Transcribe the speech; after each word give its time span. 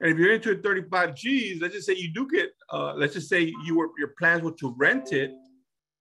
And 0.00 0.12
if 0.12 0.18
you're 0.18 0.32
into 0.32 0.60
35 0.62 1.14
G's, 1.14 1.60
let's 1.60 1.74
just 1.74 1.86
say 1.86 1.94
you 1.94 2.12
do 2.12 2.28
get, 2.28 2.50
uh, 2.72 2.94
let's 2.94 3.14
just 3.14 3.28
say 3.28 3.52
you 3.64 3.76
were 3.76 3.88
your 3.98 4.14
plans 4.18 4.42
were 4.42 4.52
to 4.52 4.74
rent 4.78 5.12
it 5.12 5.32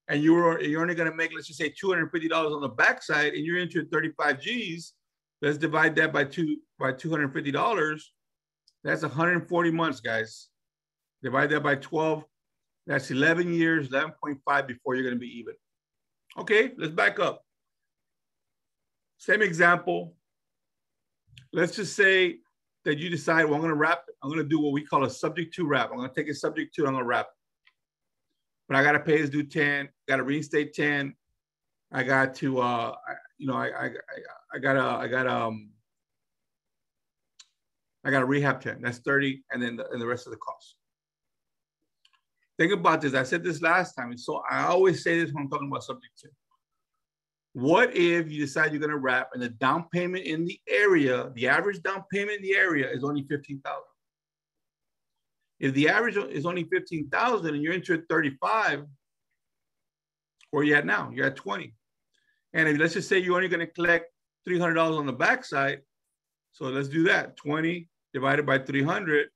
and 0.08 0.23
you 0.23 0.33
were 0.33 0.61
you're 0.61 0.81
only 0.81 0.95
to 0.95 1.13
make 1.13 1.33
let's 1.33 1.47
just 1.47 1.59
say 1.59 1.69
$250 1.69 2.55
on 2.55 2.61
the 2.61 2.69
backside 2.69 3.33
and 3.33 3.45
you're 3.45 3.59
into 3.59 3.86
35 3.86 4.41
g's 4.41 4.94
let's 5.41 5.58
divide 5.58 5.95
that 5.95 6.13
by 6.13 6.23
two 6.23 6.58
by 6.80 6.91
$250 6.91 8.02
that's 8.83 9.02
140 9.02 9.71
months 9.71 9.99
guys. 9.99 10.47
Divide 11.23 11.49
that 11.49 11.64
by 11.64 11.75
12 11.75 12.23
that's 12.86 13.11
11 13.11 13.53
years 13.53 13.89
11.5 13.89 14.67
before 14.67 14.95
you're 14.95 15.09
to 15.09 15.19
be 15.19 15.39
even. 15.39 15.55
Okay 16.38 16.71
let's 16.77 16.93
back 16.93 17.19
up. 17.19 17.43
Same 19.17 19.41
example. 19.41 20.16
Let's 21.52 21.75
just 21.75 21.95
say 21.95 22.38
that 22.88 22.97
you 22.97 23.09
decide 23.09 23.45
well 23.45 23.55
i'm 23.55 23.61
going 23.61 23.69
to 23.69 23.75
wrap 23.75 24.03
i'm 24.23 24.30
going 24.30 24.41
to 24.41 24.49
do 24.49 24.59
what 24.59 24.73
we 24.73 24.83
call 24.83 25.03
a 25.03 25.09
subject 25.09 25.53
to 25.53 25.67
wrap 25.67 25.91
i'm 25.91 25.97
going 25.97 26.09
to 26.09 26.16
take 26.16 26.30
a 26.30 26.33
subject 26.33 26.73
to 26.73 26.85
i'm 26.88 26.93
going 26.93 27.03
to 27.03 27.07
wrap 27.07 27.27
but 28.67 28.75
I 28.75 28.83
got 28.83 28.93
to 28.93 28.99
pay 28.99 29.17
his 29.17 29.30
due 29.30 29.43
10, 29.43 29.89
got 30.07 30.17
to 30.17 30.23
reinstate 30.23 30.73
10. 30.73 31.15
I 31.91 32.03
got 32.03 32.35
to, 32.35 32.59
uh, 32.59 32.95
you 33.38 33.47
know, 33.47 33.55
I, 33.55 33.67
I, 33.67 33.89
I 34.53 34.59
got 34.59 34.73
to, 34.73 34.81
I 34.81 35.08
got 35.08 35.27
um, 35.27 35.69
I 38.03 38.11
got 38.11 38.19
to 38.19 38.25
rehab 38.25 38.61
10. 38.61 38.81
That's 38.81 38.99
30. 38.99 39.43
And 39.52 39.61
then 39.61 39.77
the, 39.77 39.89
and 39.89 40.02
the 40.02 40.05
rest 40.05 40.27
of 40.27 40.31
the 40.31 40.38
cost. 40.38 40.75
Think 42.58 42.73
about 42.73 43.02
this. 43.02 43.13
I 43.13 43.23
said 43.23 43.43
this 43.43 43.61
last 43.61 43.93
time. 43.93 44.11
And 44.11 44.19
so 44.19 44.41
I 44.49 44.65
always 44.65 45.03
say 45.03 45.19
this 45.19 45.31
when 45.31 45.43
I'm 45.43 45.49
talking 45.49 45.69
about 45.69 45.83
subject 45.83 46.17
to. 46.21 46.30
What 47.58 47.95
if 47.95 48.30
you 48.31 48.39
decide 48.39 48.72
you're 48.72 48.80
going 48.80 48.91
to 48.91 48.97
wrap 48.97 49.30
and 49.33 49.41
the 49.41 49.50
down 49.50 49.86
payment 49.91 50.25
in 50.25 50.45
the 50.45 50.61
area, 50.69 51.31
the 51.33 51.47
average 51.47 51.81
down 51.81 52.03
payment 52.14 52.38
in 52.38 52.44
the 52.44 52.55
area 52.55 52.88
is 52.88 53.03
only 53.03 53.25
15,000? 53.27 53.81
If 55.59 55.73
the 55.73 55.89
average 55.89 56.17
is 56.17 56.45
only 56.45 56.66
15,000 56.66 57.55
and 57.55 57.64
you're 57.64 57.73
into 57.73 57.95
at 57.95 58.02
35, 58.11 58.86
where 60.52 60.64
you 60.65 60.76
at 60.76 60.86
now? 60.86 61.09
You're 61.11 61.26
at 61.26 61.36
20. 61.36 61.73
And 62.54 62.70
if 62.70 62.77
let's 62.77 62.93
just 62.93 63.09
say 63.09 63.17
you're 63.17 63.36
only 63.36 63.48
going 63.48 63.65
to 63.65 63.73
collect 63.73 64.11
$300 64.48 64.95
on 64.95 65.08
the 65.08 65.11
backside. 65.11 65.80
So 66.52 66.65
let's 66.65 66.89
do 66.89 67.05
that. 67.05 67.37
20 67.37 67.89
divided 68.14 68.45
by 68.45 68.60
300. 68.60 69.30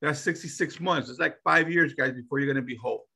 That's 0.00 0.20
66 0.20 0.80
months. 0.80 1.10
It's 1.10 1.18
like 1.18 1.36
five 1.44 1.70
years, 1.70 1.92
guys, 1.92 2.14
before 2.14 2.38
you're 2.38 2.50
going 2.50 2.56
to 2.56 2.62
be 2.62 2.76
whole. 2.76 3.07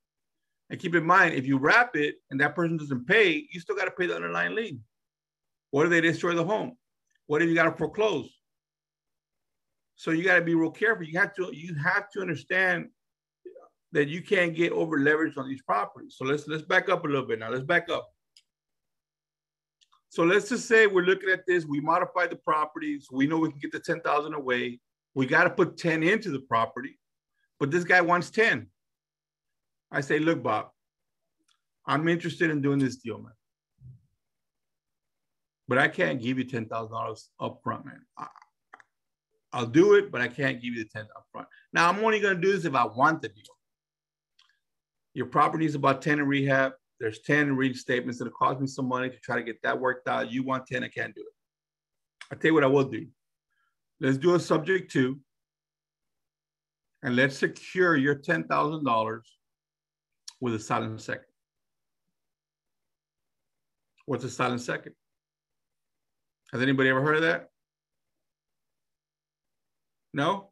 And 0.72 0.80
keep 0.80 0.94
in 0.94 1.04
mind, 1.04 1.34
if 1.34 1.46
you 1.46 1.58
wrap 1.58 1.96
it 1.96 2.14
and 2.30 2.40
that 2.40 2.54
person 2.54 2.78
doesn't 2.78 3.06
pay, 3.06 3.46
you 3.52 3.60
still 3.60 3.76
got 3.76 3.84
to 3.84 3.90
pay 3.90 4.06
the 4.06 4.16
underlying 4.16 4.54
lien. 4.54 4.80
What 5.70 5.84
if 5.84 5.90
they 5.90 6.00
destroy 6.00 6.34
the 6.34 6.44
home? 6.44 6.78
What 7.26 7.42
if 7.42 7.50
you 7.50 7.54
got 7.54 7.64
to 7.64 7.76
foreclose? 7.76 8.30
So 9.96 10.12
you 10.12 10.24
got 10.24 10.36
to 10.36 10.40
be 10.40 10.54
real 10.54 10.70
careful. 10.70 11.04
You 11.04 11.18
have 11.18 11.34
to 11.34 11.50
you 11.52 11.74
have 11.74 12.10
to 12.12 12.22
understand 12.22 12.88
that 13.92 14.08
you 14.08 14.22
can't 14.22 14.54
get 14.54 14.72
over 14.72 14.98
leveraged 14.98 15.36
on 15.36 15.46
these 15.46 15.60
properties. 15.60 16.14
So 16.16 16.24
let's 16.24 16.48
let's 16.48 16.62
back 16.62 16.88
up 16.88 17.04
a 17.04 17.06
little 17.06 17.26
bit 17.26 17.38
now. 17.38 17.50
Let's 17.50 17.64
back 17.64 17.90
up. 17.90 18.08
So 20.08 20.24
let's 20.24 20.48
just 20.48 20.66
say 20.66 20.86
we're 20.86 21.04
looking 21.04 21.28
at 21.28 21.44
this. 21.46 21.66
We 21.66 21.80
modify 21.80 22.28
the 22.28 22.36
properties. 22.36 23.08
We 23.12 23.26
know 23.26 23.38
we 23.38 23.50
can 23.50 23.58
get 23.58 23.72
the 23.72 23.80
ten 23.80 24.00
thousand 24.00 24.32
away. 24.32 24.80
We 25.14 25.26
got 25.26 25.44
to 25.44 25.50
put 25.50 25.76
ten 25.76 26.02
into 26.02 26.30
the 26.30 26.40
property, 26.40 26.98
but 27.60 27.70
this 27.70 27.84
guy 27.84 28.00
wants 28.00 28.30
ten. 28.30 28.68
I 29.92 30.00
say, 30.00 30.19
look, 30.19 30.42
Bob, 30.42 30.70
I'm 31.86 32.08
interested 32.08 32.50
in 32.50 32.62
doing 32.62 32.78
this 32.78 32.97
deal, 32.97 33.19
man. 33.19 33.32
But 35.69 35.78
I 35.78 35.88
can't 35.88 36.20
give 36.20 36.38
you 36.38 36.44
ten 36.44 36.66
thousand 36.66 36.92
dollars 36.92 37.30
up 37.38 37.60
front, 37.62 37.84
man. 37.84 38.00
I, 38.19 38.26
I'll 39.52 39.66
do 39.66 39.94
it, 39.94 40.10
but 40.10 40.20
I 40.20 40.28
can't 40.28 40.60
give 40.62 40.75
you 40.75 40.82
the 40.82 40.88
10 40.88 41.02
up 41.02 41.26
front. 41.31 41.47
Now, 41.72 41.88
I'm 41.88 42.02
only 42.02 42.20
going 42.20 42.34
to 42.34 42.41
do 42.41 42.52
this 42.52 42.64
if 42.64 42.75
I 42.75 42.86
want 42.86 43.20
the 43.20 43.28
deal. 43.28 43.44
Your 45.14 45.26
property 45.26 45.66
is 45.66 45.75
about 45.75 46.00
10 46.00 46.20
in 46.20 46.26
rehab. 46.26 46.72
There's 46.98 47.20
10 47.20 47.48
in 47.48 47.56
reinstatements. 47.56 48.20
It'll 48.20 48.31
cost 48.31 48.60
me 48.60 48.66
some 48.66 48.88
money 48.88 49.10
to 49.10 49.19
try 49.19 49.36
to 49.36 49.42
get 49.42 49.60
that 49.62 49.78
worked 49.78 50.08
out. 50.08 50.31
You 50.31 50.42
want 50.42 50.66
10, 50.66 50.82
I 50.84 50.88
can't 50.88 51.14
do 51.14 51.20
it. 51.20 51.26
I'll 52.31 52.38
tell 52.38 52.48
you 52.48 52.54
what 52.54 52.64
I 52.64 52.69
will 52.69 52.84
do. 52.84 53.06
Let's 54.00 54.16
do 54.16 54.34
a 54.34 54.41
subject 54.41 54.91
to, 54.92 55.19
and 57.02 57.14
let's 57.14 57.36
secure 57.36 57.97
your 57.97 58.16
$10,000 58.16 59.20
with 60.42 60.56
a 60.56 60.58
silent 60.58 61.00
second. 61.00 61.25
What's 64.06 64.25
a 64.25 64.28
silent 64.28 64.60
second? 64.60 64.94
Has 66.53 66.60
anybody 66.60 66.88
ever 66.88 67.00
heard 67.00 67.16
of 67.16 67.22
that? 67.22 67.48
No. 70.12 70.50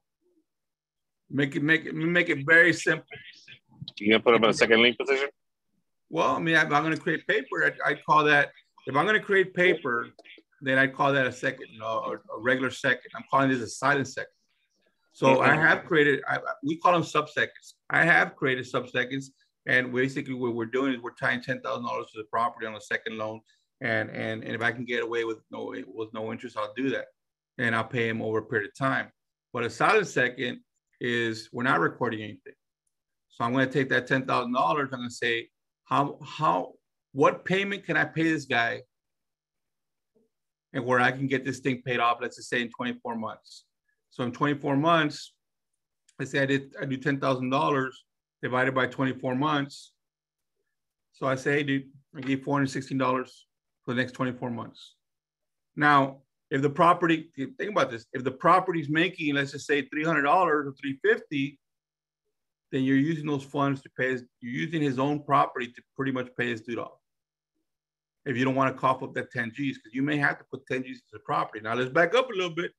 Make 1.29 1.57
it 1.57 1.63
make 1.65 1.87
it 1.87 1.95
make 1.95 2.29
it 2.29 2.47
very 2.47 2.73
simple. 2.73 3.05
You 3.99 4.13
gonna 4.13 4.23
put 4.23 4.35
in 4.37 4.45
a 4.45 4.55
second 4.55 4.81
lien 4.81 4.95
position? 4.95 5.29
Well, 6.09 6.37
I 6.37 6.39
mean, 6.39 6.55
if 6.55 6.65
I'm 6.65 6.83
going 6.85 6.95
to 6.95 7.01
create 7.01 7.27
paper, 7.29 7.65
I'd, 7.65 7.75
I'd, 7.87 8.05
call 8.05 8.25
that. 8.25 8.51
If 8.87 8.97
I'm 8.97 9.07
going 9.07 9.19
to 9.19 9.25
create 9.25 9.55
paper, 9.55 10.09
then 10.61 10.77
I'd 10.77 10.93
call 10.93 11.13
that 11.13 11.25
a 11.25 11.31
second, 11.33 11.67
know, 11.79 12.17
a, 12.35 12.41
regular 12.41 12.71
second. 12.71 13.13
I'm 13.15 13.23
calling 13.31 13.49
this 13.49 13.61
a 13.61 13.69
silent 13.69 14.09
second. 14.09 14.33
So 15.13 15.41
I 15.41 15.55
have 15.55 15.85
created. 15.85 16.21
I, 16.29 16.39
we 16.65 16.79
call 16.79 16.93
them 16.93 17.05
sub 17.05 17.29
seconds. 17.29 17.77
I 17.91 18.05
have 18.05 18.35
created 18.35 18.67
sub 18.67 18.89
seconds, 18.89 19.31
and 19.67 19.93
basically 19.93 20.35
what 20.35 20.55
we're 20.55 20.67
doing 20.67 20.95
is 20.95 21.01
we're 21.01 21.15
tying 21.15 21.43
ten 21.43 21.61
thousand 21.61 21.85
dollars 21.85 22.07
to 22.13 22.19
the 22.19 22.25
property 22.25 22.67
on 22.67 22.75
a 22.75 22.81
second 22.81 23.19
loan, 23.19 23.41
and 23.81 24.11
and 24.11 24.43
and 24.43 24.55
if 24.55 24.63
I 24.63 24.73
can 24.73 24.85
get 24.85 25.03
away 25.03 25.25
with 25.25 25.39
no 25.51 25.75
with 25.87 26.13
no 26.13 26.33
interest, 26.33 26.57
I'll 26.57 26.73
do 26.75 26.91
that, 26.91 27.07
and 27.59 27.75
I'll 27.75 27.85
pay 27.85 28.09
him 28.09 28.23
over 28.23 28.39
a 28.39 28.43
period 28.43 28.69
of 28.69 28.77
time. 28.77 29.11
But 29.53 29.65
a 29.65 29.71
silent 29.71 30.07
second 30.07 30.61
is 31.01 31.49
we're 31.53 31.63
not 31.63 31.81
recording 31.81 32.23
anything. 32.23 32.55
So 33.29 33.45
I'm 33.45 33.53
going 33.53 33.67
to 33.67 33.73
take 33.73 33.89
that 33.91 34.07
ten 34.07 34.27
thousand 34.27 34.53
dollars. 34.53 34.87
And 34.87 34.95
I'm 34.95 35.01
going 35.01 35.11
to 35.11 35.15
say, 35.15 35.49
how 35.85 36.19
how 36.25 36.73
what 37.13 37.45
payment 37.45 37.85
can 37.85 37.97
I 37.97 38.05
pay 38.05 38.25
this 38.25 38.47
guy, 38.47 38.83
and 40.73 40.85
where 40.85 41.01
I 41.01 41.13
can 41.13 41.27
get 41.27 41.45
this 41.45 41.59
thing 41.59 41.83
paid 41.85 42.01
off? 42.01 42.19
Let's 42.21 42.37
just 42.37 42.49
say 42.49 42.63
in 42.63 42.71
24 42.71 43.17
months. 43.17 43.65
So 44.11 44.25
in 44.25 44.33
24 44.33 44.77
months, 44.77 45.33
let's 46.19 46.31
say 46.31 46.41
I 46.41 46.47
did 46.47 46.75
I 46.81 46.87
do 46.87 46.97
ten 46.97 47.21
thousand 47.21 47.51
dollars 47.51 48.05
divided 48.43 48.75
by 48.75 48.87
24 48.87 49.35
months. 49.35 49.93
So 51.13 51.27
I 51.27 51.35
say, 51.35 51.53
hey, 51.53 51.63
dude, 51.63 51.91
I 52.17 52.21
give 52.21 52.41
$416 52.41 52.99
for 53.85 53.95
the 53.95 53.95
next 53.95 54.13
24 54.13 54.51
months. 54.51 54.95
Now, 55.77 56.23
if 56.51 56.63
the 56.63 56.71
property, 56.71 57.31
think 57.37 57.71
about 57.71 57.91
this, 57.91 58.07
if 58.13 58.25
the 58.25 58.33
property's 58.33 58.89
making, 58.89 59.35
let's 59.35 59.53
just 59.53 59.67
say 59.67 59.83
$300 59.83 60.25
or 60.27 60.75
350 60.81 61.59
then 62.73 62.85
you're 62.85 62.97
using 62.97 63.27
those 63.27 63.43
funds 63.43 63.83
to 63.83 63.91
pay 63.99 64.13
his, 64.13 64.25
you're 64.41 64.53
using 64.53 64.83
his 64.83 64.99
own 64.99 65.23
property 65.23 65.67
to 65.67 65.83
pretty 65.97 66.13
much 66.13 66.29
pay 66.37 66.51
his 66.51 66.61
dude 66.61 66.79
off. 66.79 66.99
If 68.27 68.37
you 68.37 68.45
don't 68.45 68.55
want 68.55 68.75
to 68.75 68.81
cough 68.81 69.03
up 69.03 69.15
that 69.15 69.31
10 69.33 69.51
Gs, 69.51 69.57
because 69.57 69.93
you 69.93 70.03
may 70.03 70.17
have 70.19 70.39
to 70.39 70.45
put 70.45 70.67
10 70.67 70.83
Gs 70.83 71.01
to 71.01 71.07
the 71.15 71.19
property. 71.21 71.61
Now 71.63 71.75
let's 71.75 71.91
back 71.91 72.15
up 72.15 72.29
a 72.31 72.35
little 72.35 72.55
bit. 72.55 72.73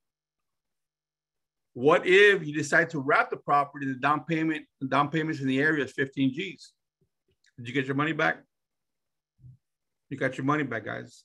What 1.74 2.06
if 2.06 2.46
you 2.46 2.52
decide 2.52 2.90
to 2.90 3.00
wrap 3.00 3.30
the 3.30 3.36
property, 3.36 3.86
the 3.86 3.94
down 3.94 4.24
payment, 4.24 4.66
the 4.80 4.88
down 4.88 5.08
payments 5.08 5.40
in 5.40 5.46
the 5.46 5.60
area 5.60 5.84
is 5.84 5.92
15 5.92 6.30
Gs? 6.30 6.72
Did 7.56 7.68
you 7.68 7.72
get 7.72 7.86
your 7.86 7.94
money 7.94 8.12
back? 8.12 8.42
You 10.10 10.18
got 10.18 10.36
your 10.36 10.44
money 10.44 10.64
back, 10.64 10.84
guys. 10.84 11.24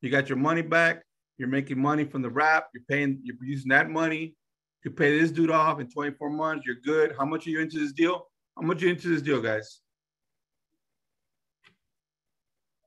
You 0.00 0.10
got 0.10 0.28
your 0.28 0.38
money 0.38 0.62
back. 0.62 1.02
You're 1.38 1.48
making 1.48 1.80
money 1.80 2.04
from 2.04 2.22
the 2.22 2.30
wrap. 2.30 2.68
You're 2.72 2.84
paying, 2.88 3.20
you're 3.24 3.36
using 3.42 3.70
that 3.70 3.90
money 3.90 4.36
You 4.84 4.92
pay 4.92 5.18
this 5.18 5.32
dude 5.32 5.50
off 5.50 5.80
in 5.80 5.88
24 5.88 6.30
months. 6.30 6.64
You're 6.66 6.76
good. 6.76 7.16
How 7.18 7.24
much 7.24 7.46
are 7.46 7.50
you 7.50 7.60
into 7.60 7.78
this 7.78 7.92
deal? 7.92 8.28
How 8.56 8.62
much 8.62 8.82
are 8.82 8.86
you 8.86 8.92
into 8.92 9.08
this 9.08 9.22
deal, 9.22 9.40
guys? 9.40 9.80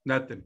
Nothing. 0.06 0.44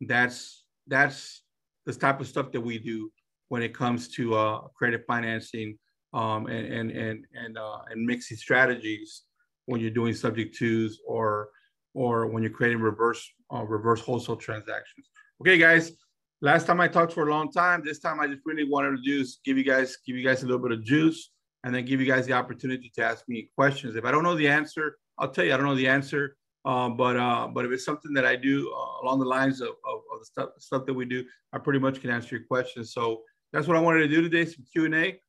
That's 0.00 0.64
that's 0.86 1.42
the 1.86 1.94
type 1.94 2.20
of 2.20 2.28
stuff 2.28 2.52
that 2.52 2.60
we 2.60 2.78
do 2.78 3.10
when 3.52 3.62
it 3.62 3.74
comes 3.74 4.08
to 4.08 4.34
uh, 4.34 4.60
credit 4.74 5.04
financing 5.06 5.78
um, 6.14 6.46
and 6.46 6.64
and 6.72 6.90
and 6.90 7.26
and 7.34 7.58
uh, 7.58 7.80
and 7.90 8.02
mixing 8.02 8.38
strategies 8.38 9.24
when 9.66 9.78
you're 9.78 9.90
doing 9.90 10.14
subject 10.14 10.56
twos 10.56 11.00
or 11.06 11.50
or 11.92 12.28
when 12.28 12.42
you're 12.42 12.56
creating 12.58 12.80
reverse 12.80 13.22
uh, 13.54 13.62
reverse 13.62 14.00
wholesale 14.00 14.36
transactions. 14.36 15.06
Okay, 15.42 15.58
guys. 15.58 15.92
Last 16.40 16.66
time 16.66 16.80
I 16.80 16.88
talked 16.88 17.12
for 17.12 17.28
a 17.28 17.30
long 17.30 17.52
time. 17.52 17.82
This 17.84 17.98
time 17.98 18.20
I 18.20 18.26
just 18.26 18.40
really 18.46 18.64
wanted 18.64 19.04
to 19.04 19.20
is 19.20 19.40
give 19.44 19.58
you 19.58 19.64
guys 19.64 19.98
give 20.06 20.16
you 20.16 20.24
guys 20.24 20.42
a 20.42 20.46
little 20.46 20.62
bit 20.66 20.72
of 20.72 20.82
juice 20.82 21.30
and 21.62 21.74
then 21.74 21.84
give 21.84 22.00
you 22.00 22.06
guys 22.06 22.26
the 22.26 22.32
opportunity 22.32 22.90
to 22.94 23.04
ask 23.04 23.28
me 23.28 23.50
questions. 23.54 23.96
If 23.96 24.06
I 24.06 24.12
don't 24.12 24.22
know 24.22 24.34
the 24.34 24.48
answer, 24.48 24.96
I'll 25.18 25.28
tell 25.28 25.44
you 25.44 25.52
I 25.52 25.58
don't 25.58 25.66
know 25.66 25.74
the 25.74 25.88
answer. 25.88 26.38
Um, 26.64 26.96
but 26.96 27.16
uh, 27.18 27.48
but 27.52 27.66
if 27.66 27.70
it's 27.72 27.84
something 27.84 28.14
that 28.14 28.24
I 28.24 28.34
do 28.36 28.72
uh, 28.72 29.04
along 29.04 29.18
the 29.18 29.26
lines 29.26 29.60
of, 29.60 29.68
of, 29.68 29.98
of, 30.10 30.20
the 30.20 30.24
stuff 30.24 30.48
stuff 30.58 30.86
that 30.86 30.94
we 30.94 31.04
do, 31.04 31.22
I 31.52 31.58
pretty 31.58 31.80
much 31.80 32.00
can 32.00 32.08
answer 32.08 32.36
your 32.36 32.46
questions. 32.46 32.94
So 32.94 33.20
that's 33.52 33.68
what 33.68 33.76
I 33.76 33.80
wanted 33.80 34.00
to 34.00 34.08
do 34.08 34.22
today, 34.22 34.44
some 34.44 34.64
Q 34.72 34.86
and 34.86 34.94
A. 34.94 35.20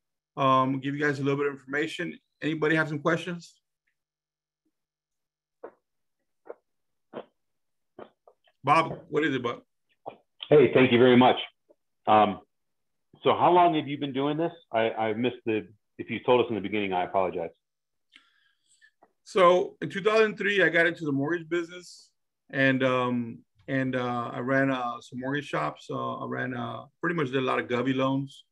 Um, 0.41 0.79
give 0.79 0.95
you 0.95 1.01
guys 1.01 1.19
a 1.19 1.23
little 1.23 1.37
bit 1.37 1.47
of 1.47 1.53
information. 1.53 2.17
Anybody 2.41 2.75
have 2.75 2.87
some 2.87 2.99
questions? 2.99 3.59
Bob, 8.63 8.99
what 9.09 9.25
is 9.25 9.35
it, 9.35 9.43
Bob? 9.43 9.61
Hey, 10.49 10.71
thank 10.73 10.91
you 10.91 10.97
very 10.97 11.17
much. 11.17 11.35
Um, 12.07 12.39
so 13.23 13.35
how 13.37 13.51
long 13.51 13.75
have 13.75 13.87
you 13.87 13.97
been 13.97 14.13
doing 14.13 14.37
this? 14.37 14.51
I, 14.71 14.91
I 14.91 15.13
missed 15.13 15.37
the, 15.45 15.67
if 15.97 16.09
you 16.09 16.19
told 16.25 16.41
us 16.41 16.47
in 16.49 16.55
the 16.55 16.61
beginning, 16.61 16.93
I 16.93 17.03
apologize. 17.03 17.49
So 19.25 19.75
in 19.81 19.89
2003, 19.89 20.63
I 20.63 20.69
got 20.69 20.85
into 20.85 21.05
the 21.05 21.11
mortgage 21.11 21.47
business 21.49 22.09
and 22.51 22.83
um, 22.83 23.39
and 23.68 23.95
uh, 23.95 24.31
I 24.33 24.39
ran 24.39 24.71
uh, 24.71 25.00
some 25.01 25.19
mortgage 25.19 25.45
shops. 25.45 25.88
Uh, 25.89 26.18
I 26.18 26.25
ran 26.27 26.56
uh, 26.56 26.83
pretty 27.01 27.15
much 27.15 27.27
did 27.27 27.38
a 27.38 27.45
lot 27.45 27.60
of 27.60 27.68
Govy 27.68 27.95
loans. 27.95 28.45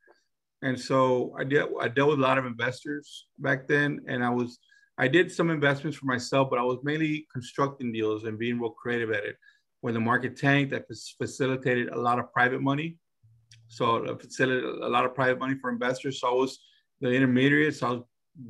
And 0.61 0.79
so 0.79 1.35
I 1.39 1.43
did, 1.43 1.65
I 1.79 1.87
dealt 1.87 2.11
with 2.11 2.19
a 2.19 2.21
lot 2.21 2.37
of 2.37 2.45
investors 2.45 3.27
back 3.39 3.67
then. 3.67 4.01
And 4.07 4.23
I 4.23 4.29
was, 4.29 4.59
I 4.97 5.07
did 5.07 5.31
some 5.31 5.49
investments 5.49 5.97
for 5.97 6.05
myself, 6.05 6.49
but 6.49 6.59
I 6.59 6.63
was 6.63 6.77
mainly 6.83 7.27
constructing 7.33 7.91
deals 7.91 8.25
and 8.25 8.37
being 8.37 8.59
real 8.59 8.69
creative 8.71 9.11
at 9.11 9.25
it 9.25 9.35
when 9.81 9.95
the 9.95 9.99
market 9.99 10.37
tanked, 10.37 10.73
I 10.73 10.81
facilitated 11.17 11.89
a 11.89 11.99
lot 11.99 12.19
of 12.19 12.31
private 12.31 12.61
money. 12.61 12.97
So 13.67 14.05
facilitated 14.19 14.63
a 14.63 14.87
lot 14.87 15.05
of 15.05 15.15
private 15.15 15.39
money 15.39 15.55
for 15.59 15.69
investors. 15.69 16.21
So 16.21 16.29
I 16.29 16.33
was 16.33 16.59
the 17.01 17.09
intermediate. 17.11 17.75
So 17.75 17.87
I 17.87 17.91
was 17.91 18.01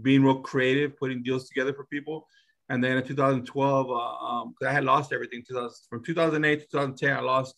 being 0.02 0.24
real 0.24 0.42
creative, 0.42 0.98
putting 0.98 1.24
deals 1.24 1.48
together 1.48 1.74
for 1.74 1.86
people. 1.86 2.28
And 2.72 2.82
then 2.82 2.98
in 2.98 3.04
2012, 3.04 3.90
uh, 3.90 3.94
um, 3.94 4.56
I 4.66 4.72
had 4.72 4.86
lost 4.86 5.12
everything. 5.12 5.44
2000, 5.46 5.76
from 5.90 6.06
2008 6.06 6.62
to 6.62 6.66
2010, 6.68 7.18
I 7.18 7.20
lost 7.20 7.56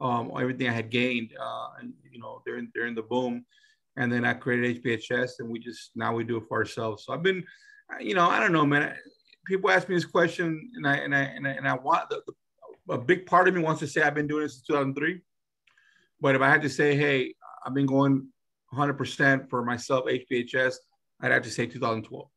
um, 0.00 0.30
everything 0.40 0.68
I 0.68 0.72
had 0.72 0.88
gained, 0.88 1.32
uh, 1.38 1.68
and 1.80 1.92
you 2.12 2.20
know 2.20 2.42
during 2.46 2.70
during 2.72 2.94
the 2.94 3.02
boom. 3.02 3.44
And 3.96 4.10
then 4.10 4.24
I 4.24 4.34
created 4.34 4.80
HBHS, 4.84 5.40
and 5.40 5.48
we 5.48 5.58
just 5.58 5.90
now 5.96 6.14
we 6.14 6.22
do 6.22 6.36
it 6.36 6.44
for 6.48 6.58
ourselves. 6.58 7.04
So 7.04 7.12
I've 7.12 7.24
been, 7.24 7.44
you 7.98 8.14
know, 8.14 8.28
I 8.28 8.38
don't 8.38 8.52
know, 8.52 8.64
man. 8.64 8.94
People 9.46 9.68
ask 9.68 9.88
me 9.88 9.96
this 9.96 10.04
question, 10.04 10.70
and 10.76 10.86
I 10.86 10.94
and 10.98 11.12
I 11.12 11.22
and 11.22 11.48
I, 11.48 11.50
and 11.50 11.66
I 11.66 11.74
want 11.74 12.08
the, 12.08 12.22
the 12.24 12.94
a 12.94 12.98
big 12.98 13.26
part 13.26 13.48
of 13.48 13.54
me 13.54 13.62
wants 13.62 13.80
to 13.80 13.88
say 13.88 14.02
I've 14.02 14.14
been 14.14 14.28
doing 14.28 14.44
this 14.44 14.54
since 14.54 14.66
2003. 14.68 15.22
But 16.20 16.36
if 16.36 16.40
I 16.40 16.48
had 16.48 16.62
to 16.62 16.70
say, 16.70 16.94
hey, 16.94 17.34
I've 17.66 17.74
been 17.74 17.86
going 17.86 18.28
100% 18.72 19.50
for 19.50 19.64
myself, 19.64 20.04
HBHS, 20.06 20.76
I'd 21.20 21.32
have 21.32 21.42
to 21.42 21.50
say 21.50 21.66
2012. 21.66 22.28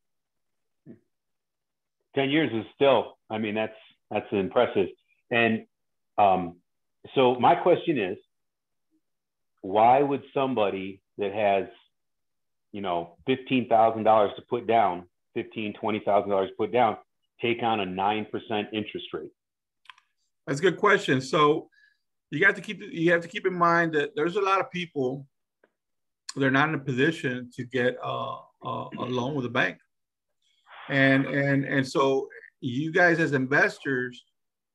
10 2.15 2.29
years 2.29 2.51
is 2.53 2.65
still, 2.73 3.17
I 3.29 3.37
mean, 3.37 3.55
that's, 3.55 3.75
that's 4.09 4.25
impressive. 4.31 4.87
And 5.31 5.65
um, 6.17 6.55
so 7.13 7.35
my 7.35 7.55
question 7.55 7.97
is, 7.97 8.17
why 9.61 10.01
would 10.01 10.23
somebody 10.33 11.01
that 11.17 11.33
has, 11.33 11.65
you 12.71 12.81
know, 12.81 13.17
$15,000 13.27 14.35
to 14.35 14.41
put 14.43 14.67
down, 14.67 15.03
$15, 15.35 15.75
$20,000 15.81 16.47
to 16.47 16.53
put 16.57 16.71
down, 16.71 16.97
take 17.41 17.63
on 17.63 17.79
a 17.79 17.85
9% 17.85 18.27
interest 18.73 19.07
rate? 19.13 19.31
That's 20.45 20.59
a 20.59 20.61
good 20.61 20.77
question. 20.77 21.21
So 21.21 21.69
you 22.29 22.39
got 22.39 22.55
to 22.55 22.61
keep 22.61 22.81
you 22.81 23.11
have 23.11 23.21
to 23.21 23.27
keep 23.27 23.47
in 23.47 23.53
mind 23.53 23.93
that 23.93 24.15
there's 24.15 24.35
a 24.35 24.41
lot 24.41 24.59
of 24.59 24.69
people 24.69 25.25
they're 26.35 26.51
not 26.51 26.69
in 26.69 26.75
a 26.75 26.79
position 26.79 27.49
to 27.55 27.63
get 27.63 27.95
a, 28.03 28.35
a, 28.63 28.89
a 28.99 29.05
loan 29.05 29.35
with 29.35 29.45
a 29.45 29.49
bank, 29.49 29.77
and 30.89 31.25
and 31.25 31.65
and 31.65 31.87
so 31.87 32.27
you 32.61 32.91
guys 32.91 33.19
as 33.19 33.33
investors, 33.33 34.23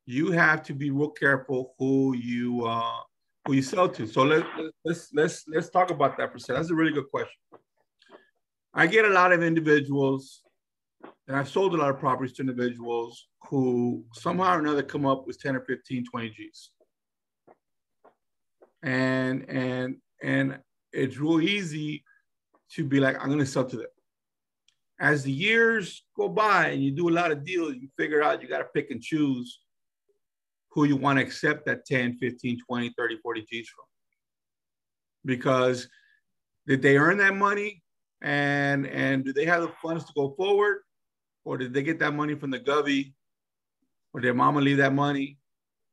you 0.07 0.31
have 0.33 0.62
to 0.65 0.75
be 0.75 0.91
real 0.91 1.11
careful 1.11 1.75
who 1.79 2.15
you 2.17 2.65
uh, 2.67 3.01
who 3.47 3.55
you 3.55 3.62
sell 3.62 3.89
to. 3.89 4.07
So 4.07 4.23
let, 4.23 4.45
let's 4.85 5.11
let's 5.12 5.45
let's 5.49 5.71
talk 5.71 5.91
about 5.91 6.17
that 6.19 6.31
for 6.31 6.37
a 6.37 6.41
second. 6.41 6.57
That's 6.57 6.71
a 6.71 6.75
really 6.75 6.93
good 6.93 7.11
question. 7.11 7.41
I 8.73 8.87
get 8.87 9.05
a 9.05 9.09
lot 9.09 9.33
of 9.33 9.43
individuals 9.43 10.43
and 11.31 11.37
I've 11.37 11.49
sold 11.49 11.75
a 11.75 11.77
lot 11.77 11.91
of 11.91 11.99
properties 11.99 12.33
to 12.35 12.43
individuals 12.43 13.29
who 13.49 14.05
somehow 14.15 14.57
or 14.57 14.59
another 14.59 14.83
come 14.83 15.07
up 15.07 15.27
with 15.27 15.41
10 15.41 15.57
or 15.57 15.61
15, 15.61 16.05
20 16.11 16.31
G's. 16.31 16.71
And 18.83 19.49
and 19.49 19.97
and 20.23 20.59
it's 20.93 21.19
real 21.19 21.41
easy 21.41 22.03
to 22.73 22.85
be 22.85 22.99
like, 22.99 23.17
I'm 23.21 23.29
gonna 23.29 23.47
sell 23.47 23.65
to 23.65 23.77
them. 23.77 23.87
As 25.00 25.23
the 25.23 25.32
years 25.32 26.05
go 26.17 26.29
by 26.29 26.69
and 26.69 26.82
you 26.82 26.91
do 26.91 27.08
a 27.08 27.11
lot 27.11 27.32
of 27.32 27.44
deals, 27.44 27.75
you 27.75 27.88
figure 27.99 28.23
out 28.23 28.43
you 28.43 28.49
gotta 28.49 28.69
pick 28.75 28.91
and 28.91 29.02
choose 29.02 29.61
who 30.73 30.85
you 30.85 30.97
want 30.97 31.19
to 31.19 31.25
accept 31.25 31.67
that 31.67 31.87
10, 31.87 32.19
15, 32.19 32.58
20, 32.69 32.94
30, 32.97 33.19
40 33.23 33.47
G's 33.50 33.69
from. 33.69 33.85
Because 35.25 35.88
did 36.67 36.82
they 36.82 36.97
earn 36.97 37.19
that 37.19 37.35
money? 37.35 37.82
And 38.23 38.87
and 38.87 39.25
do 39.25 39.32
they 39.32 39.47
have 39.47 39.62
the 39.62 39.73
funds 39.82 40.05
to 40.05 40.12
go 40.14 40.35
forward? 40.37 40.82
or 41.44 41.56
did 41.56 41.73
they 41.73 41.82
get 41.82 41.99
that 42.00 42.14
money 42.14 42.35
from 42.35 42.50
the 42.50 42.61
govy, 42.61 43.12
or 44.12 44.20
did 44.20 44.35
mama 44.35 44.61
leave 44.61 44.76
that 44.79 44.93
money, 44.93 45.38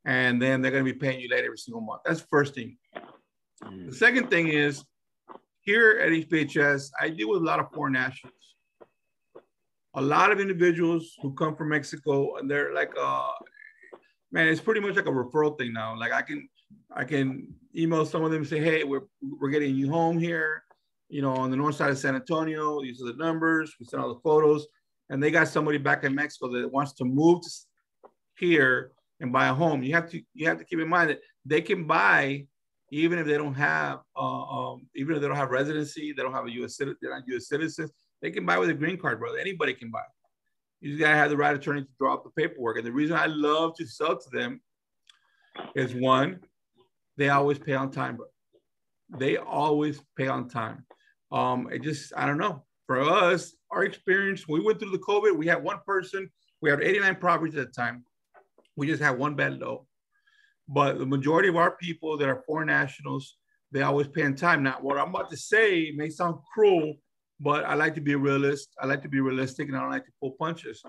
and 0.05 0.41
then 0.41 0.61
they're 0.61 0.71
going 0.71 0.85
to 0.85 0.91
be 0.91 0.97
paying 0.97 1.19
you 1.19 1.29
late 1.29 1.45
every 1.45 1.57
single 1.57 1.81
month? 1.81 2.01
That's 2.05 2.21
the 2.21 2.27
first 2.27 2.55
thing. 2.55 2.77
Mm. 3.63 3.89
The 3.89 3.95
second 3.95 4.29
thing 4.29 4.49
is 4.49 4.83
here 5.61 5.99
at 5.99 6.11
HBHS, 6.11 6.91
I 6.99 7.09
deal 7.09 7.29
with 7.29 7.41
a 7.41 7.45
lot 7.45 7.59
of 7.59 7.71
foreign 7.73 7.93
nationals. 7.93 8.33
A 9.95 10.01
lot 10.01 10.31
of 10.31 10.39
individuals 10.39 11.15
who 11.21 11.33
come 11.33 11.55
from 11.55 11.69
Mexico, 11.69 12.35
and 12.37 12.49
they're 12.49 12.73
like, 12.73 12.91
uh, 12.99 13.31
man, 14.31 14.47
it's 14.47 14.61
pretty 14.61 14.79
much 14.79 14.95
like 14.95 15.07
a 15.07 15.11
referral 15.11 15.57
thing 15.57 15.73
now. 15.73 15.97
Like 15.97 16.11
I 16.11 16.21
can, 16.21 16.47
I 16.95 17.03
can 17.03 17.53
email 17.75 18.05
some 18.05 18.23
of 18.23 18.31
them 18.31 18.41
and 18.41 18.47
say, 18.47 18.59
hey, 18.59 18.83
we're 18.83 19.07
we're 19.21 19.49
getting 19.49 19.75
you 19.75 19.89
home 19.89 20.19
here, 20.19 20.63
you 21.09 21.21
know, 21.21 21.33
on 21.33 21.49
the 21.49 21.57
north 21.57 21.75
side 21.75 21.89
of 21.89 21.97
San 21.97 22.15
Antonio. 22.15 22.81
These 22.81 23.01
are 23.01 23.05
the 23.05 23.17
numbers. 23.17 23.73
We 23.79 23.85
sent 23.85 24.03
all 24.03 24.13
the 24.13 24.19
photos 24.21 24.67
and 25.09 25.21
they 25.21 25.31
got 25.31 25.47
somebody 25.47 25.77
back 25.77 26.03
in 26.03 26.13
Mexico 26.13 26.51
that 26.51 26.71
wants 26.71 26.93
to 26.93 27.05
move 27.05 27.41
to 27.41 27.49
here 28.37 28.91
and 29.19 29.31
buy 29.31 29.47
a 29.47 29.53
home, 29.53 29.83
you 29.83 29.93
have 29.93 30.09
to 30.11 30.21
you 30.33 30.47
have 30.47 30.59
to 30.59 30.65
keep 30.65 30.79
in 30.79 30.87
mind 30.87 31.09
that 31.09 31.19
they 31.45 31.61
can 31.61 31.85
buy 31.85 32.45
even 32.91 33.19
if 33.19 33.25
they 33.25 33.37
don't 33.37 33.55
have 33.55 33.99
uh, 34.15 34.43
um, 34.43 34.87
even 34.95 35.15
if 35.15 35.21
they 35.21 35.27
don't 35.27 35.37
have 35.37 35.49
residency, 35.49 36.13
they 36.13 36.23
don't 36.23 36.33
have 36.33 36.45
a 36.45 36.51
U.S. 36.51 36.77
citizen, 36.77 36.97
they're 37.01 37.11
not 37.11 37.23
U.S. 37.27 37.47
citizens. 37.47 37.91
They 38.21 38.31
can 38.31 38.45
buy 38.45 38.57
with 38.57 38.69
a 38.69 38.73
green 38.73 38.97
card, 38.97 39.19
brother. 39.19 39.37
Anybody 39.37 39.73
can 39.73 39.91
buy. 39.91 40.01
You 40.81 40.91
just 40.91 40.99
gotta 40.99 41.15
have 41.15 41.29
the 41.29 41.37
right 41.37 41.55
attorney 41.55 41.81
to 41.81 41.87
draw 41.99 42.13
up 42.13 42.23
the 42.23 42.29
paperwork. 42.29 42.77
And 42.77 42.85
the 42.85 42.91
reason 42.91 43.15
I 43.15 43.25
love 43.27 43.75
to 43.77 43.85
sell 43.85 44.17
to 44.17 44.29
them 44.31 44.61
is 45.75 45.93
one, 45.93 46.39
they 47.17 47.29
always 47.29 47.57
pay 47.57 47.73
on 47.73 47.91
time. 47.91 48.19
They 49.17 49.37
always 49.37 50.01
pay 50.15 50.27
on 50.27 50.49
time. 50.49 50.85
Um, 51.31 51.69
it 51.71 51.81
just 51.81 52.13
I 52.15 52.25
don't 52.25 52.37
know 52.37 52.63
for 52.87 53.01
us, 53.01 53.53
our 53.69 53.83
experience, 53.83 54.47
we 54.47 54.61
went 54.61 54.79
through 54.79 54.91
the 54.91 54.99
COVID, 54.99 55.37
we 55.37 55.45
had 55.45 55.61
one 55.61 55.79
person, 55.85 56.31
we 56.61 56.69
had 56.69 56.81
89 56.81 57.15
properties 57.17 57.55
at 57.57 57.67
the 57.67 57.73
time. 57.73 58.03
We 58.77 58.87
just 58.87 59.03
had 59.03 59.19
one 59.19 59.35
bad 59.35 59.59
low. 59.59 59.85
But 60.69 60.97
the 60.97 61.05
majority 61.05 61.49
of 61.49 61.57
our 61.57 61.75
people 61.77 62.17
that 62.17 62.29
are 62.29 62.43
foreign 62.47 62.67
nationals, 62.67 63.37
they 63.71 63.81
always 63.81 64.07
pay 64.07 64.21
in 64.21 64.35
time. 64.35 64.63
Now, 64.63 64.77
what 64.81 64.97
I'm 64.97 65.09
about 65.09 65.29
to 65.31 65.37
say 65.37 65.91
may 65.95 66.09
sound 66.09 66.37
cruel, 66.53 66.95
but 67.39 67.65
I 67.65 67.75
like 67.75 67.95
to 67.95 68.01
be 68.01 68.13
a 68.13 68.17
realist. 68.17 68.69
I 68.81 68.85
like 68.85 69.01
to 69.03 69.09
be 69.09 69.19
realistic 69.19 69.67
and 69.67 69.77
I 69.77 69.81
don't 69.81 69.91
like 69.91 70.05
to 70.05 70.11
pull 70.19 70.31
punches. 70.31 70.81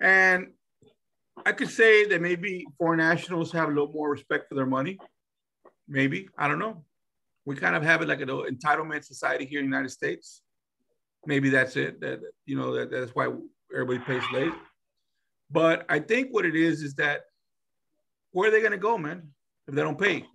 And 0.00 0.52
I 1.44 1.52
could 1.52 1.70
say 1.70 2.06
that 2.06 2.20
maybe 2.20 2.64
foreign 2.78 2.98
nationals 2.98 3.52
have 3.52 3.68
a 3.68 3.72
little 3.72 3.92
more 3.92 4.10
respect 4.10 4.48
for 4.48 4.54
their 4.54 4.66
money. 4.66 4.98
Maybe. 5.88 6.28
I 6.38 6.48
don't 6.48 6.58
know. 6.58 6.84
We 7.44 7.56
kind 7.56 7.74
of 7.74 7.82
have 7.82 8.02
it 8.02 8.08
like 8.08 8.20
an 8.20 8.28
entitlement 8.28 9.04
society 9.04 9.44
here 9.44 9.58
in 9.60 9.66
the 9.66 9.74
United 9.76 9.90
States 9.90 10.42
maybe 11.26 11.50
that's 11.50 11.76
it. 11.76 12.00
That 12.00 12.20
you 12.46 12.56
know 12.56 12.74
that 12.74 12.90
that's 12.90 13.14
why 13.14 13.28
everybody 13.72 13.98
pays 14.00 14.22
late. 14.32 14.52
But 15.50 15.84
I 15.88 15.98
think 15.98 16.28
what 16.30 16.44
it 16.44 16.56
is 16.56 16.82
is 16.82 16.94
that 16.94 17.22
where 18.32 18.48
are 18.48 18.52
they 18.52 18.60
going 18.60 18.72
to 18.72 18.78
go, 18.78 18.96
man? 18.96 19.28
If 19.68 19.74
they 19.74 19.82
don't 19.82 19.98
pay, 19.98 20.26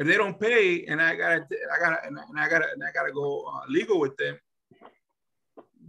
If 0.00 0.06
they 0.06 0.16
don't 0.16 0.40
pay, 0.40 0.86
and 0.86 1.00
I 1.00 1.14
gotta, 1.14 1.46
I 1.74 1.78
gotta, 1.78 1.98
and 2.06 2.18
I 2.18 2.48
gotta, 2.48 2.68
and 2.72 2.82
I 2.82 2.90
gotta 2.90 3.12
go 3.12 3.44
uh, 3.44 3.60
legal 3.68 4.00
with 4.00 4.16
them, 4.16 4.38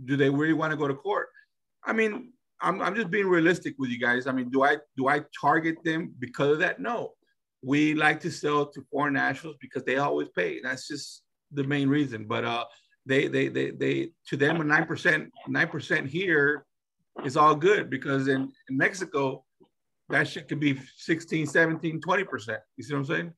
do 0.03 0.18
they 0.18 0.30
really 0.30 0.51
want 0.51 0.72
to 0.72 0.77
go 0.77 0.86
to 0.86 0.94
court? 0.94 1.30
I 1.86 1.94
mean, 1.94 2.34
I'm, 2.60 2.82
I'm 2.82 2.94
just 2.94 3.10
being 3.10 3.27
realistic 3.27 3.75
with 3.80 3.89
you 3.89 3.98
guys. 3.98 4.27
I 4.27 4.34
mean, 4.34 4.50
do 4.50 4.63
I 4.63 4.77
do 4.98 5.08
I 5.08 5.22
target 5.39 5.77
them 5.86 6.13
because 6.20 6.51
of 6.51 6.60
that? 6.60 6.82
No. 6.82 7.13
We 7.63 7.94
like 7.94 8.20
to 8.22 8.32
sell 8.32 8.65
to 8.65 8.82
foreign 8.91 9.13
nationals 9.13 9.56
because 9.62 9.86
they 9.86 9.98
always 9.98 10.27
pay. 10.30 10.60
That's 10.62 10.89
just 10.89 11.24
the 11.51 11.63
main 11.63 11.88
reason. 11.88 12.25
But 12.27 12.44
uh, 12.44 12.65
they 13.06 13.30
they 13.30 13.48
they 13.48 13.72
they 13.72 14.12
to 14.27 14.36
them 14.36 14.60
a 14.60 14.63
nine 14.65 14.86
percent 14.86 15.32
nine 15.48 15.70
percent 15.70 16.08
here 16.08 16.65
is 17.24 17.38
all 17.38 17.56
good 17.56 17.89
because 17.89 18.27
in, 18.27 18.51
in 18.70 18.77
Mexico 18.77 19.46
that 20.10 20.27
shit 20.27 20.50
could 20.50 20.60
be 20.60 20.77
16, 20.98 21.48
17, 21.48 22.01
20 22.01 22.24
percent. 22.25 22.60
You 22.75 22.84
see 22.84 22.94
what 22.94 23.00
I'm 23.00 23.06
saying? 23.06 23.34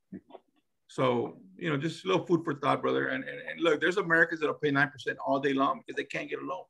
So 0.93 1.37
you 1.57 1.71
know, 1.71 1.77
just 1.77 2.05
a 2.05 2.07
little 2.07 2.23
food 2.23 2.43
for 2.43 2.53
thought, 2.53 2.83
brother. 2.83 3.07
And, 3.07 3.23
and, 3.23 3.39
and 3.49 3.59
look, 3.61 3.81
there's 3.81 3.97
Americans 3.97 4.39
that'll 4.39 4.55
pay 4.55 4.69
nine 4.69 4.89
percent 4.89 5.17
all 5.25 5.39
day 5.39 5.53
long 5.53 5.79
because 5.79 5.97
they 5.97 6.03
can't 6.03 6.29
get 6.29 6.37
a 6.39 6.45
loan. 6.45 6.65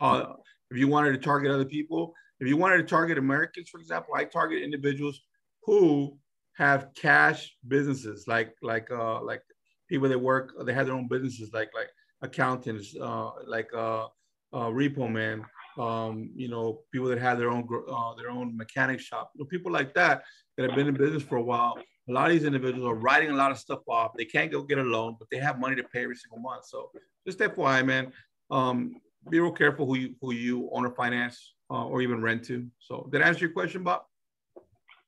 Uh, 0.00 0.34
if 0.70 0.76
you 0.76 0.86
wanted 0.86 1.12
to 1.12 1.18
target 1.18 1.50
other 1.50 1.64
people, 1.64 2.12
if 2.40 2.46
you 2.46 2.58
wanted 2.58 2.76
to 2.76 2.82
target 2.82 3.16
Americans, 3.16 3.70
for 3.70 3.80
example, 3.80 4.12
I 4.14 4.24
target 4.24 4.62
individuals 4.62 5.22
who 5.62 6.18
have 6.58 6.88
cash 6.94 7.56
businesses, 7.68 8.26
like 8.28 8.54
like 8.60 8.90
uh, 8.90 9.22
like 9.22 9.40
people 9.88 10.06
that 10.10 10.18
work, 10.18 10.52
they 10.66 10.74
have 10.74 10.84
their 10.84 10.94
own 10.94 11.08
businesses, 11.08 11.54
like 11.54 11.70
like 11.74 11.88
accountants, 12.20 12.94
uh, 13.00 13.30
like 13.46 13.70
uh, 13.74 14.04
uh, 14.52 14.68
repo 14.68 15.10
man, 15.10 15.42
um, 15.78 16.28
you 16.36 16.48
know, 16.48 16.80
people 16.92 17.08
that 17.08 17.18
have 17.18 17.38
their 17.38 17.50
own 17.50 17.66
uh, 17.90 18.14
their 18.16 18.30
own 18.30 18.54
mechanic 18.54 19.00
shop, 19.00 19.30
you 19.34 19.42
know, 19.42 19.46
people 19.46 19.72
like 19.72 19.94
that 19.94 20.22
that 20.58 20.68
have 20.68 20.76
been 20.76 20.88
in 20.88 20.94
business 20.94 21.22
for 21.22 21.36
a 21.36 21.42
while. 21.42 21.78
A 22.08 22.12
lot 22.12 22.26
of 22.26 22.32
these 22.32 22.44
individuals 22.44 22.86
are 22.86 22.94
writing 22.94 23.30
a 23.30 23.34
lot 23.34 23.50
of 23.50 23.58
stuff 23.58 23.80
off. 23.88 24.12
They 24.16 24.26
can't 24.26 24.52
go 24.52 24.62
get 24.62 24.78
a 24.78 24.82
loan, 24.82 25.16
but 25.18 25.28
they 25.30 25.38
have 25.38 25.58
money 25.58 25.76
to 25.76 25.82
pay 25.84 26.02
every 26.02 26.16
single 26.16 26.38
month. 26.38 26.66
So 26.66 26.90
just 27.26 27.38
FYI, 27.38 27.84
man, 27.84 28.12
um, 28.50 28.96
be 29.30 29.40
real 29.40 29.52
careful 29.52 29.86
who 29.86 29.96
you 29.96 30.14
who 30.20 30.34
you 30.34 30.68
own 30.72 30.84
or 30.84 30.94
finance 30.94 31.54
uh, 31.70 31.86
or 31.86 32.02
even 32.02 32.20
rent 32.20 32.44
to. 32.44 32.66
So 32.78 33.08
did 33.10 33.22
I 33.22 33.28
answer 33.28 33.40
your 33.40 33.52
question, 33.52 33.82
Bob? 33.82 34.02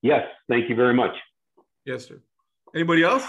Yes, 0.00 0.22
thank 0.48 0.70
you 0.70 0.76
very 0.76 0.94
much. 0.94 1.14
Yes, 1.84 2.06
sir. 2.06 2.20
Anybody 2.74 3.02
else? 3.02 3.24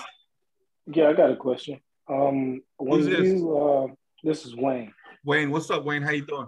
Yeah, 0.86 1.10
I 1.10 1.14
got 1.14 1.32
a 1.32 1.36
question. 1.36 1.80
Um, 2.10 2.62
when 2.78 3.02
Who's 3.02 3.08
this? 3.08 3.28
You, 3.28 3.58
uh, 3.58 3.88
this 4.24 4.46
is 4.46 4.56
Wayne. 4.56 4.94
Wayne, 5.26 5.52
what's 5.52 5.70
up, 5.70 5.84
Wayne? 5.84 6.02
How 6.02 6.12
you 6.12 6.26
doing? 6.26 6.48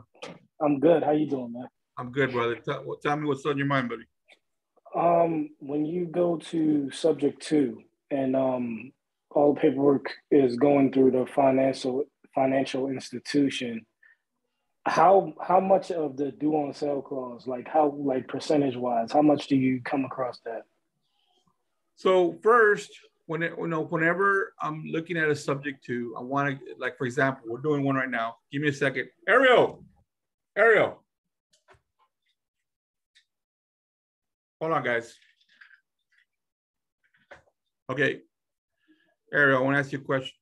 I'm 0.61 0.79
good. 0.79 1.03
How 1.03 1.11
you 1.11 1.29
doing, 1.29 1.51
man? 1.51 1.67
I'm 1.97 2.11
good, 2.11 2.31
brother. 2.31 2.55
Tell, 2.55 2.97
tell 3.03 3.17
me 3.17 3.27
what's 3.27 3.45
on 3.45 3.57
your 3.57 3.67
mind, 3.67 3.89
buddy. 3.89 4.03
Um, 4.95 5.49
when 5.59 5.85
you 5.85 6.05
go 6.05 6.37
to 6.37 6.89
subject 6.91 7.41
to 7.47 7.81
and 8.09 8.35
um, 8.35 8.91
all 9.31 9.53
the 9.53 9.59
paperwork 9.59 10.11
is 10.31 10.55
going 10.55 10.91
through 10.91 11.11
the 11.11 11.25
financial 11.27 12.05
financial 12.33 12.89
institution, 12.89 13.85
how 14.85 15.33
how 15.41 15.59
much 15.59 15.91
of 15.91 16.17
the 16.17 16.31
due 16.31 16.53
on 16.53 16.73
sale 16.73 17.01
clause, 17.01 17.45
like 17.45 17.67
how 17.67 17.93
like 17.97 18.27
percentage 18.27 18.75
wise, 18.75 19.11
how 19.11 19.21
much 19.21 19.47
do 19.47 19.55
you 19.55 19.81
come 19.83 20.05
across 20.05 20.39
that? 20.45 20.63
So 21.95 22.39
first, 22.41 22.91
when 23.29 23.43
it, 23.43 23.53
you 23.59 23.67
know, 23.67 23.83
whenever 23.83 24.53
I'm 24.59 24.85
looking 24.85 25.17
at 25.17 25.29
a 25.29 25.35
subject 25.35 25.83
to, 25.85 26.15
I 26.17 26.21
want 26.21 26.59
to, 26.59 26.65
like, 26.79 26.97
for 26.97 27.05
example, 27.05 27.43
we're 27.47 27.59
doing 27.59 27.83
one 27.83 27.95
right 27.95 28.09
now. 28.09 28.37
Give 28.51 28.61
me 28.61 28.69
a 28.69 28.73
second. 28.73 29.07
Ariel, 29.27 29.83
Ariel. 30.57 31.03
Hold 34.61 34.73
on, 34.73 34.83
guys. 34.83 35.15
Okay. 37.89 38.19
Ariel, 39.33 39.59
I 39.59 39.61
want 39.61 39.75
to 39.75 39.79
ask 39.79 39.93
you 39.93 39.99
a 39.99 40.01
question. 40.01 40.35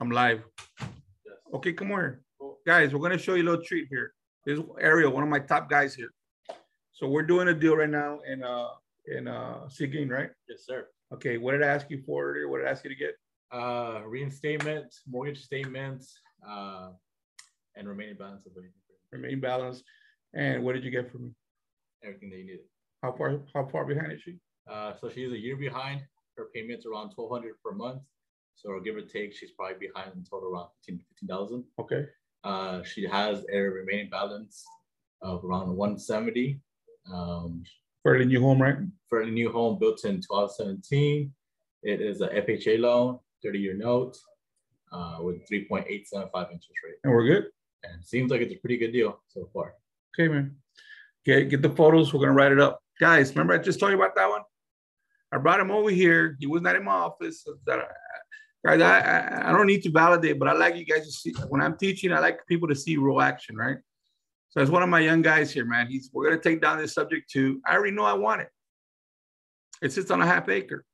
I'm 0.00 0.10
live. 0.10 0.42
Yes. 0.80 1.36
Okay, 1.52 1.74
come 1.74 1.88
here. 1.88 2.22
Cool. 2.40 2.58
Guys, 2.66 2.94
we're 2.94 3.00
going 3.00 3.12
to 3.12 3.18
show 3.18 3.34
you 3.34 3.42
a 3.42 3.48
little 3.50 3.62
treat 3.62 3.88
here. 3.90 4.14
This 4.46 4.58
is 4.58 4.64
Ariel, 4.80 5.12
one 5.12 5.22
of 5.22 5.28
my 5.28 5.38
top 5.38 5.68
guys 5.68 5.94
here. 5.94 6.08
So 6.94 7.08
we're 7.08 7.22
doing 7.22 7.48
a 7.48 7.54
deal 7.54 7.76
right 7.76 7.90
now 7.90 8.20
in 8.26 8.42
uh 8.42 8.68
in 9.06 9.28
uh 9.28 9.68
Seguin, 9.68 10.08
right? 10.08 10.30
Yes, 10.48 10.64
sir. 10.64 10.86
Okay, 11.12 11.36
what 11.36 11.52
did 11.52 11.62
I 11.62 11.66
ask 11.66 11.90
you 11.90 12.02
for 12.06 12.36
or 12.38 12.48
what 12.48 12.58
did 12.58 12.68
I 12.68 12.70
ask 12.70 12.84
you 12.84 12.90
to 12.90 12.96
get? 12.96 13.14
Uh, 13.52 14.00
reinstatement, 14.06 14.94
mortgage 15.06 15.44
statements, 15.44 16.18
uh, 16.48 16.88
and 17.76 17.86
remaining 17.86 18.16
balance 18.16 18.46
of 18.46 18.54
the 18.54 18.62
remaining 19.12 19.40
balance. 19.40 19.82
And 20.32 20.64
what 20.64 20.72
did 20.72 20.84
you 20.84 20.90
get 20.90 21.12
for 21.12 21.18
me? 21.18 21.32
Everything 22.04 22.30
that 22.30 22.38
you 22.38 22.44
needed. 22.46 22.66
How 23.02 23.12
far 23.12 23.40
how 23.54 23.68
far 23.70 23.84
behind 23.84 24.12
is 24.12 24.22
she? 24.22 24.38
Uh, 24.70 24.92
so 25.00 25.08
she's 25.08 25.32
a 25.32 25.38
year 25.38 25.56
behind. 25.56 26.02
Her 26.36 26.48
payments 26.54 26.86
around 26.86 27.10
twelve 27.10 27.30
hundred 27.30 27.54
per 27.64 27.72
month. 27.72 28.02
So 28.56 28.78
give 28.80 28.96
or 28.96 29.02
take, 29.02 29.34
she's 29.34 29.50
probably 29.52 29.88
behind 29.88 30.12
in 30.14 30.24
total 30.24 30.50
around 30.50 30.68
15,000. 30.86 31.64
Okay. 31.80 32.06
Uh, 32.44 32.82
she 32.82 33.06
has 33.06 33.44
a 33.52 33.58
remaining 33.58 34.10
balance 34.10 34.64
of 35.20 35.44
around 35.44 35.74
170. 35.76 36.60
Um, 37.12 37.64
for 38.02 38.18
the 38.18 38.24
new 38.24 38.40
home, 38.40 38.60
right? 38.60 38.76
For 39.08 39.24
the 39.24 39.30
new 39.30 39.50
home 39.50 39.78
built 39.78 40.04
in 40.04 40.16
2017. 40.16 41.32
It 41.82 42.00
is 42.00 42.20
a 42.20 42.28
FHA 42.28 42.80
loan, 42.80 43.18
30 43.42 43.58
year 43.58 43.74
note 43.74 44.16
uh, 44.92 45.18
with 45.20 45.48
3.875 45.50 45.86
interest 45.86 46.70
rate. 46.84 46.94
And 47.04 47.12
we're 47.12 47.26
good? 47.26 47.46
And 47.84 48.04
seems 48.04 48.30
like 48.30 48.40
it's 48.40 48.54
a 48.54 48.58
pretty 48.58 48.76
good 48.76 48.92
deal 48.92 49.20
so 49.28 49.48
far. 49.52 49.74
Okay, 50.14 50.28
man. 50.28 50.56
Okay, 51.26 51.44
get 51.44 51.62
the 51.62 51.70
photos. 51.70 52.12
We're 52.12 52.20
going 52.20 52.30
to 52.30 52.34
write 52.34 52.52
it 52.52 52.60
up. 52.60 52.80
Guys, 53.00 53.30
remember 53.30 53.54
I 53.54 53.58
just 53.58 53.80
told 53.80 53.92
you 53.92 53.98
about 53.98 54.14
that 54.16 54.28
one? 54.28 54.42
I 55.32 55.38
brought 55.38 55.60
him 55.60 55.70
over 55.70 55.90
here. 55.90 56.36
He 56.38 56.46
was 56.46 56.62
not 56.62 56.76
in 56.76 56.84
my 56.84 56.92
office. 56.92 57.46
Guys, 57.66 58.80
I, 58.80 59.48
I 59.48 59.52
don't 59.52 59.66
need 59.66 59.82
to 59.82 59.90
validate, 59.90 60.38
but 60.38 60.48
I 60.48 60.52
like 60.52 60.76
you 60.76 60.84
guys 60.84 61.06
to 61.06 61.12
see 61.12 61.32
when 61.48 61.60
I'm 61.60 61.76
teaching. 61.76 62.12
I 62.12 62.18
like 62.18 62.46
people 62.46 62.68
to 62.68 62.74
see 62.74 62.96
real 62.96 63.20
action, 63.20 63.56
right? 63.56 63.78
So 64.50 64.60
as 64.60 64.70
one 64.70 64.82
of 64.82 64.88
my 64.90 65.00
young 65.00 65.22
guys 65.22 65.50
here, 65.50 65.64
man, 65.64 65.86
he's 65.86 66.10
we're 66.12 66.28
gonna 66.28 66.40
take 66.40 66.60
down 66.60 66.78
this 66.78 66.92
subject 66.92 67.30
to. 67.30 67.60
I 67.66 67.74
already 67.74 67.92
know 67.92 68.04
I 68.04 68.12
want 68.12 68.42
it. 68.42 68.48
It 69.80 69.92
sits 69.92 70.10
on 70.10 70.20
a 70.20 70.26
half 70.26 70.48
acre. 70.50 70.84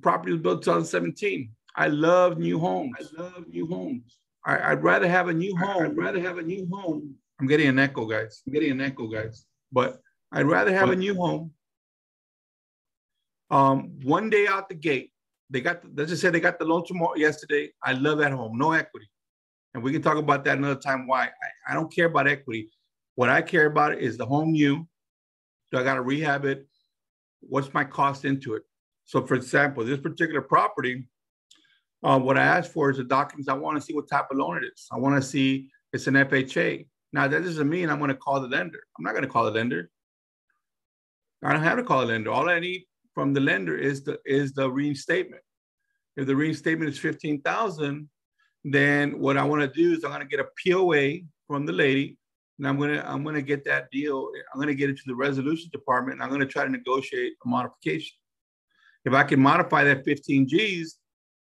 property 0.00 0.32
was 0.32 0.40
built 0.40 0.62
2017. 0.62 1.50
I 1.76 1.88
love 1.88 2.38
new 2.38 2.58
homes. 2.58 2.96
I 2.98 3.22
love 3.22 3.44
new 3.48 3.66
homes. 3.66 4.18
I, 4.44 4.74
would 4.74 4.82
rather 4.82 5.06
have 5.06 5.28
a 5.28 5.34
new 5.34 5.54
home. 5.56 5.82
I'd 5.82 5.96
rather 5.96 6.20
have 6.20 6.38
a 6.38 6.42
new 6.42 6.66
home. 6.72 7.14
I'm 7.40 7.46
getting 7.46 7.68
an 7.68 7.78
echo, 7.78 8.06
guys. 8.06 8.42
I'm 8.46 8.52
getting 8.52 8.72
an 8.72 8.80
echo, 8.80 9.08
guys. 9.08 9.46
But 9.72 10.00
I'd 10.32 10.46
rather 10.46 10.72
have 10.72 10.90
a 10.90 10.96
new 10.96 11.14
home. 11.14 11.52
Um, 13.50 13.98
one 14.04 14.30
day 14.30 14.46
out 14.46 14.68
the 14.68 14.74
gate, 14.74 15.12
they 15.48 15.60
got. 15.60 15.82
The, 15.82 15.90
let's 15.96 16.10
just 16.10 16.22
say 16.22 16.30
they 16.30 16.40
got 16.40 16.58
the 16.58 16.64
loan 16.64 16.84
tomorrow 16.86 17.16
yesterday. 17.16 17.72
I 17.82 17.94
love 17.94 18.18
that 18.18 18.32
home, 18.32 18.56
no 18.56 18.72
equity 18.72 19.08
and 19.74 19.82
we 19.82 19.92
can 19.92 20.02
talk 20.02 20.16
about 20.16 20.44
that 20.44 20.58
another 20.58 20.80
time. 20.80 21.06
Why 21.06 21.24
I, 21.24 21.72
I 21.72 21.74
don't 21.74 21.92
care 21.92 22.06
about 22.06 22.26
equity. 22.26 22.70
What 23.14 23.28
I 23.28 23.42
care 23.42 23.66
about 23.66 23.98
is 23.98 24.16
the 24.16 24.26
home 24.26 24.52
new. 24.52 24.86
Do 25.70 25.78
I 25.78 25.82
got 25.82 25.94
to 25.94 26.02
rehab 26.02 26.44
it? 26.44 26.66
What's 27.40 27.72
my 27.72 27.84
cost 27.84 28.24
into 28.24 28.54
it? 28.54 28.62
So, 29.04 29.24
for 29.24 29.34
example, 29.34 29.84
this 29.84 30.00
particular 30.00 30.40
property, 30.40 31.06
uh, 32.02 32.18
what 32.18 32.38
I 32.38 32.42
asked 32.42 32.72
for 32.72 32.90
is 32.90 32.96
the 32.96 33.04
documents. 33.04 33.48
I 33.48 33.54
want 33.54 33.76
to 33.76 33.80
see 33.80 33.94
what 33.94 34.08
type 34.08 34.26
of 34.30 34.38
loan 34.38 34.58
it 34.58 34.64
is. 34.64 34.86
I 34.92 34.98
want 34.98 35.16
to 35.16 35.22
see 35.22 35.68
it's 35.92 36.06
an 36.06 36.14
FHA. 36.14 36.86
Now, 37.12 37.26
that 37.26 37.42
doesn't 37.42 37.68
mean 37.68 37.90
I'm 37.90 37.98
going 37.98 38.08
to 38.08 38.16
call 38.16 38.40
the 38.40 38.48
lender. 38.48 38.80
I'm 38.96 39.04
not 39.04 39.12
going 39.12 39.24
to 39.24 39.28
call 39.28 39.44
the 39.44 39.50
lender. 39.50 39.90
I 41.42 41.52
don't 41.52 41.62
have 41.62 41.78
to 41.78 41.84
call 41.84 42.00
the 42.00 42.06
lender. 42.06 42.30
All 42.30 42.48
I 42.48 42.60
need 42.60 42.84
from 43.14 43.32
the 43.32 43.40
lender 43.40 43.76
is 43.76 44.04
the 44.04 44.18
is 44.24 44.52
the 44.52 44.70
reinstatement. 44.70 45.42
If 46.16 46.26
the 46.26 46.36
reinstatement 46.36 46.90
is 46.90 46.98
fifteen 46.98 47.40
thousand, 47.40 48.08
then 48.64 49.18
what 49.18 49.36
I 49.36 49.44
want 49.44 49.62
to 49.62 49.68
do 49.68 49.94
is 49.94 50.04
I'm 50.04 50.10
going 50.10 50.22
to 50.22 50.28
get 50.28 50.40
a 50.40 50.48
POA 50.62 51.20
from 51.46 51.66
the 51.66 51.72
lady, 51.72 52.18
and 52.58 52.68
I'm 52.68 52.76
going 52.76 52.94
to 52.94 53.10
I'm 53.10 53.22
going 53.22 53.36
to 53.36 53.42
get 53.42 53.64
that 53.64 53.90
deal. 53.90 54.30
I'm 54.52 54.60
going 54.60 54.68
to 54.68 54.74
get 54.74 54.90
it 54.90 54.96
to 54.98 55.02
the 55.06 55.14
resolution 55.14 55.70
department, 55.72 56.16
and 56.16 56.22
I'm 56.22 56.28
going 56.28 56.40
to 56.40 56.46
try 56.46 56.64
to 56.64 56.70
negotiate 56.70 57.32
a 57.44 57.48
modification. 57.48 58.16
If 59.04 59.14
I 59.14 59.24
can 59.24 59.40
modify 59.40 59.84
that 59.84 60.04
15 60.04 60.46
G's, 60.46 60.98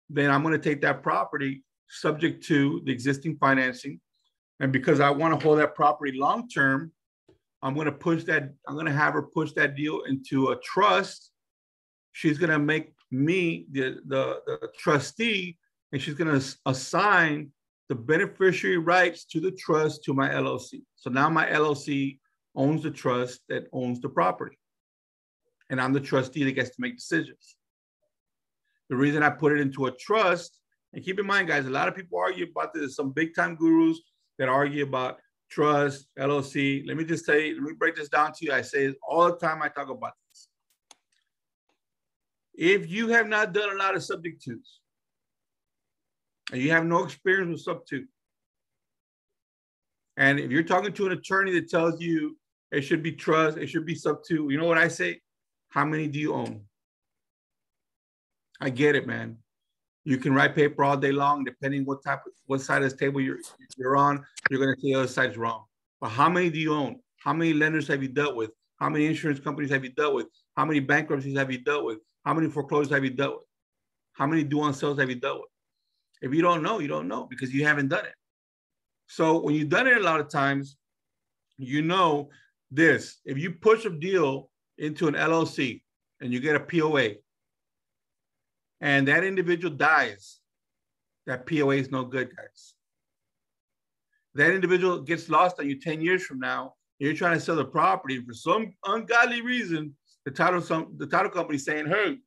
then 0.10 0.30
I'm 0.30 0.44
going 0.44 0.54
to 0.54 0.60
take 0.60 0.82
that 0.82 1.02
property 1.02 1.64
subject 1.90 2.46
to 2.48 2.82
the 2.86 2.92
existing 2.92 3.38
financing, 3.38 4.02
and 4.60 4.72
because 4.72 5.00
I 5.00 5.10
want 5.10 5.40
to 5.40 5.44
hold 5.44 5.60
that 5.60 5.76
property 5.76 6.18
long 6.18 6.50
term, 6.50 6.92
I'm 7.62 7.74
going 7.74 7.86
to 7.86 7.92
push 7.92 8.24
that. 8.26 8.54
I'm 8.68 8.74
going 8.74 8.86
to 8.86 8.92
have 8.92 9.14
her 9.14 9.24
push 9.24 9.52
that 9.54 9.76
deal 9.76 10.02
into 10.08 10.50
a 10.50 10.58
trust. 10.58 11.32
She's 12.12 12.38
going 12.38 12.52
to 12.52 12.60
make 12.60 12.94
me 13.12 13.66
the, 13.72 14.00
the, 14.06 14.42
the 14.46 14.70
trustee 14.78 15.58
and 15.92 16.02
she's 16.02 16.16
going 16.16 16.40
to 16.40 16.58
assign 16.66 17.52
the 17.90 17.96
beneficiary 17.96 18.78
rights 18.78 19.26
to 19.26 19.40
the 19.40 19.52
trust 19.52 20.04
to 20.04 20.14
my 20.14 20.30
LLC. 20.30 20.82
So 20.96 21.10
now 21.10 21.30
my 21.30 21.46
LLC 21.48 22.20
owns 22.56 22.84
the 22.84 22.92
trust 22.92 23.42
that 23.50 23.68
owns 23.72 24.02
the 24.02 24.10
property. 24.10 24.58
And 25.70 25.80
I'm 25.80 25.94
the 25.94 26.02
trustee 26.02 26.44
that 26.44 26.54
gets 26.54 26.72
to 26.72 26.82
make 26.82 26.98
decisions. 26.98 27.56
The 28.90 28.96
reason 28.96 29.24
I 29.24 29.30
put 29.30 29.54
it 29.54 29.60
into 29.60 29.86
a 29.86 29.92
trust, 29.92 30.60
and 30.94 31.04
keep 31.04 31.20
in 31.20 31.26
mind, 31.26 31.48
guys, 31.48 31.66
a 31.66 31.70
lot 31.70 31.88
of 31.88 31.96
people 31.96 32.20
argue 32.20 32.48
about 32.50 32.74
this. 32.74 32.96
Some 32.96 33.12
big 33.12 33.36
time 33.36 33.56
gurus 33.56 34.02
that 34.38 34.50
argue 34.50 34.84
about 34.84 35.20
trust, 35.50 36.08
LLC. 36.18 36.86
Let 36.88 36.98
me 36.98 37.04
just 37.04 37.26
say, 37.26 37.54
let 37.54 37.64
me 37.64 37.74
break 37.78 37.96
this 37.96 38.10
down 38.10 38.34
to 38.34 38.46
you. 38.46 38.52
I 38.52 38.62
say 38.62 38.94
all 39.08 39.26
the 39.26 39.38
time 39.38 39.62
I 39.62 39.70
talk 39.70 39.90
about 39.90 40.14
this. 40.30 40.50
if 42.58 42.90
you 42.90 43.10
have 43.10 43.28
not 43.28 43.54
done 43.54 43.70
a 43.72 43.76
lot 43.76 43.96
of 43.96 44.04
subject 44.04 44.44
twos 44.44 44.80
and 46.52 46.62
you 46.62 46.72
have 46.72 46.86
no 46.86 47.04
experience 47.04 47.52
with 47.52 47.62
sub 47.62 47.86
to, 47.86 48.06
and 50.18 50.40
if 50.40 50.50
you're 50.50 50.64
talking 50.64 50.92
to 50.94 51.06
an 51.06 51.12
attorney 51.12 51.52
that 51.54 51.70
tells 51.70 52.02
you 52.02 52.36
it 52.72 52.82
should 52.82 53.04
be 53.04 53.12
trust, 53.12 53.58
it 53.58 53.68
should 53.68 53.86
be 53.86 53.96
sub 53.96 54.24
to, 54.28 54.48
you 54.50 54.58
know 54.58 54.66
what 54.66 54.80
I 54.80 54.88
say? 54.88 55.22
How 55.70 55.86
many 55.86 56.08
do 56.08 56.20
you 56.20 56.34
own? 56.34 56.62
I 58.60 58.72
get 58.72 58.96
it, 58.96 59.06
man. 59.06 59.38
You 60.08 60.18
can 60.18 60.34
write 60.34 60.56
paper 60.56 60.86
all 60.86 60.96
day 60.96 61.12
long, 61.12 61.44
depending 61.44 61.84
what 61.84 62.02
type 62.02 62.22
of 62.26 62.32
what 62.46 62.62
side 62.62 62.82
of 62.82 62.90
the 62.90 62.96
table 62.96 63.20
you're 63.20 63.40
you're 63.76 63.98
on. 63.98 64.26
You're 64.50 64.62
gonna 64.62 64.72
say 64.78 64.88
oh, 64.88 64.88
the 64.88 65.00
other 65.00 65.08
side's 65.10 65.36
wrong. 65.36 65.66
But 66.00 66.12
how 66.12 66.30
many 66.30 66.50
do 66.50 66.58
you 66.58 66.74
own? 66.74 67.02
How 67.18 67.34
many 67.34 67.52
lenders 67.52 67.90
have 67.90 68.02
you 68.02 68.08
dealt 68.08 68.34
with? 68.38 68.52
How 68.78 68.88
many 68.88 69.06
insurance 69.06 69.42
companies 69.42 69.70
have 69.72 69.84
you 69.84 69.92
dealt 69.92 70.16
with? 70.16 70.28
How 70.56 70.64
many 70.64 70.80
bankruptcies 70.80 71.38
have 71.38 71.52
you 71.52 71.58
dealt 71.58 71.84
with? 71.84 71.98
How 72.24 72.34
many 72.34 72.48
foreclosures 72.50 72.94
have 72.94 73.04
you 73.04 73.10
dealt 73.10 73.34
with? 73.34 73.48
How 74.14 74.26
many 74.26 74.46
due 74.46 74.62
on 74.62 74.74
sales 74.74 74.98
have 74.98 75.10
you 75.10 75.20
dealt 75.20 75.40
with? 75.40 75.50
If 76.22 76.34
you 76.34 76.42
don't 76.42 76.64
know, 76.64 76.80
you 76.80 76.88
don't 76.88 77.10
know 77.10 77.26
because 77.30 77.54
you 77.54 77.66
haven't 77.66 77.90
done 77.90 78.06
it. 78.06 78.16
So 79.08 79.42
when 79.42 79.56
you've 79.56 79.68
done 79.68 79.88
it 79.88 79.98
a 79.98 80.04
lot 80.04 80.22
of 80.22 80.30
times, 80.30 80.78
you 81.58 81.82
know 81.82 82.30
this. 82.72 83.18
If 83.26 83.38
you 83.38 83.52
push 83.52 83.84
a 83.84 83.90
deal 83.90 84.52
into 84.78 85.10
an 85.10 85.16
LLC 85.16 85.82
and 86.22 86.32
you 86.32 86.40
get 86.40 86.56
a 86.56 86.62
POA, 86.62 87.16
and 88.82 89.08
that 89.08 89.24
individual 89.24 89.74
dies, 89.74 90.40
that 91.26 91.46
POA 91.46 91.76
is 91.76 91.92
no 91.92 92.04
good, 92.06 92.36
guys. 92.36 92.74
That 94.36 94.52
individual 94.52 95.02
gets 95.02 95.30
lost 95.30 95.60
on 95.60 95.68
you 95.68 95.80
10 95.80 96.02
years 96.02 96.24
from 96.24 96.40
now. 96.40 96.74
You're 97.00 97.14
trying 97.14 97.38
to 97.38 97.44
sell 97.44 97.56
the 97.56 97.66
property 97.66 98.24
for 98.24 98.34
some 98.34 98.74
ungodly 98.86 99.42
reason. 99.42 99.96
The 100.26 100.32
title, 100.32 100.62
some 100.62 100.96
the 100.98 101.08
title 101.08 101.32
company 101.32 101.58
saying, 101.58 101.88
"Hey, 101.88 102.20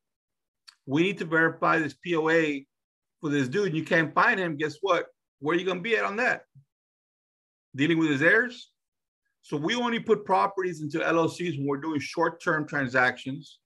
we 0.85 1.03
need 1.03 1.17
to 1.19 1.25
verify 1.25 1.77
this 1.79 1.93
POA 1.93 2.65
for 3.21 3.29
this 3.29 3.47
dude. 3.47 3.67
And 3.67 3.77
you 3.77 3.85
can't 3.85 4.13
find 4.13 4.39
him. 4.39 4.57
Guess 4.57 4.77
what? 4.81 5.05
Where 5.39 5.55
are 5.55 5.59
you 5.59 5.65
gonna 5.65 5.81
be 5.81 5.95
at 5.95 6.03
on 6.03 6.17
that? 6.17 6.43
Dealing 7.75 7.99
with 7.99 8.09
his 8.09 8.21
heirs. 8.21 8.71
So 9.43 9.57
we 9.57 9.75
only 9.75 9.99
put 9.99 10.25
properties 10.25 10.81
into 10.81 10.99
LLCs 10.99 11.57
when 11.57 11.67
we're 11.67 11.77
doing 11.77 11.99
short-term 11.99 12.67
transactions, 12.67 13.59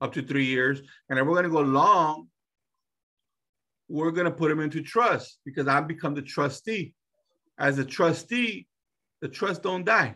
up 0.00 0.12
to 0.14 0.22
three 0.22 0.44
years. 0.44 0.82
And 1.08 1.18
if 1.18 1.26
we're 1.26 1.34
gonna 1.34 1.48
go 1.48 1.60
long, 1.60 2.28
we're 3.92 4.10
going 4.10 4.24
to 4.24 4.30
put 4.30 4.48
them 4.48 4.60
into 4.60 4.80
trust 4.80 5.38
because 5.44 5.68
I 5.68 5.78
become 5.82 6.14
the 6.14 6.22
trustee. 6.22 6.94
As 7.58 7.78
a 7.78 7.84
trustee, 7.84 8.66
the 9.20 9.28
trust 9.28 9.62
don't 9.62 9.84
die. 9.84 10.14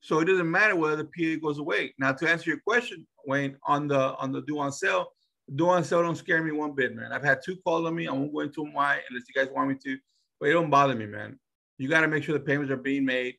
So 0.00 0.20
it 0.20 0.26
doesn't 0.26 0.48
matter 0.48 0.76
whether 0.76 0.94
the 0.94 1.04
PA 1.04 1.40
goes 1.42 1.58
away. 1.58 1.92
Now, 1.98 2.12
to 2.12 2.30
answer 2.30 2.50
your 2.50 2.60
question, 2.60 3.04
Wayne, 3.26 3.56
on 3.64 3.88
the 3.88 4.14
on 4.18 4.30
the 4.30 4.42
due 4.42 4.60
on 4.60 4.70
sale, 4.70 5.08
due 5.56 5.68
on 5.68 5.82
sale 5.82 6.02
don't 6.02 6.14
scare 6.14 6.40
me 6.40 6.52
one 6.52 6.72
bit, 6.72 6.94
man. 6.94 7.10
I've 7.10 7.24
had 7.24 7.40
two 7.44 7.56
calls 7.56 7.84
on 7.84 7.96
me. 7.96 8.06
I 8.06 8.12
won't 8.12 8.32
go 8.32 8.40
into 8.40 8.62
why 8.62 9.00
unless 9.10 9.24
you 9.28 9.34
guys 9.34 9.52
want 9.52 9.68
me 9.68 9.74
to, 9.82 9.98
but 10.38 10.48
it 10.48 10.52
don't 10.52 10.70
bother 10.70 10.94
me, 10.94 11.06
man. 11.06 11.40
You 11.78 11.88
got 11.88 12.02
to 12.02 12.08
make 12.08 12.22
sure 12.22 12.38
the 12.38 12.44
payments 12.44 12.70
are 12.70 12.76
being 12.76 13.04
made. 13.04 13.34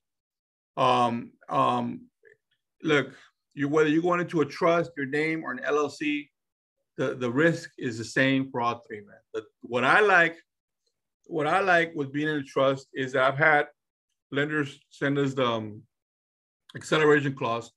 Um, 0.75 1.31
um, 1.47 2.01
look, 2.83 3.13
you 3.53 3.69
whether 3.69 3.89
you're 3.89 4.01
going 4.01 4.19
into 4.19 4.41
a 4.41 4.45
trust, 4.45 4.91
your 4.97 5.05
name, 5.05 5.45
or 5.45 5.53
an 5.53 5.59
LLC, 5.59 6.27
the, 6.97 7.15
the 7.15 7.31
risk 7.31 7.69
is 7.77 7.97
the 7.97 8.03
same 8.03 8.49
for 8.49 8.61
all 8.61 8.81
three, 8.87 9.01
man. 9.01 9.17
But 9.33 9.43
what 9.61 9.83
I 9.83 9.99
like, 10.01 10.35
what 11.27 11.47
I 11.47 11.59
like 11.61 11.93
with 11.95 12.11
being 12.11 12.27
in 12.27 12.37
a 12.37 12.43
trust 12.43 12.87
is 12.93 13.13
that 13.13 13.23
I've 13.23 13.37
had 13.37 13.67
lenders 14.31 14.79
send 14.89 15.17
us 15.17 15.33
the 15.33 15.45
um, 15.45 15.83
acceleration 16.75 17.35
clause, 17.35 17.71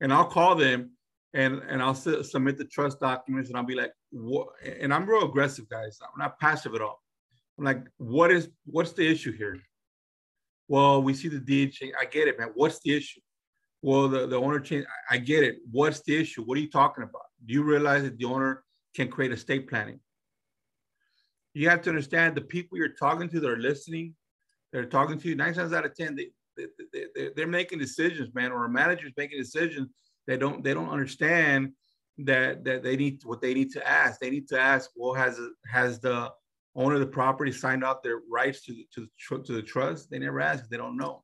and 0.00 0.12
I'll 0.12 0.26
call 0.26 0.54
them 0.54 0.90
and 1.34 1.60
and 1.68 1.82
I'll 1.82 1.94
submit 1.94 2.58
the 2.58 2.64
trust 2.64 3.00
documents, 3.00 3.48
and 3.48 3.58
I'll 3.58 3.64
be 3.64 3.74
like, 3.74 3.92
what? 4.10 4.48
And 4.64 4.92
I'm 4.92 5.08
real 5.08 5.24
aggressive, 5.24 5.68
guys. 5.68 5.98
I'm 6.02 6.18
not 6.18 6.38
passive 6.38 6.74
at 6.74 6.80
all. 6.80 7.02
I'm 7.58 7.64
like, 7.64 7.84
what 7.98 8.30
is 8.30 8.48
what's 8.66 8.92
the 8.92 9.06
issue 9.06 9.36
here? 9.36 9.58
Well, 10.68 11.02
we 11.02 11.14
see 11.14 11.28
the 11.28 11.38
deed 11.38 11.72
change. 11.72 11.94
I 12.00 12.04
get 12.04 12.28
it, 12.28 12.38
man. 12.38 12.50
What's 12.54 12.80
the 12.80 12.96
issue? 12.96 13.20
Well, 13.82 14.08
the, 14.08 14.26
the 14.26 14.36
owner 14.36 14.58
changed. 14.58 14.88
I 15.10 15.18
get 15.18 15.44
it. 15.44 15.58
What's 15.70 16.00
the 16.02 16.16
issue? 16.16 16.42
What 16.42 16.58
are 16.58 16.60
you 16.60 16.70
talking 16.70 17.04
about? 17.04 17.22
Do 17.44 17.54
you 17.54 17.62
realize 17.62 18.02
that 18.02 18.18
the 18.18 18.24
owner 18.24 18.64
can 18.96 19.08
create 19.08 19.30
estate 19.30 19.68
planning. 19.68 20.00
You 21.54 21.68
have 21.68 21.82
to 21.82 21.90
understand 21.90 22.34
the 22.34 22.40
people 22.40 22.78
you're 22.78 22.88
talking 22.88 23.28
to 23.28 23.40
that 23.40 23.50
are 23.50 23.58
listening, 23.58 24.14
they're 24.72 24.86
talking 24.86 25.18
to 25.18 25.28
you 25.28 25.36
nine 25.36 25.54
times 25.54 25.72
out 25.72 25.86
of 25.86 25.94
10, 25.94 26.16
they, 26.16 26.28
they, 26.56 27.04
they, 27.14 27.28
they're 27.36 27.46
making 27.46 27.78
decisions, 27.78 28.34
man, 28.34 28.52
or 28.52 28.64
a 28.64 28.68
manager's 28.68 29.12
making 29.16 29.38
decisions. 29.38 29.88
They 30.26 30.36
don't, 30.36 30.64
they 30.64 30.74
don't 30.74 30.88
understand 30.88 31.72
that, 32.18 32.64
that 32.64 32.82
they 32.82 32.96
need 32.96 33.20
what 33.24 33.40
they 33.40 33.54
need 33.54 33.70
to 33.72 33.86
ask. 33.86 34.18
They 34.18 34.30
need 34.30 34.48
to 34.48 34.58
ask, 34.58 34.90
well, 34.96 35.14
has, 35.14 35.38
has 35.70 36.00
the 36.00 36.30
owner 36.74 36.94
of 36.94 37.00
the 37.00 37.06
property 37.06 37.52
signed 37.52 37.84
off 37.84 38.02
their 38.02 38.20
rights 38.30 38.62
to, 38.64 38.74
to, 38.94 39.42
to 39.42 39.52
the 39.52 39.62
trust? 39.62 40.10
They 40.10 40.18
never 40.18 40.40
ask, 40.40 40.68
they 40.68 40.78
don't 40.78 40.96
know. 40.96 41.22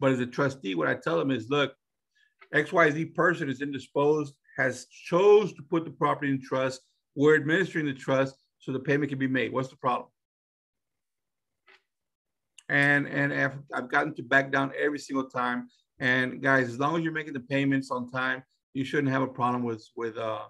But 0.00 0.12
as 0.12 0.20
a 0.20 0.26
trustee, 0.26 0.74
what 0.74 0.88
I 0.88 0.94
tell 0.94 1.18
them 1.18 1.30
is, 1.30 1.48
look, 1.50 1.74
XYZ 2.54 3.14
person 3.14 3.50
is 3.50 3.60
indisposed 3.60 4.34
has 4.58 4.86
chose 4.86 5.52
to 5.54 5.62
put 5.62 5.84
the 5.84 5.90
property 5.90 6.30
in 6.30 6.42
trust. 6.42 6.82
We're 7.14 7.36
administering 7.36 7.86
the 7.86 7.94
trust 7.94 8.34
so 8.58 8.72
the 8.72 8.80
payment 8.80 9.08
can 9.08 9.18
be 9.18 9.28
made. 9.28 9.52
What's 9.52 9.68
the 9.68 9.76
problem? 9.76 10.10
And 12.68 13.06
and 13.06 13.32
I've 13.32 13.88
gotten 13.88 14.14
to 14.16 14.22
back 14.22 14.52
down 14.52 14.72
every 14.78 14.98
single 14.98 15.24
time. 15.30 15.68
And 16.00 16.42
guys, 16.42 16.68
as 16.68 16.78
long 16.78 16.96
as 16.96 17.02
you're 17.02 17.12
making 17.12 17.32
the 17.32 17.40
payments 17.40 17.90
on 17.90 18.10
time, 18.10 18.42
you 18.74 18.84
shouldn't 18.84 19.12
have 19.12 19.22
a 19.22 19.28
problem 19.28 19.62
with 19.62 19.86
with 19.96 20.18
uh 20.18 20.42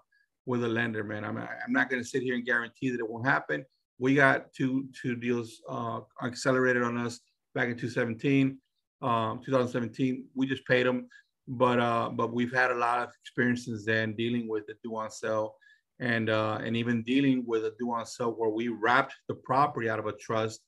with 0.46 0.64
a 0.64 0.68
lender, 0.68 1.04
man. 1.04 1.24
I'm 1.24 1.36
I'm 1.36 1.72
not 1.72 1.90
going 1.90 2.02
to 2.02 2.08
sit 2.08 2.22
here 2.22 2.34
and 2.34 2.44
guarantee 2.44 2.90
that 2.90 2.98
it 2.98 3.08
won't 3.08 3.26
happen. 3.26 3.64
We 3.98 4.14
got 4.14 4.52
two 4.52 4.88
two 5.00 5.14
deals 5.14 5.60
uh, 5.68 6.00
accelerated 6.22 6.82
on 6.82 6.96
us 6.96 7.20
back 7.54 7.68
in 7.68 7.76
2017, 7.76 8.58
um, 9.02 9.40
2017. 9.44 10.24
We 10.34 10.46
just 10.46 10.66
paid 10.66 10.86
them 10.86 11.08
but 11.48 11.80
uh, 11.80 12.10
but 12.10 12.32
we've 12.32 12.52
had 12.52 12.70
a 12.70 12.74
lot 12.74 13.02
of 13.02 13.10
experiences 13.22 13.84
then 13.84 14.14
dealing 14.14 14.46
with 14.48 14.66
the 14.66 14.74
due 14.84 14.96
on 14.96 15.10
sale 15.10 15.56
and 15.98 16.28
uh, 16.28 16.58
and 16.62 16.76
even 16.76 17.02
dealing 17.02 17.42
with 17.46 17.64
a 17.64 17.72
due 17.78 17.90
on 17.92 18.04
sale 18.04 18.32
where 18.32 18.50
we 18.50 18.68
wrapped 18.68 19.14
the 19.28 19.34
property 19.34 19.88
out 19.88 19.98
of 19.98 20.06
a 20.06 20.12
trust 20.12 20.60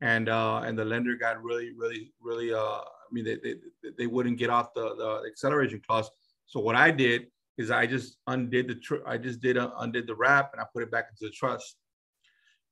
and 0.00 0.28
uh, 0.28 0.62
and 0.64 0.76
the 0.76 0.84
lender 0.84 1.14
got 1.14 1.42
really 1.42 1.70
really 1.76 2.12
really 2.20 2.52
uh, 2.52 2.58
I 2.58 3.12
mean 3.12 3.24
they, 3.24 3.36
they, 3.36 3.54
they 3.96 4.06
wouldn't 4.06 4.36
get 4.36 4.50
off 4.50 4.74
the, 4.74 4.96
the 4.96 5.22
acceleration 5.30 5.80
clause. 5.86 6.10
So 6.46 6.58
what 6.58 6.74
I 6.74 6.90
did 6.90 7.28
is 7.56 7.70
I 7.70 7.86
just 7.86 8.18
undid 8.26 8.68
the 8.68 8.74
tr- 8.74 9.06
I 9.06 9.18
just 9.18 9.40
did 9.40 9.56
a, 9.56 9.72
undid 9.78 10.08
the 10.08 10.16
wrap 10.16 10.50
and 10.52 10.60
I 10.60 10.64
put 10.74 10.82
it 10.82 10.90
back 10.90 11.06
into 11.10 11.30
the 11.30 11.34
trust. 11.34 11.76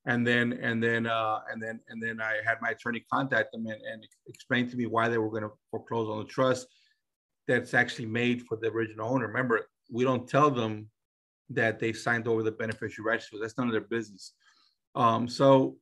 And 0.07 0.27
then 0.27 0.55
and 0.55 0.83
then 0.83 1.07
uh, 1.07 1.38
and 1.51 1.62
then 1.62 1.81
and 1.88 2.03
then 2.03 2.21
I 2.21 2.40
had 2.45 2.59
my 2.61 2.71
attorney 2.71 3.05
contact 3.11 3.53
them 3.53 3.67
and, 3.67 3.81
and 3.81 4.05
explain 4.27 4.69
to 4.71 4.77
me 4.77 4.87
why 4.87 5.09
they 5.09 5.19
were 5.19 5.31
going 5.31 5.45
to 5.45 5.53
foreclose 5.71 6.11
on 6.11 6.19
the 6.19 6.25
trust 6.25 6.67
that's 7.47 7.75
actually 7.75 8.07
made 8.07 8.43
for 8.43 8.57
the 8.57 8.69
original 8.69 9.09
owner. 9.09 9.27
Remember, 9.27 9.67
we 9.91 10.05
don't 10.05 10.29
tell 10.29 10.51
them 10.51 10.89
that 11.51 11.79
they 11.79 11.93
signed 11.93 12.27
over 12.27 12.43
the 12.43 12.53
beneficiary 12.53 13.07
register. 13.07 13.37
That's 13.41 13.59
none 13.59 13.67
of 13.67 13.73
their 13.73 13.83
business. 13.83 14.33
Um, 14.95 15.29
so, 15.29 15.77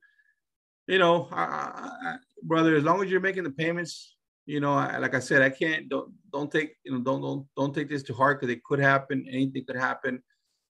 you 0.87 0.99
know, 0.99 1.29
I, 1.31 1.43
I, 1.43 2.15
brother, 2.43 2.75
as 2.75 2.83
long 2.83 3.03
as 3.03 3.09
you're 3.09 3.21
making 3.21 3.43
the 3.43 3.51
payments, 3.51 4.15
you 4.45 4.59
know, 4.59 4.73
I, 4.73 4.97
like 4.97 5.15
I 5.15 5.19
said, 5.19 5.41
I 5.41 5.49
can't 5.49 5.87
don't 5.87 6.11
don't 6.33 6.51
take 6.51 6.75
you 6.83 6.91
know 6.91 6.99
don't 6.99 7.21
don't 7.21 7.47
don't 7.55 7.73
take 7.73 7.89
this 7.89 8.03
to 8.03 8.13
heart 8.13 8.41
because 8.41 8.53
it 8.53 8.63
could 8.63 8.79
happen. 8.79 9.25
Anything 9.29 9.63
could 9.65 9.77
happen. 9.77 10.21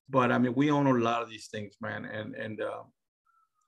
But 0.10 0.32
I 0.32 0.38
mean, 0.38 0.54
we 0.54 0.70
own 0.70 0.86
a 0.86 0.94
lot 0.94 1.24
of 1.24 1.30
these 1.30 1.48
things, 1.48 1.76
man. 1.82 2.06
And 2.06 2.36
and 2.36 2.62
uh, 2.62 2.84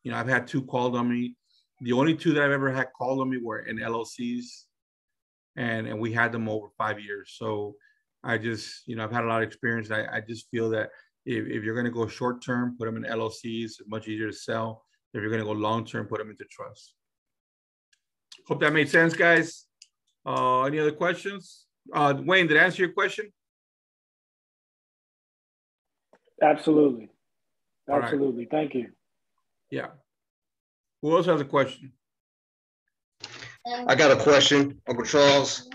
you 0.04 0.12
know, 0.12 0.18
I've 0.18 0.28
had 0.28 0.46
two 0.46 0.62
called 0.64 0.96
on 0.96 1.10
me. 1.10 1.36
The 1.82 1.94
only 1.94 2.16
two 2.16 2.34
that 2.34 2.44
I've 2.44 2.52
ever 2.52 2.72
had 2.72 2.94
called 2.96 3.20
on 3.20 3.32
me 3.32 3.38
were 3.42 3.62
in 3.62 3.78
LLCs 3.78 4.64
and 5.56 5.88
and 5.88 6.00
we 6.00 6.12
had 6.12 6.32
them 6.32 6.50
over 6.50 6.68
five 6.78 7.00
years. 7.00 7.36
So 7.38 7.76
I 8.24 8.38
just, 8.38 8.88
you 8.88 8.96
know, 8.96 9.04
I've 9.04 9.12
had 9.12 9.24
a 9.24 9.28
lot 9.28 9.44
of 9.44 9.48
experience. 9.48 9.91
I, 9.91 10.06
I 10.12 10.22
just 10.22 10.50
feel 10.50 10.70
that 10.72 10.89
if, 11.26 11.46
if 11.46 11.63
you're 11.63 11.76
going 11.76 11.86
to 11.86 11.91
go 11.91 12.08
short 12.08 12.44
term, 12.44 12.76
put 12.78 12.86
them 12.86 12.98
in 12.98 13.04
LLCs, 13.04 13.74
much 13.88 14.08
easier 14.08 14.28
to 14.28 14.36
sell. 14.36 14.84
If 15.13 15.22
you're 15.22 15.30
going 15.30 15.41
to 15.41 15.46
go 15.46 15.54
long 15.54 15.86
term, 15.86 16.08
put 16.08 16.18
them 16.18 16.30
into 16.30 16.46
trust. 16.46 16.96
Hope 18.48 18.60
that 18.60 18.74
made 18.74 18.89
sense, 18.89 19.13
guys. 19.13 19.65
Uh, 20.26 20.63
any 20.63 20.80
other 20.80 20.91
questions? 20.91 21.65
Uh, 21.94 22.15
Wayne, 22.20 22.48
did 22.48 22.58
I 22.58 22.63
answer 22.63 22.82
your 22.82 22.94
question? 22.94 23.32
Absolutely. 26.41 27.10
Absolutely. 27.89 28.44
Right. 28.44 28.52
Thank 28.52 28.74
you. 28.74 28.89
Yeah. 29.70 29.88
Who 31.02 31.15
else 31.15 31.28
has 31.28 31.41
a 31.41 31.46
question? 31.46 31.94
I 33.67 33.95
got 33.95 34.12
a 34.12 34.15
question, 34.15 34.80
Uncle 34.88 35.06
Charles. 35.06 35.69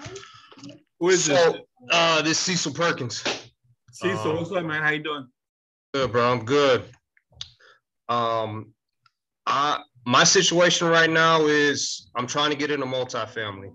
Who 1.01 1.09
is 1.09 1.25
so, 1.25 1.35
this? 1.35 1.61
Uh, 1.91 2.23
this 2.23 2.39
Cecil 2.39 2.73
Perkins. 2.73 3.23
Cecil, 3.91 4.31
um, 4.31 4.37
what's 4.37 4.53
up, 4.53 4.65
man? 4.65 4.83
How 4.83 4.91
you 4.91 5.03
doing? 5.03 5.27
Good, 5.93 6.13
bro. 6.13 6.33
I'm 6.33 6.45
good. 6.45 6.85
Um, 8.09 8.73
I 9.47 9.83
my 10.07 10.25
situation 10.25 10.89
right 10.89 11.11
now 11.11 11.47
is 11.47 12.09
I'm 12.15 12.27
trying 12.27 12.51
to 12.51 12.57
get 12.57 12.71
into 12.71 12.87
multifamily. 12.87 13.73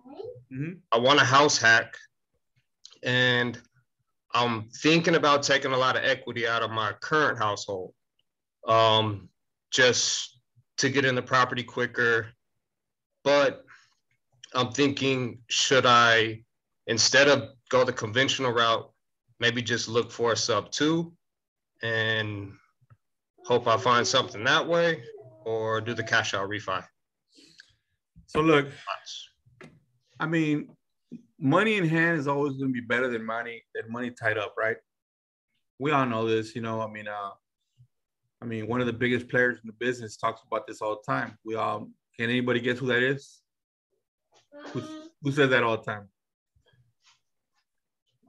Mm-hmm. 0.54 0.74
I 0.92 0.98
want 0.98 1.20
a 1.20 1.26
house 1.26 1.58
hack, 1.58 1.96
and 3.04 3.60
I'm 4.34 4.70
thinking 4.82 5.16
about 5.16 5.44
taking 5.44 5.74
a 5.74 5.78
lot 5.78 5.98
of 5.98 6.04
equity 6.06 6.48
out 6.48 6.64
of 6.64 6.72
my 6.72 6.94
current 7.02 7.38
household, 7.38 7.94
um, 8.66 9.28
just 9.72 10.40
to 10.78 10.90
get 10.90 11.04
in 11.04 11.16
the 11.16 11.22
property 11.22 11.64
quicker. 11.64 12.28
But 13.24 13.65
I'm 14.56 14.72
thinking, 14.72 15.40
should 15.48 15.86
I, 15.86 16.44
instead 16.88 17.28
of 17.28 17.50
go 17.70 17.84
the 17.84 17.94
conventional 17.94 18.52
route, 18.52 18.90
maybe 19.40 19.62
just 19.62 19.90
look 19.90 20.12
for 20.12 20.32
a 20.32 20.38
sub 20.38 20.72
to 20.72 21.14
and 21.84 22.54
hope 23.46 23.68
I 23.68 23.78
find 23.78 24.08
something 24.08 24.44
that 24.46 24.66
way, 24.66 25.04
or 25.44 25.82
do 25.82 25.94
the 25.94 26.04
cash 26.04 26.34
out 26.34 26.50
refi? 26.50 26.84
So 28.28 28.42
look, 28.42 28.68
I 30.20 30.26
mean, 30.26 30.70
money 31.40 31.76
in 31.76 31.88
hand 31.88 32.18
is 32.18 32.28
always 32.28 32.54
going 32.54 32.70
to 32.70 32.74
be 32.74 32.86
better 32.86 33.10
than 33.10 33.24
money 33.24 33.62
than 33.76 33.92
money 33.92 34.10
tied 34.10 34.38
up, 34.38 34.56
right? 34.58 34.78
We 35.80 35.92
all 35.92 36.06
know 36.06 36.28
this, 36.28 36.56
you 36.56 36.62
know. 36.62 36.82
I 36.82 36.88
mean, 36.88 37.08
uh, 37.08 37.32
I 38.42 38.46
mean, 38.46 38.68
one 38.68 38.80
of 38.80 38.88
the 38.88 38.94
biggest 38.94 39.28
players 39.28 39.60
in 39.62 39.68
the 39.68 39.86
business 39.86 40.18
talks 40.18 40.42
about 40.48 40.66
this 40.66 40.82
all 40.82 41.02
the 41.06 41.12
time. 41.12 41.38
We 41.44 41.56
all 41.56 41.90
can 42.18 42.30
anybody 42.30 42.62
guess 42.62 42.80
who 42.80 42.88
that 42.88 43.04
is? 43.04 43.42
Who, 44.68 44.82
who 45.22 45.32
says 45.32 45.50
that 45.50 45.64
all 45.64 45.78
the 45.78 45.84
time? 45.84 46.10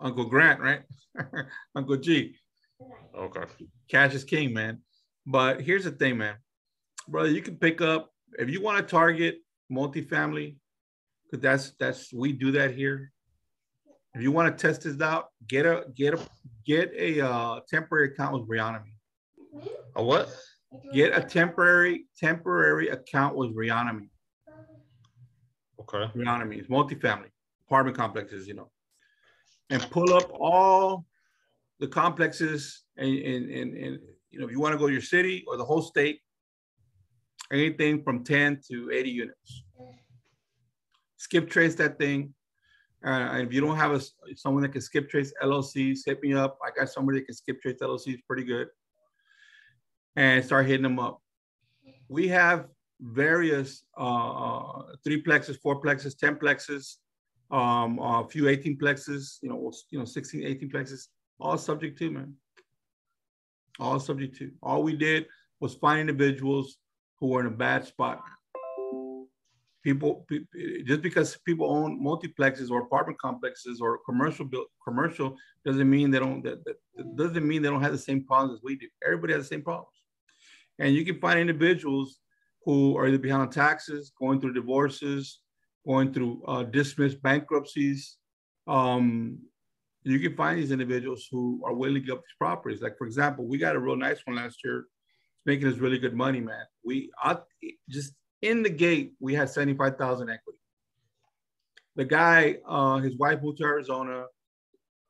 Uncle 0.01 0.27
Grant, 0.27 0.61
right? 0.61 0.83
Uncle 1.75 1.97
G. 1.97 2.37
Okay. 3.17 3.45
Cash 3.89 4.15
is 4.15 4.25
king, 4.25 4.53
man. 4.53 4.83
But 5.27 5.61
here's 5.61 5.85
the 5.85 5.91
thing, 5.91 6.19
man. 6.19 6.37
Brother, 7.09 7.31
you 7.31 7.43
can 7.43 7.57
pick 7.57 7.81
up 7.81 8.11
if 8.39 8.51
you 8.51 8.61
want 8.61 8.79
to 8.79 8.91
target 8.91 9.39
multifamily, 9.73 10.57
because 11.25 11.43
that's 11.43 11.71
that's 11.79 12.12
we 12.12 12.33
do 12.33 12.53
that 12.53 12.75
here. 12.75 13.12
If 14.15 14.23
you 14.23 14.33
want 14.33 14.57
to 14.57 14.67
test 14.67 14.83
this 14.83 15.01
out, 15.01 15.27
get 15.47 15.67
a 15.67 15.85
get 15.95 16.15
a 16.15 16.21
get 16.67 16.93
a 16.97 17.21
uh, 17.21 17.61
temporary 17.69 18.09
account 18.09 18.35
with 18.35 18.49
Reonomy. 18.49 18.95
A 19.95 20.03
what? 20.03 20.35
Get 20.93 21.17
a 21.17 21.23
temporary 21.23 22.07
temporary 22.19 22.89
account 22.89 23.37
with 23.37 23.55
Reonomy. 23.57 24.09
Okay. 25.94 26.11
Is 26.59 26.66
multifamily 26.66 27.31
apartment 27.66 27.96
complexes, 27.96 28.46
you 28.46 28.55
know, 28.55 28.70
and 29.70 29.83
pull 29.90 30.12
up 30.14 30.31
all 30.33 31.07
the 31.79 31.87
complexes 31.87 32.85
and 32.96 33.09
and, 33.09 33.51
and, 33.51 33.77
and 33.77 33.99
you 34.31 34.38
know 34.38 34.46
if 34.46 34.51
you 34.51 34.61
want 34.61 34.72
to 34.72 34.79
go 34.79 34.87
to 34.87 34.92
your 34.92 35.03
city 35.03 35.44
or 35.46 35.57
the 35.57 35.64
whole 35.64 35.83
state, 35.83 36.20
anything 37.53 38.03
from 38.03 38.25
10 38.25 38.61
to 38.68 38.90
80 38.92 39.11
units 39.11 39.64
skip 41.27 41.51
trace 41.51 41.75
that 41.75 41.99
thing. 41.99 42.33
Uh, 43.05 43.40
if 43.42 43.53
you 43.53 43.61
don't 43.61 43.77
have 43.77 43.92
a, 43.92 44.01
someone 44.37 44.62
that 44.62 44.70
can 44.70 44.81
skip 44.81 45.09
trace 45.09 45.33
LLCs, 45.42 46.01
hit 46.07 46.22
me 46.22 46.35
up. 46.35 46.59
I 46.64 46.70
got 46.77 46.88
somebody 46.88 47.18
that 47.18 47.27
can 47.27 47.35
skip 47.35 47.61
trace 47.61 47.79
LLCs 47.81 48.20
pretty 48.27 48.44
good. 48.44 48.68
And 50.16 50.44
start 50.44 50.66
hitting 50.66 50.83
them 50.83 50.99
up. 50.99 51.20
We 52.09 52.29
have 52.29 52.68
various 53.01 53.85
uh, 53.97 54.83
three 55.05 55.23
plexes, 55.23 55.61
four 55.61 55.81
plexes, 55.81 56.19
10 56.19 56.37
plexes, 56.37 56.97
um, 57.51 57.99
a 57.99 58.27
few 58.29 58.49
18 58.49 58.79
plexes, 58.79 59.39
you 59.43 59.49
know, 59.49 59.73
you 59.91 59.99
know, 59.99 60.05
16, 60.05 60.45
18 60.45 60.71
plexes, 60.71 61.09
all 61.39 61.59
subject 61.59 61.99
to, 61.99 62.11
man. 62.11 62.35
All 63.79 64.01
subject 64.01 64.37
to. 64.39 64.51
All 64.63 64.83
we 64.83 64.97
did 64.97 65.27
was 65.61 65.75
find 65.75 66.01
individuals 66.01 66.79
who 67.21 67.29
were 67.29 67.41
in 67.41 67.47
a 67.47 67.51
bad 67.51 67.87
spot 67.87 68.23
people, 69.87 70.27
just 70.85 71.01
because 71.01 71.39
people 71.45 71.71
own 71.71 72.03
multiplexes 72.05 72.73
or 72.73 72.81
apartment 72.81 73.21
complexes 73.21 73.81
or 73.81 74.01
commercial 74.05 74.45
built 74.45 74.67
commercial 74.83 75.37
doesn't 75.65 75.89
mean 75.89 76.11
they 76.11 76.19
don't 76.19 76.43
that, 76.43 76.65
that 76.65 76.77
doesn't 77.15 77.47
mean 77.47 77.63
they 77.63 77.69
don't 77.69 77.81
have 77.81 77.93
the 77.93 78.07
same 78.11 78.25
problems 78.25 78.59
as 78.59 78.65
we 78.65 78.75
do. 78.75 78.89
Everybody 79.05 79.33
has 79.35 79.45
the 79.45 79.55
same 79.55 79.63
problems, 79.63 79.97
and 80.81 80.93
you 80.93 81.05
can 81.05 81.21
find 81.21 81.39
individuals 81.39 82.19
who 82.66 82.98
are 82.98 83.07
either 83.07 83.18
behind 83.18 83.42
on 83.42 83.50
taxes, 83.50 84.12
going 84.20 84.40
through 84.40 84.52
divorces, 84.52 85.40
going 85.87 86.12
through 86.12 86.42
uh, 86.46 86.64
dismissed 86.64 87.22
bankruptcies. 87.22 88.16
Um, 88.66 89.38
you 90.02 90.18
can 90.18 90.37
find 90.37 90.59
these 90.59 90.72
individuals 90.72 91.29
who 91.31 91.62
are 91.64 91.72
willing 91.72 91.94
to 91.94 92.00
give 92.00 92.16
up 92.16 92.22
these 92.22 92.37
properties. 92.38 92.83
Like 92.83 92.98
for 92.98 93.07
example, 93.07 93.46
we 93.46 93.57
got 93.57 93.76
a 93.76 93.79
real 93.79 93.96
nice 93.96 94.20
one 94.24 94.37
last 94.37 94.59
year, 94.64 94.87
making 95.46 95.68
us 95.68 95.79
really 95.79 95.98
good 95.98 96.14
money, 96.14 96.40
man. 96.40 96.64
We 96.85 97.11
I, 97.22 97.38
just 97.88 98.12
in 98.42 98.64
the 98.64 98.70
gate, 98.70 99.14
we 99.20 99.35
had 99.35 99.48
75,000 99.48 100.29
equity. 100.29 100.59
The 101.94 102.05
guy, 102.05 102.57
uh, 102.66 102.98
his 102.98 103.16
wife 103.16 103.42
moved 103.42 103.59
to 103.59 103.64
Arizona. 103.64 104.24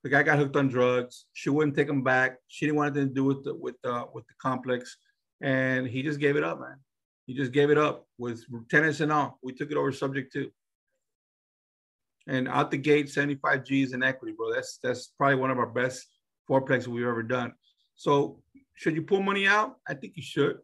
The 0.04 0.10
guy 0.10 0.22
got 0.22 0.38
hooked 0.38 0.56
on 0.56 0.68
drugs. 0.68 1.24
She 1.32 1.50
wouldn't 1.50 1.74
take 1.74 1.88
him 1.88 2.02
back. 2.02 2.36
She 2.48 2.66
didn't 2.66 2.76
want 2.76 2.94
anything 2.94 3.08
to 3.08 3.14
do 3.14 3.24
with 3.24 3.44
the 3.44 3.54
with 3.54 3.74
the 3.82 4.04
with 4.14 4.26
the 4.28 4.34
complex, 4.40 4.98
and 5.40 5.86
he 5.86 6.02
just 6.02 6.20
gave 6.20 6.36
it 6.36 6.44
up, 6.44 6.60
man. 6.60 6.76
He 7.26 7.34
just 7.34 7.52
gave 7.52 7.70
it 7.70 7.78
up 7.78 8.06
with 8.18 8.44
tenants 8.70 9.00
and 9.00 9.12
all. 9.12 9.38
We 9.42 9.52
took 9.52 9.70
it 9.70 9.76
over 9.76 9.92
subject 9.92 10.32
to. 10.34 10.50
And 12.28 12.48
out 12.48 12.70
the 12.70 12.78
gate, 12.78 13.08
75 13.08 13.64
G's 13.64 13.92
in 13.92 14.02
equity, 14.02 14.34
bro. 14.36 14.52
That's 14.52 14.78
that's 14.82 15.12
probably 15.18 15.36
one 15.36 15.50
of 15.50 15.58
our 15.58 15.66
best 15.66 16.06
fourplexes 16.48 16.88
we've 16.88 17.06
ever 17.06 17.22
done. 17.22 17.52
So 17.94 18.42
should 18.74 18.94
you 18.94 19.02
pull 19.02 19.22
money 19.22 19.46
out? 19.46 19.76
I 19.88 19.94
think 19.94 20.16
you 20.16 20.22
should. 20.22 20.58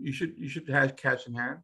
You 0.00 0.12
should 0.12 0.34
you 0.36 0.48
should 0.48 0.68
have 0.68 0.96
cash 0.96 1.26
in 1.26 1.34
hand 1.34 1.60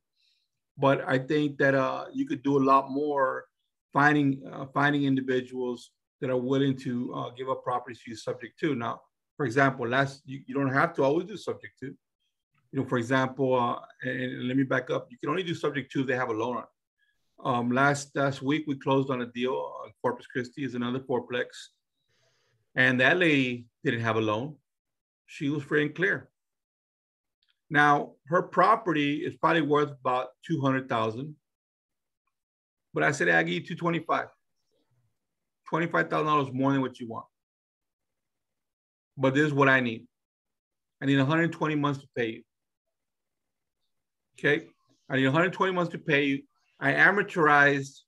but 0.81 1.07
I 1.07 1.19
think 1.19 1.59
that 1.59 1.75
uh, 1.75 2.07
you 2.13 2.27
could 2.27 2.43
do 2.43 2.57
a 2.57 2.65
lot 2.65 2.91
more 2.91 3.45
finding 3.93 4.43
uh, 4.51 4.67
finding 4.73 5.05
individuals 5.05 5.91
that 6.21 6.31
are 6.31 6.37
willing 6.37 6.77
to 6.79 7.15
uh, 7.15 7.31
give 7.31 7.49
up 7.51 7.63
properties 7.63 8.03
to 8.03 8.11
you 8.11 8.17
subject 8.17 8.59
to. 8.61 8.75
Now, 8.75 9.01
for 9.37 9.45
example, 9.47 9.87
last 9.87 10.23
you, 10.25 10.41
you 10.47 10.55
don't 10.55 10.73
have 10.73 10.95
to 10.95 11.05
always 11.05 11.27
do 11.27 11.37
subject 11.37 11.79
to. 11.81 11.95
You 12.73 12.81
know, 12.81 12.87
for 12.87 12.99
example, 12.99 13.55
uh, 13.55 13.81
and, 14.03 14.47
let 14.49 14.57
me 14.57 14.63
back 14.63 14.91
up. 14.91 15.09
You 15.11 15.19
can 15.19 15.31
only 15.31 15.43
do 15.43 15.55
subject 15.55 15.91
to 15.93 16.01
if 16.03 16.07
they 16.07 16.17
have 16.17 16.29
a 16.29 16.33
loan 16.33 16.59
on. 16.59 16.65
Um, 17.43 17.71
last 17.73 18.15
last 18.15 18.43
week 18.43 18.65
we 18.67 18.77
closed 18.77 19.11
on 19.11 19.23
a 19.23 19.27
deal. 19.27 19.73
Uh, 19.85 19.91
Corpus 20.03 20.27
Christi 20.27 20.63
is 20.63 20.75
another 20.75 21.01
fourplex, 21.01 21.47
and 22.75 23.01
that 23.01 23.17
lady 23.19 23.67
didn't 23.83 24.01
have 24.01 24.17
a 24.17 24.21
loan. 24.21 24.57
She 25.27 25.49
was 25.49 25.63
free 25.63 25.83
and 25.83 25.95
clear. 25.95 26.29
Now, 27.71 28.15
her 28.27 28.43
property 28.43 29.25
is 29.25 29.37
probably 29.37 29.63
worth 29.63 29.91
about 29.91 30.29
200,000. 30.47 31.37
But 32.93 33.05
I 33.05 33.13
said, 33.13 33.29
I 33.29 33.45
give 33.45 33.55
you 33.55 33.77
225. 33.77 34.27
$25,000 35.73 36.53
more 36.53 36.73
than 36.73 36.81
what 36.81 36.99
you 36.99 37.09
want. 37.09 37.27
But 39.17 39.35
this 39.35 39.45
is 39.45 39.55
what 39.55 39.69
I 39.69 39.79
need. 39.79 40.07
I 41.01 41.07
need 41.07 41.19
120 41.19 41.75
months 41.77 42.01
to 42.01 42.09
pay 42.17 42.31
you. 42.31 42.43
Okay. 44.43 44.67
I 45.09 45.17
need 45.17 45.25
120 45.25 45.73
months 45.73 45.93
to 45.93 45.99
pay 45.99 46.25
you. 46.25 46.43
I 46.81 46.93
amortized 46.93 48.01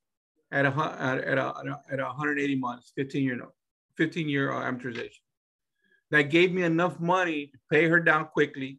at 0.51 0.64
a, 0.64 0.68
at 0.71 1.38
a, 1.38 1.79
at 1.90 2.01
a 2.01 2.05
180 2.05 2.55
months, 2.57 2.92
15 2.97 3.23
year 3.23 3.37
note, 3.37 3.53
15 3.99 4.29
year 4.29 4.51
amortization. 4.51 5.21
That 6.11 6.23
gave 6.23 6.53
me 6.53 6.62
enough 6.62 6.99
money 7.01 7.47
to 7.47 7.59
pay 7.71 7.88
her 7.88 8.01
down 8.01 8.27
quickly 8.27 8.79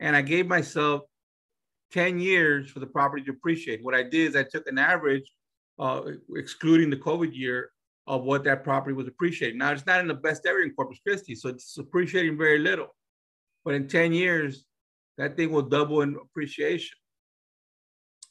and 0.00 0.14
I 0.14 0.22
gave 0.22 0.46
myself 0.46 1.02
10 1.92 2.18
years 2.18 2.70
for 2.70 2.80
the 2.80 2.86
property 2.86 3.22
to 3.24 3.30
appreciate. 3.30 3.82
What 3.82 3.94
I 3.94 4.02
did 4.02 4.28
is 4.28 4.36
I 4.36 4.42
took 4.42 4.66
an 4.66 4.78
average, 4.78 5.30
uh, 5.78 6.02
excluding 6.34 6.90
the 6.90 6.96
COVID 6.96 7.34
year, 7.34 7.70
of 8.08 8.22
what 8.22 8.44
that 8.44 8.62
property 8.62 8.94
was 8.94 9.08
appreciating. 9.08 9.58
Now, 9.58 9.72
it's 9.72 9.84
not 9.84 10.00
in 10.00 10.06
the 10.06 10.14
best 10.14 10.46
area 10.46 10.64
in 10.64 10.72
Corpus 10.74 11.00
Christi, 11.04 11.34
so 11.34 11.48
it's 11.48 11.76
appreciating 11.76 12.38
very 12.38 12.58
little. 12.58 12.94
But 13.64 13.74
in 13.74 13.88
10 13.88 14.12
years, 14.12 14.64
that 15.18 15.36
thing 15.36 15.50
will 15.50 15.62
double 15.62 16.02
in 16.02 16.16
appreciation. 16.16 16.96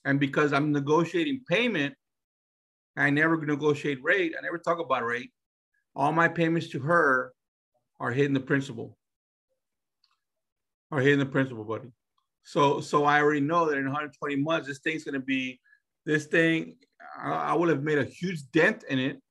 And 0.05 0.19
because 0.19 0.53
I'm 0.53 0.71
negotiating 0.71 1.41
payment, 1.49 1.95
I 2.95 3.09
never 3.09 3.43
negotiate 3.43 4.03
rate. 4.03 4.33
I 4.37 4.41
never 4.41 4.59
talk 4.59 4.79
about 4.79 5.05
rate. 5.05 5.31
All 5.95 6.11
my 6.11 6.27
payments 6.27 6.69
to 6.69 6.79
her 6.79 7.33
are 7.99 8.11
hitting 8.11 8.33
the 8.33 8.39
principal 8.39 8.97
are 10.91 11.01
hitting 11.01 11.19
the 11.19 11.25
principal, 11.25 11.63
buddy. 11.63 11.91
So 12.43 12.79
so 12.79 13.05
I 13.05 13.21
already 13.21 13.41
know 13.41 13.67
that 13.67 13.77
in 13.77 13.85
120 13.85 14.35
months, 14.37 14.67
this 14.67 14.79
thing's 14.79 15.03
gonna 15.03 15.19
be 15.19 15.59
this 16.05 16.25
thing. 16.25 16.77
I, 17.17 17.31
I 17.31 17.53
would 17.53 17.69
have 17.69 17.83
made 17.83 17.97
a 17.97 18.03
huge 18.03 18.49
dent 18.51 18.83
in 18.89 18.99
it. 18.99 19.21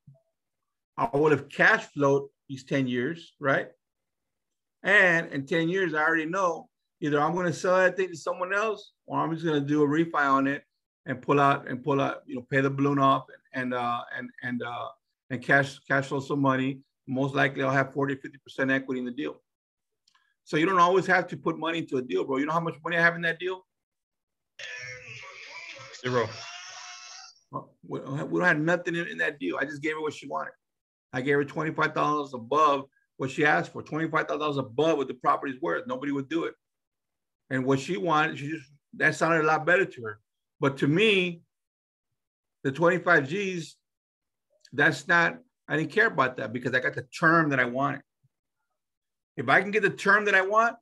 I 0.97 1.09
would 1.13 1.33
have 1.33 1.49
cash 1.49 1.85
flowed 1.87 2.29
these 2.49 2.65
10 2.65 2.87
years, 2.87 3.35
right? 3.41 3.69
And 4.83 5.33
in 5.33 5.47
10 5.47 5.69
years, 5.69 5.95
I 5.95 6.03
already 6.03 6.27
know 6.27 6.69
either 7.01 7.21
I'm 7.21 7.35
gonna 7.35 7.53
sell 7.53 7.77
that 7.77 7.97
thing 7.97 8.11
to 8.11 8.17
someone 8.17 8.55
else 8.55 8.93
or 9.07 9.19
I'm 9.19 9.33
just 9.33 9.45
gonna 9.45 9.61
do 9.61 9.83
a 9.83 9.87
refi 9.87 10.15
on 10.15 10.47
it 10.47 10.65
and 11.07 11.21
pull 11.21 11.41
out 11.41 11.69
and 11.69 11.83
pull 11.83 12.01
out, 12.01 12.23
you 12.27 12.37
know, 12.37 12.47
pay 12.51 12.61
the 12.61 12.71
balloon 12.71 12.99
off 12.99 13.27
and 13.53 13.73
and 13.73 13.75
uh 13.75 14.01
and 14.17 14.31
and 14.43 14.63
uh 14.63 14.89
and 15.31 15.43
cash 15.43 15.79
cash 15.81 16.07
flow 16.07 16.21
some 16.21 16.41
money. 16.41 16.81
Most 17.07 17.35
likely 17.35 17.63
I'll 17.63 17.71
have 17.71 17.93
40, 17.93 18.17
50% 18.17 18.73
equity 18.73 19.01
in 19.01 19.07
the 19.07 19.13
deal. 19.13 19.41
So 20.45 20.57
you 20.57 20.67
don't 20.67 20.79
always 20.79 21.07
have 21.07 21.27
to 21.29 21.37
put 21.37 21.59
money 21.59 21.79
into 21.79 21.99
a 21.99 22.03
deal, 22.03 22.25
bro. 22.25 22.39
You 22.39 22.47
know 22.47 22.53
how 22.53 22.61
much 22.61 22.77
money 22.83 22.97
I 22.97 23.03
have 23.03 23.15
in 23.15 23.23
that 23.23 23.39
deal? 23.39 23.67
Zero. 26.01 26.29
We 27.87 28.01
don't 28.01 28.43
have 28.43 28.59
nothing 28.59 28.97
in, 28.97 29.19
that 29.19 29.39
deal. 29.39 29.57
I 29.59 29.65
just 29.65 29.83
gave 29.83 29.95
her 29.95 30.01
what 30.01 30.13
she 30.13 30.27
wanted. 30.27 30.53
I 31.13 31.21
gave 31.21 31.37
her 31.37 31.45
$25 31.45 32.35
above 32.35 32.87
what 33.17 33.31
she 33.31 33.45
asked 33.45 33.73
for, 33.73 33.83
$25,000 33.83 34.59
above 34.59 34.99
what 34.99 35.09
the 35.09 35.15
property's 35.15 35.61
worth. 35.61 35.87
Nobody 35.87 36.13
would 36.13 36.29
do 36.29 36.45
it. 36.45 36.55
And 37.51 37.65
what 37.65 37.81
she 37.81 37.97
wanted, 37.97 38.39
she 38.39 38.49
just, 38.49 38.71
that 38.95 39.15
sounded 39.15 39.43
a 39.43 39.47
lot 39.47 39.67
better 39.67 39.85
to 39.85 40.03
her. 40.03 40.21
But 40.61 40.79
to 40.79 40.87
me, 40.87 41.43
the 42.63 42.73
25 42.73 43.29
G's, 43.29 43.77
that's 44.73 45.07
not, 45.07 45.39
I 45.69 45.77
didn't 45.77 45.93
care 45.93 46.07
about 46.07 46.37
that 46.37 46.53
because 46.53 46.75
I 46.75 46.81
got 46.81 46.95
the 46.95 47.07
term 47.19 47.51
that 47.51 47.61
I 47.61 47.65
wanted. 47.65 48.03
If 49.37 49.49
I 49.49 49.61
can 49.61 49.71
get 49.71 49.83
the 49.83 49.91
term 49.91 50.25
that 50.27 50.35
I 50.35 50.43
want, 50.43 50.77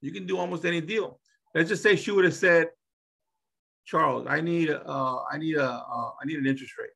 you 0.00 0.12
can 0.12 0.26
do 0.26 0.38
almost 0.38 0.64
any 0.64 0.80
deal. 0.80 1.18
Let's 1.54 1.68
just 1.68 1.82
say 1.82 1.96
she 1.96 2.10
would 2.10 2.24
have 2.24 2.34
said, 2.34 2.68
Charles, 3.84 4.26
I 4.28 4.40
need, 4.40 4.70
uh, 4.70 5.18
I 5.30 5.38
need 5.38 5.56
a, 5.56 5.70
uh, 5.70 6.10
I 6.20 6.24
need 6.24 6.38
an 6.38 6.46
interest 6.46 6.74
rate. 6.78 6.90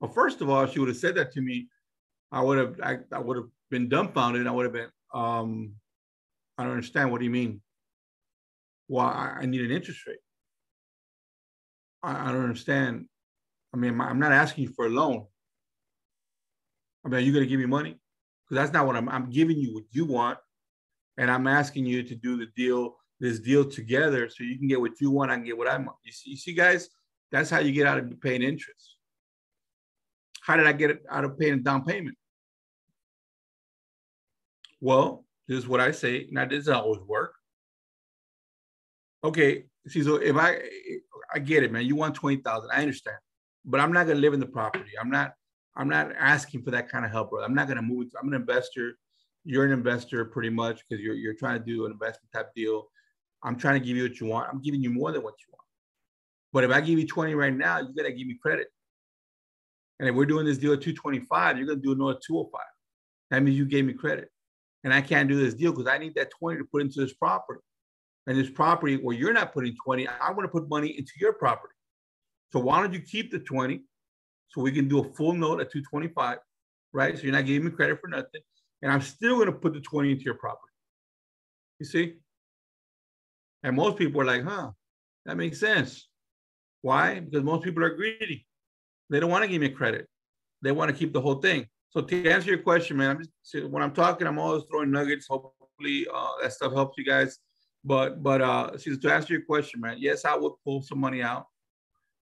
Well, 0.00 0.10
first 0.10 0.40
of 0.40 0.50
all, 0.50 0.66
she 0.66 0.80
would 0.80 0.88
have 0.88 0.96
said 0.96 1.14
that 1.14 1.32
to 1.32 1.40
me. 1.40 1.68
I 2.32 2.42
would 2.42 2.58
have, 2.58 2.80
I, 2.82 2.98
I 3.12 3.18
would 3.20 3.36
have 3.36 3.46
been 3.70 3.88
dumbfounded. 3.88 4.46
I 4.46 4.50
would 4.50 4.64
have 4.64 4.72
been, 4.72 4.88
um, 5.14 5.74
I 6.58 6.64
don't 6.64 6.72
understand. 6.72 7.10
What 7.10 7.18
do 7.18 7.24
you 7.24 7.30
mean? 7.30 7.60
Well, 8.92 9.06
I, 9.06 9.46
need 9.46 9.62
an 9.62 9.70
interest 9.70 10.06
rate. 10.06 10.18
I, 12.02 12.28
I 12.28 12.32
don't 12.32 12.42
understand. 12.42 13.06
I 13.72 13.78
mean, 13.78 13.98
I'm 13.98 14.18
not 14.18 14.32
asking 14.32 14.64
you 14.64 14.70
for 14.76 14.84
a 14.84 14.90
loan. 14.90 15.24
I 17.02 17.08
mean, 17.08 17.14
are 17.14 17.20
you 17.20 17.32
going 17.32 17.42
to 17.42 17.48
give 17.48 17.58
me 17.58 17.64
money? 17.64 17.96
Because 18.44 18.62
that's 18.62 18.72
not 18.74 18.86
what 18.86 18.96
I'm. 18.96 19.08
I'm 19.08 19.30
giving 19.30 19.56
you 19.56 19.72
what 19.72 19.84
you 19.92 20.04
want, 20.04 20.38
and 21.16 21.30
I'm 21.30 21.46
asking 21.46 21.86
you 21.86 22.02
to 22.02 22.14
do 22.14 22.36
the 22.36 22.48
deal, 22.54 22.96
this 23.18 23.38
deal 23.38 23.64
together, 23.64 24.28
so 24.28 24.44
you 24.44 24.58
can 24.58 24.68
get 24.68 24.78
what 24.78 25.00
you 25.00 25.10
want. 25.10 25.30
I 25.30 25.36
can 25.36 25.44
get 25.46 25.56
what 25.56 25.68
I 25.68 25.78
want. 25.78 25.96
You 26.04 26.12
see, 26.12 26.32
you 26.32 26.36
see, 26.36 26.52
guys, 26.52 26.90
that's 27.30 27.48
how 27.48 27.60
you 27.60 27.72
get 27.72 27.86
out 27.86 27.96
of 27.96 28.20
paying 28.20 28.42
interest. 28.42 28.96
How 30.42 30.54
did 30.58 30.66
I 30.66 30.72
get 30.72 31.02
out 31.08 31.24
of 31.24 31.38
paying 31.38 31.54
a 31.54 31.56
down 31.56 31.86
payment? 31.86 32.18
Well, 34.82 35.24
this 35.48 35.56
is 35.56 35.66
what 35.66 35.80
I 35.80 35.92
say. 35.92 36.26
Now, 36.30 36.44
this 36.44 36.66
doesn't 36.66 36.74
always 36.74 37.00
work. 37.00 37.32
Okay, 39.24 39.64
see, 39.86 40.02
so 40.02 40.16
if 40.16 40.36
I, 40.36 40.58
I 41.34 41.38
get 41.38 41.62
it, 41.62 41.72
man. 41.72 41.86
You 41.86 41.96
want 41.96 42.14
twenty 42.14 42.36
thousand. 42.42 42.70
I 42.72 42.80
understand, 42.80 43.16
but 43.64 43.80
I'm 43.80 43.92
not 43.92 44.06
gonna 44.06 44.20
live 44.20 44.34
in 44.34 44.40
the 44.40 44.46
property. 44.46 44.92
I'm 45.00 45.10
not. 45.10 45.34
I'm 45.74 45.88
not 45.88 46.12
asking 46.18 46.62
for 46.62 46.70
that 46.72 46.90
kind 46.90 47.04
of 47.04 47.10
help, 47.10 47.30
bro. 47.30 47.42
I'm 47.42 47.54
not 47.54 47.68
gonna 47.68 47.82
move. 47.82 48.08
I'm 48.20 48.28
an 48.28 48.34
investor. 48.34 48.98
You're 49.44 49.64
an 49.64 49.72
investor, 49.72 50.24
pretty 50.24 50.50
much, 50.50 50.82
because 50.88 51.02
you're 51.02 51.14
you're 51.14 51.34
trying 51.34 51.58
to 51.58 51.64
do 51.64 51.86
an 51.86 51.92
investment 51.92 52.30
type 52.32 52.50
deal. 52.54 52.88
I'm 53.42 53.56
trying 53.56 53.80
to 53.80 53.86
give 53.86 53.96
you 53.96 54.04
what 54.04 54.20
you 54.20 54.26
want. 54.26 54.48
I'm 54.52 54.60
giving 54.60 54.82
you 54.82 54.90
more 54.90 55.12
than 55.12 55.22
what 55.22 55.34
you 55.40 55.52
want. 55.52 55.66
But 56.52 56.64
if 56.64 56.70
I 56.70 56.80
give 56.80 56.98
you 56.98 57.06
20 57.06 57.34
right 57.34 57.54
now, 57.54 57.80
you 57.80 57.92
gotta 57.96 58.12
give 58.12 58.26
me 58.26 58.38
credit. 58.40 58.68
And 59.98 60.08
if 60.08 60.14
we're 60.14 60.26
doing 60.26 60.46
this 60.46 60.58
deal 60.58 60.72
at 60.72 60.80
225, 60.80 61.58
you're 61.58 61.66
gonna 61.66 61.80
do 61.80 61.92
another 61.92 62.18
205. 62.24 62.60
That 63.30 63.42
means 63.42 63.56
you 63.56 63.64
gave 63.64 63.84
me 63.84 63.94
credit. 63.94 64.28
And 64.84 64.92
I 64.92 65.00
can't 65.00 65.28
do 65.28 65.36
this 65.36 65.54
deal 65.54 65.72
because 65.72 65.86
I 65.86 65.98
need 65.98 66.14
that 66.16 66.30
20 66.38 66.58
to 66.58 66.64
put 66.64 66.82
into 66.82 67.00
this 67.00 67.14
property. 67.14 67.60
And 68.26 68.38
this 68.38 68.50
property 68.50 68.96
where 68.96 69.16
you're 69.16 69.32
not 69.32 69.52
putting 69.52 69.74
20, 69.84 70.06
I 70.06 70.30
want 70.30 70.42
to 70.42 70.48
put 70.48 70.68
money 70.68 70.88
into 70.88 71.12
your 71.20 71.32
property. 71.32 71.74
So 72.52 72.60
why 72.60 72.80
don't 72.80 72.92
you 72.92 73.00
keep 73.00 73.32
the 73.32 73.40
20 73.40 73.82
so 74.48 74.60
we 74.60 74.72
can 74.72 74.88
do 74.88 75.00
a 75.00 75.04
full 75.14 75.32
note 75.32 75.60
at 75.60 75.72
225, 75.72 76.38
right? 76.92 77.16
So 77.16 77.24
you're 77.24 77.32
not 77.32 77.46
giving 77.46 77.64
me 77.64 77.70
credit 77.70 78.00
for 78.00 78.08
nothing. 78.08 78.42
And 78.82 78.92
I'm 78.92 79.00
still 79.00 79.36
going 79.36 79.46
to 79.46 79.52
put 79.52 79.72
the 79.72 79.80
20 79.80 80.12
into 80.12 80.24
your 80.24 80.34
property. 80.34 80.72
You 81.80 81.86
see? 81.86 82.14
And 83.62 83.74
most 83.76 83.96
people 83.96 84.20
are 84.20 84.24
like, 84.24 84.44
huh, 84.44 84.70
that 85.24 85.36
makes 85.36 85.58
sense. 85.58 86.08
Why? 86.82 87.20
Because 87.20 87.44
most 87.44 87.64
people 87.64 87.82
are 87.84 87.94
greedy. 87.94 88.46
They 89.08 89.20
don't 89.20 89.30
want 89.30 89.44
to 89.44 89.48
give 89.48 89.60
me 89.60 89.68
credit. 89.68 90.08
They 90.62 90.72
want 90.72 90.90
to 90.90 90.96
keep 90.96 91.12
the 91.12 91.20
whole 91.20 91.36
thing. 91.36 91.66
So 91.90 92.00
to 92.00 92.28
answer 92.28 92.50
your 92.50 92.62
question, 92.62 92.96
man, 92.96 93.10
I'm 93.10 93.22
just 93.22 93.68
when 93.68 93.82
I'm 93.82 93.92
talking, 93.92 94.26
I'm 94.26 94.38
always 94.38 94.64
throwing 94.70 94.90
nuggets. 94.90 95.26
Hopefully, 95.28 96.06
uh, 96.12 96.30
that 96.40 96.52
stuff 96.52 96.72
helps 96.72 96.96
you 96.96 97.04
guys. 97.04 97.38
But 97.84 98.22
but 98.22 98.40
uh, 98.40 98.78
see 98.78 98.96
to 98.96 99.12
answer 99.12 99.32
your 99.32 99.42
question, 99.42 99.80
man, 99.80 99.96
yes, 99.98 100.24
I 100.24 100.36
would 100.36 100.52
pull 100.64 100.82
some 100.82 100.98
money 100.98 101.22
out. 101.22 101.46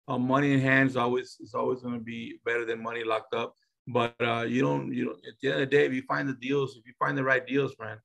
Uh, 0.08 0.18
money 0.18 0.52
in 0.52 0.60
hand 0.60 0.90
is 0.90 0.96
always 0.96 1.36
is 1.40 1.54
always 1.54 1.80
going 1.80 1.94
to 1.94 2.04
be 2.04 2.38
better 2.44 2.64
than 2.64 2.82
money 2.82 3.04
locked 3.04 3.34
up. 3.34 3.54
But 3.88 4.14
uh, 4.20 4.44
you 4.46 4.62
don't 4.62 4.92
you 4.92 5.06
don't 5.06 5.18
at 5.26 5.34
the 5.40 5.48
end 5.48 5.62
of 5.62 5.70
the 5.70 5.76
day, 5.76 5.86
if 5.86 5.92
you 5.92 6.02
find 6.02 6.28
the 6.28 6.34
deals, 6.34 6.76
if 6.76 6.86
you 6.86 6.92
find 6.98 7.16
the 7.16 7.24
right 7.24 7.46
deals, 7.46 7.74
man, 7.80 7.98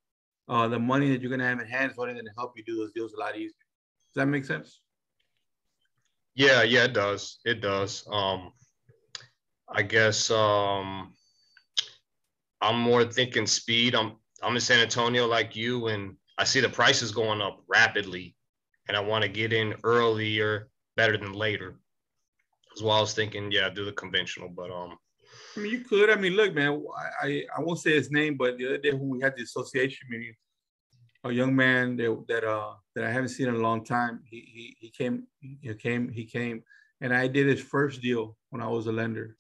uh, 0.48 0.68
the 0.68 0.80
money 0.80 1.10
that 1.12 1.22
you're 1.22 1.30
going 1.30 1.40
to 1.40 1.46
have 1.46 1.60
in 1.60 1.68
hand 1.68 1.92
is 1.92 1.98
going 1.98 2.16
to 2.16 2.24
help 2.38 2.54
you 2.56 2.64
do 2.64 2.78
those 2.78 2.92
deals 2.94 3.14
a 3.14 3.20
lot 3.20 3.36
easier. 3.36 3.52
Does 4.14 4.22
that 4.22 4.28
make 4.28 4.46
sense? 4.46 4.82
Yeah, 6.36 6.64
yeah, 6.64 6.86
it 6.86 6.94
does. 6.94 7.40
It 7.46 7.62
does. 7.62 8.08
Um, 8.12 8.54
I 9.68 9.82
guess 9.82 10.32
um, 10.32 11.14
I'm 12.62 12.80
more 12.80 13.06
thinking 13.06 13.48
speed. 13.48 13.96
I'm 13.96 14.18
I'm 14.42 14.56
in 14.56 14.62
San 14.62 14.80
Antonio 14.80 15.28
like 15.28 15.56
you, 15.56 15.88
and 15.88 16.16
I 16.42 16.44
see 16.44 16.60
the 16.60 16.70
prices 16.70 17.12
going 17.12 17.40
up 17.40 17.62
rapidly, 17.68 18.36
and 18.88 18.98
I 18.98 19.00
want 19.00 19.22
to 19.22 19.30
get 19.30 19.54
in 19.54 19.76
earlier, 19.84 20.70
better 20.98 21.16
than 21.16 21.34
later. 21.34 21.76
As 22.76 22.82
well 22.82 23.04
as 23.04 23.14
thinking, 23.14 23.52
yeah, 23.52 23.70
do 23.70 23.86
the 23.86 23.92
conventional, 23.92 24.50
but 24.50 24.72
um. 24.72 24.98
I 25.56 25.60
mean, 25.60 25.72
you 25.72 25.82
could. 25.82 26.10
I 26.10 26.16
mean, 26.16 26.34
look, 26.34 26.56
man. 26.56 26.84
I 27.22 27.44
I 27.56 27.62
won't 27.62 27.78
say 27.78 27.92
his 27.94 28.10
name, 28.10 28.38
but 28.38 28.58
the 28.58 28.66
other 28.66 28.80
day 28.80 28.92
when 28.92 29.10
we 29.10 29.22
had 29.22 29.36
the 29.36 29.44
association 29.44 30.08
meeting, 30.10 30.34
a 31.24 31.32
young 31.32 31.56
man 31.56 31.96
that 31.98 32.26
that 32.28 32.44
uh 32.44 32.74
that 32.96 33.04
I 33.04 33.12
haven't 33.12 33.30
seen 33.30 33.48
in 33.48 33.56
a 33.56 33.66
long 33.70 33.86
time, 33.86 34.22
he 34.28 34.40
he 34.56 34.76
he 34.80 34.90
came 34.90 35.28
he 35.40 35.76
came 35.76 36.10
he 36.10 36.26
came, 36.26 36.64
and 37.02 37.14
I 37.14 37.28
did 37.28 37.46
his 37.46 37.62
first 37.62 38.02
deal 38.02 38.36
when 38.50 38.64
I 38.64 38.68
was 38.68 38.88
a 38.88 38.92
lender. 38.92 39.38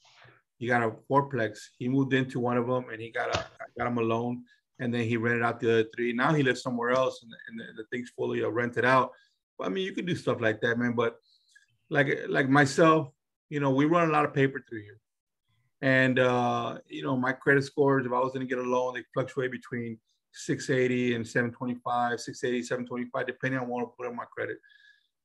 He 0.60 0.68
got 0.68 0.84
a 0.84 0.92
fourplex. 1.10 1.58
He 1.80 1.90
moved 1.90 2.14
into 2.14 2.40
one 2.40 2.58
of 2.58 2.68
them, 2.68 2.90
and 2.92 3.02
he 3.02 3.10
got 3.10 3.36
a 3.36 3.48
got 3.76 3.88
him 3.88 3.98
a 3.98 4.02
loan 4.02 4.44
and 4.82 4.91
then 4.91 5.08
he 5.08 5.15
rented 5.15 5.44
out 5.44 5.60
the 5.60 5.72
other 5.72 5.89
three. 5.96 6.12
Now 6.12 6.34
he 6.34 6.41
lives 6.41 6.63
somewhere 6.63 6.89
else, 6.89 7.24
and, 7.24 7.32
and 7.48 7.60
the, 7.60 7.84
the, 7.84 7.88
thing's 7.89 8.10
fully 8.10 8.44
uh, 8.44 8.50
rented 8.50 8.84
out. 8.84 9.12
But, 9.58 9.67
I 9.67 9.70
mean, 9.70 9.86
you 9.86 9.94
could 9.94 10.08
do 10.08 10.15
stuff 10.15 10.41
like 10.41 10.60
that, 10.62 10.78
man. 10.78 10.94
But 10.94 11.17
like 11.89 12.22
like 12.28 12.50
myself, 12.50 13.10
you 13.50 13.60
know, 13.60 13.70
we 13.70 13.86
run 13.86 14.10
a 14.10 14.12
lot 14.12 14.26
of 14.26 14.34
paper 14.34 14.62
through 14.67 14.82
here, 14.82 15.00
and 15.82 16.17
uh, 16.17 16.80
you 16.88 17.04
know, 17.04 17.15
my 17.15 17.32
credit 17.32 17.63
scores. 17.63 18.06
If 18.06 18.12
I 18.12 18.20
was 18.20 18.34
going 18.34 18.46
to 18.46 18.50
get 18.56 18.63
a 18.63 18.67
loan, 18.67 18.96
they 18.96 19.04
fluctuate 19.13 19.52
between 19.52 20.00
680 20.34 21.15
and 21.15 21.28
725, 21.28 22.20
680, 22.20 22.63
725, 22.63 23.28
depending 23.28 23.60
on 23.60 23.67
what 23.67 23.84
I 23.84 23.88
put 23.96 24.08
on 24.08 24.15
my 24.15 24.26
credit. 24.36 24.58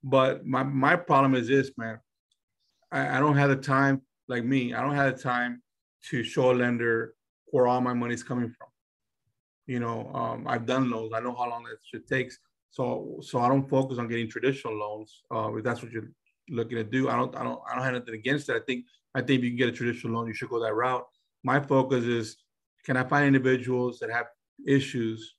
But 0.05 0.47
my 0.47 0.65
my 0.65 0.97
problem 0.97 1.35
is 1.35 1.49
this, 1.49 1.71
man. 1.79 1.99
I, 2.93 3.17
I 3.17 3.21
don't 3.21 3.37
have 3.39 3.49
the 3.49 3.57
time, 3.57 4.03
like 4.29 4.45
me. 4.45 4.75
I 4.75 4.83
don't 4.83 4.95
have 4.95 5.17
the 5.17 5.23
time 5.23 5.63
to 6.11 6.23
show 6.23 6.53
a 6.53 6.55
lender 6.55 7.15
where 7.47 7.67
all 7.67 7.81
my 7.81 7.95
money's 7.95 8.23
coming 8.23 8.53
from 8.59 8.69
you 9.67 9.81
know, 9.81 10.11
um, 10.15 10.47
I've 10.47 10.67
done 10.67 10.91
loans. 10.91 11.13
I 11.15 11.21
know 11.21 11.35
how 11.35 11.51
long 11.51 11.65
that 11.65 11.79
shit 11.83 12.07
takes. 12.07 12.39
So, 12.71 13.19
so 13.23 13.41
I 13.41 13.49
don't 13.49 13.69
focus 13.69 13.99
on 13.99 14.09
getting 14.09 14.29
traditional 14.29 14.75
loans. 14.79 15.23
Uh, 15.35 15.55
if 15.57 15.65
that's 15.65 15.83
what 15.83 15.93
you're 15.93 16.11
looking 16.49 16.77
to 16.77 16.85
do, 16.85 17.09
I 17.09 17.17
don't, 17.17 17.35
I 17.37 17.43
don't, 17.43 17.61
I 17.69 17.75
don't 17.75 17.85
have 17.85 17.95
anything 17.95 18.15
against 18.15 18.49
it. 18.49 18.57
I 18.57 18.61
think, 18.67 18.85
I 19.15 19.21
think 19.21 19.39
if 19.39 19.45
you 19.45 19.51
can 19.51 19.59
get 19.59 19.69
a 19.69 19.73
traditional 19.73 20.15
loan, 20.15 20.29
you 20.29 20.35
should 20.35 20.51
go 20.51 20.63
that 20.63 20.75
route. 20.75 21.05
My 21.43 21.61
focus 21.61 22.05
is, 22.05 22.37
can 22.85 22.97
I 22.97 23.05
find 23.05 23.27
individuals 23.27 23.99
that 24.01 24.11
have 24.11 24.27
issues 24.67 25.35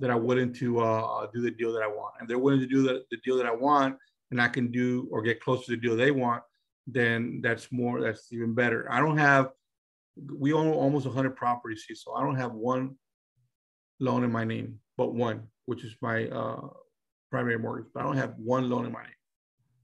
that 0.00 0.10
are 0.10 0.18
willing 0.18 0.52
to 0.54 0.80
uh, 0.80 1.26
do 1.32 1.40
the 1.40 1.50
deal 1.50 1.72
that 1.72 1.82
I 1.82 1.86
want? 1.86 2.14
And 2.20 2.28
they're 2.28 2.38
willing 2.38 2.60
to 2.60 2.66
do 2.66 2.82
the, 2.82 3.04
the 3.10 3.18
deal 3.24 3.36
that 3.36 3.46
I 3.46 3.54
want, 3.54 3.96
and 4.30 4.40
I 4.40 4.48
can 4.48 4.70
do 4.70 5.08
or 5.10 5.22
get 5.22 5.40
close 5.40 5.64
to 5.66 5.72
the 5.72 5.76
deal 5.76 5.96
they 5.96 6.10
want, 6.10 6.42
then 6.86 7.40
that's 7.42 7.70
more, 7.70 8.00
that's 8.00 8.32
even 8.32 8.54
better. 8.54 8.86
I 8.90 9.00
don't 9.00 9.18
have, 9.18 9.50
we 10.36 10.52
own 10.52 10.72
almost 10.72 11.06
100 11.06 11.36
properties 11.36 11.84
here, 11.86 11.96
so 11.96 12.14
I 12.14 12.22
don't 12.22 12.36
have 12.36 12.52
one 12.52 12.96
loan 14.00 14.24
in 14.24 14.32
my 14.32 14.44
name, 14.44 14.80
but 14.96 15.14
one, 15.14 15.42
which 15.66 15.84
is 15.84 15.94
my 16.00 16.26
uh, 16.28 16.68
primary 17.30 17.58
mortgage. 17.58 17.90
But 17.94 18.00
I 18.00 18.02
don't 18.04 18.16
have 18.16 18.34
one 18.36 18.68
loan 18.68 18.86
in 18.86 18.92
my 18.92 19.02
name. 19.02 19.12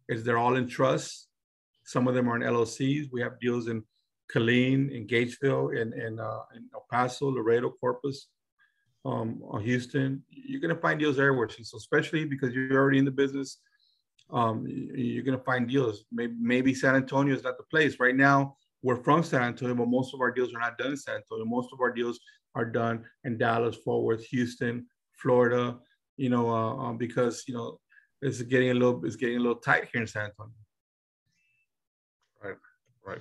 Is 0.08 0.24
they're 0.24 0.38
all 0.38 0.56
in 0.56 0.68
trust. 0.68 1.28
Some 1.84 2.08
of 2.08 2.14
them 2.14 2.28
are 2.28 2.36
in 2.36 2.42
LLCs. 2.42 3.08
We 3.12 3.20
have 3.20 3.38
deals 3.40 3.68
in 3.68 3.82
Killeen, 4.32 4.90
in 4.90 5.06
Gageville, 5.06 5.80
in, 5.80 5.92
in, 5.92 6.18
uh, 6.18 6.40
in 6.54 6.68
El 6.74 6.84
Paso, 6.90 7.28
Laredo, 7.28 7.70
Corpus, 7.70 8.28
um, 9.04 9.40
uh, 9.52 9.58
Houston. 9.58 10.22
You're 10.30 10.60
going 10.60 10.74
to 10.74 10.80
find 10.80 10.98
deals 10.98 11.18
everywhere. 11.18 11.48
So 11.48 11.76
especially 11.76 12.24
because 12.24 12.54
you're 12.54 12.76
already 12.76 12.98
in 12.98 13.04
the 13.04 13.10
business, 13.10 13.58
um, 14.30 14.66
you're 14.66 15.22
going 15.22 15.38
to 15.38 15.44
find 15.44 15.68
deals. 15.68 16.04
Maybe, 16.10 16.34
maybe 16.40 16.74
San 16.74 16.96
Antonio 16.96 17.34
is 17.34 17.44
not 17.44 17.56
the 17.56 17.64
place. 17.64 18.00
Right 18.00 18.16
now, 18.16 18.56
we're 18.82 19.02
from 19.02 19.22
San 19.22 19.42
Antonio, 19.42 19.74
but 19.74 19.88
most 19.88 20.14
of 20.14 20.20
our 20.20 20.30
deals 20.30 20.54
are 20.54 20.60
not 20.60 20.78
done 20.78 20.90
in 20.90 20.96
San 20.96 21.16
Antonio. 21.16 21.44
Most 21.44 21.70
of 21.72 21.80
our 21.80 21.92
deals 21.92 22.18
are 22.56 22.64
done 22.64 23.04
in 23.24 23.38
Dallas, 23.38 23.76
Fort 23.84 24.02
Worth, 24.02 24.24
Houston, 24.26 24.86
Florida. 25.12 25.78
You 26.16 26.30
know, 26.30 26.48
uh, 26.50 26.76
um, 26.76 26.96
because 26.96 27.44
you 27.46 27.54
know 27.54 27.78
it's 28.22 28.40
getting 28.42 28.70
a 28.70 28.74
little 28.74 29.04
it's 29.04 29.16
getting 29.16 29.36
a 29.36 29.40
little 29.40 29.60
tight 29.60 29.88
here 29.92 30.00
in 30.00 30.06
San 30.06 30.24
Antonio. 30.24 30.52
Right, 32.42 32.56
right. 33.04 33.20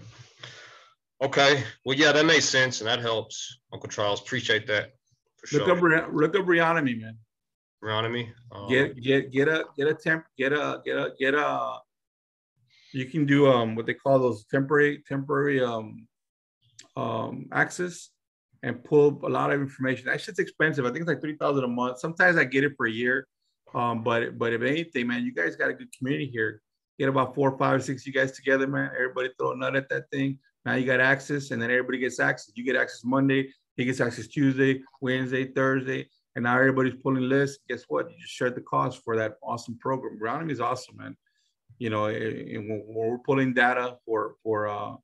Okay. 1.22 1.64
Well, 1.86 1.98
yeah, 1.98 2.14
that 2.14 2.26
makes 2.26 2.46
sense 2.46 2.80
and 2.80 2.88
that 2.88 3.00
helps, 3.00 3.60
Uncle 3.74 3.90
Charles. 3.90 4.22
Appreciate 4.22 4.66
that. 4.68 4.92
For 5.38 5.58
look 5.58 5.80
sure. 5.80 5.96
up 5.98 6.10
look 6.14 6.36
up 6.36 6.46
Reonomy, 6.46 7.02
man. 7.02 7.18
Reonomy. 7.84 8.30
Um, 8.54 8.70
get 8.70 8.96
get 9.02 9.32
get 9.32 9.48
a 9.50 9.66
get 9.78 9.88
a 9.88 9.94
temp 9.94 10.26
get 10.38 10.54
a 10.54 10.82
get 10.86 10.98
a 10.98 11.12
get 11.20 11.34
a. 11.34 11.80
You 12.94 13.06
can 13.06 13.26
do 13.26 13.52
um 13.52 13.76
what 13.76 13.86
they 13.86 13.94
call 13.94 14.20
those 14.20 14.46
temporary 14.46 15.04
temporary 15.06 15.62
um 15.62 16.08
um, 16.96 17.48
access 17.52 18.10
and 18.66 18.84
pull 18.84 19.22
a 19.24 19.30
lot 19.30 19.54
of 19.54 19.62
information. 19.62 20.08
That 20.08 20.20
shit's 20.20 20.40
expensive. 20.40 20.86
I 20.86 20.88
think 20.90 21.02
it's 21.02 21.08
like 21.08 21.22
three 21.22 21.38
thousand 21.38 21.64
a 21.64 21.68
month. 21.68 22.00
Sometimes 22.00 22.36
I 22.36 22.44
get 22.44 22.64
it 22.64 22.74
for 22.76 22.88
a 22.88 22.92
year, 22.92 23.28
um, 23.76 24.04
but 24.04 24.40
but 24.40 24.54
if 24.54 24.64
anything, 24.64 25.08
man, 25.08 25.24
you 25.24 25.32
guys 25.32 25.56
got 25.56 25.70
a 25.70 25.74
good 25.74 25.96
community 25.96 26.26
here. 26.26 26.62
Get 26.98 27.08
about 27.08 27.36
four, 27.36 27.56
five, 27.60 27.84
six 27.84 28.08
you 28.08 28.12
guys 28.12 28.32
together, 28.32 28.66
man. 28.66 28.90
Everybody 28.96 29.30
throw 29.38 29.52
a 29.52 29.56
nut 29.56 29.76
at 29.76 29.88
that 29.90 30.10
thing. 30.12 30.40
Now 30.66 30.74
you 30.74 30.86
got 30.86 31.00
access, 31.00 31.52
and 31.52 31.62
then 31.62 31.70
everybody 31.70 32.00
gets 32.00 32.20
access. 32.20 32.54
You 32.56 32.66
get 32.66 32.76
access 32.76 33.04
Monday, 33.04 33.54
he 33.76 33.86
gets 33.86 34.02
access 34.02 34.28
Tuesday, 34.28 34.82
Wednesday, 35.00 35.46
Thursday, 35.46 36.10
and 36.36 36.44
now 36.44 36.58
everybody's 36.58 36.96
pulling 37.04 37.30
lists. 37.30 37.60
Guess 37.70 37.84
what? 37.88 38.10
You 38.10 38.18
just 38.20 38.34
shared 38.34 38.56
the 38.56 38.62
cost 38.62 39.04
for 39.06 39.16
that 39.16 39.36
awesome 39.44 39.78
program. 39.78 40.18
Grounding 40.18 40.50
is 40.50 40.60
awesome, 40.60 40.98
man. 40.98 41.16
You 41.78 41.92
know, 41.92 42.06
when 42.06 42.84
we're 42.88 43.20
pulling 43.20 43.54
data 43.54 43.98
for 44.08 44.38
for 44.42 44.68
uh, 44.68 44.96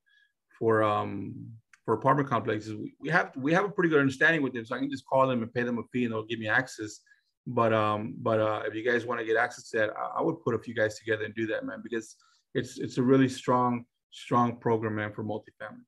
for 0.57 0.81
um, 0.81 1.51
for 1.91 1.95
apartment 1.95 2.29
complexes, 2.29 2.73
we 3.01 3.09
have 3.09 3.31
we 3.35 3.51
have 3.51 3.65
a 3.65 3.69
pretty 3.69 3.89
good 3.89 3.99
understanding 3.99 4.41
with 4.41 4.53
them. 4.53 4.65
So 4.65 4.75
I 4.75 4.79
can 4.79 4.89
just 4.89 5.05
call 5.05 5.27
them 5.27 5.43
and 5.43 5.53
pay 5.53 5.63
them 5.63 5.77
a 5.77 5.83
fee, 5.91 6.05
and 6.05 6.13
they'll 6.13 6.23
give 6.23 6.39
me 6.39 6.47
access. 6.47 7.01
But 7.45 7.73
um, 7.73 8.15
but 8.19 8.39
uh, 8.39 8.61
if 8.65 8.73
you 8.73 8.89
guys 8.89 9.05
want 9.05 9.19
to 9.19 9.25
get 9.25 9.35
access 9.35 9.69
to 9.71 9.79
that, 9.79 9.89
I, 9.97 10.19
I 10.19 10.21
would 10.21 10.41
put 10.41 10.55
a 10.55 10.59
few 10.59 10.73
guys 10.73 10.97
together 10.97 11.25
and 11.25 11.35
do 11.35 11.47
that, 11.47 11.65
man, 11.65 11.81
because 11.83 12.15
it's 12.53 12.79
it's 12.79 12.97
a 12.97 13.03
really 13.03 13.27
strong 13.27 13.83
strong 14.11 14.55
program, 14.55 14.95
man, 14.95 15.11
for 15.11 15.23
multifamily. 15.23 15.83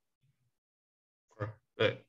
Right. 1.79 1.99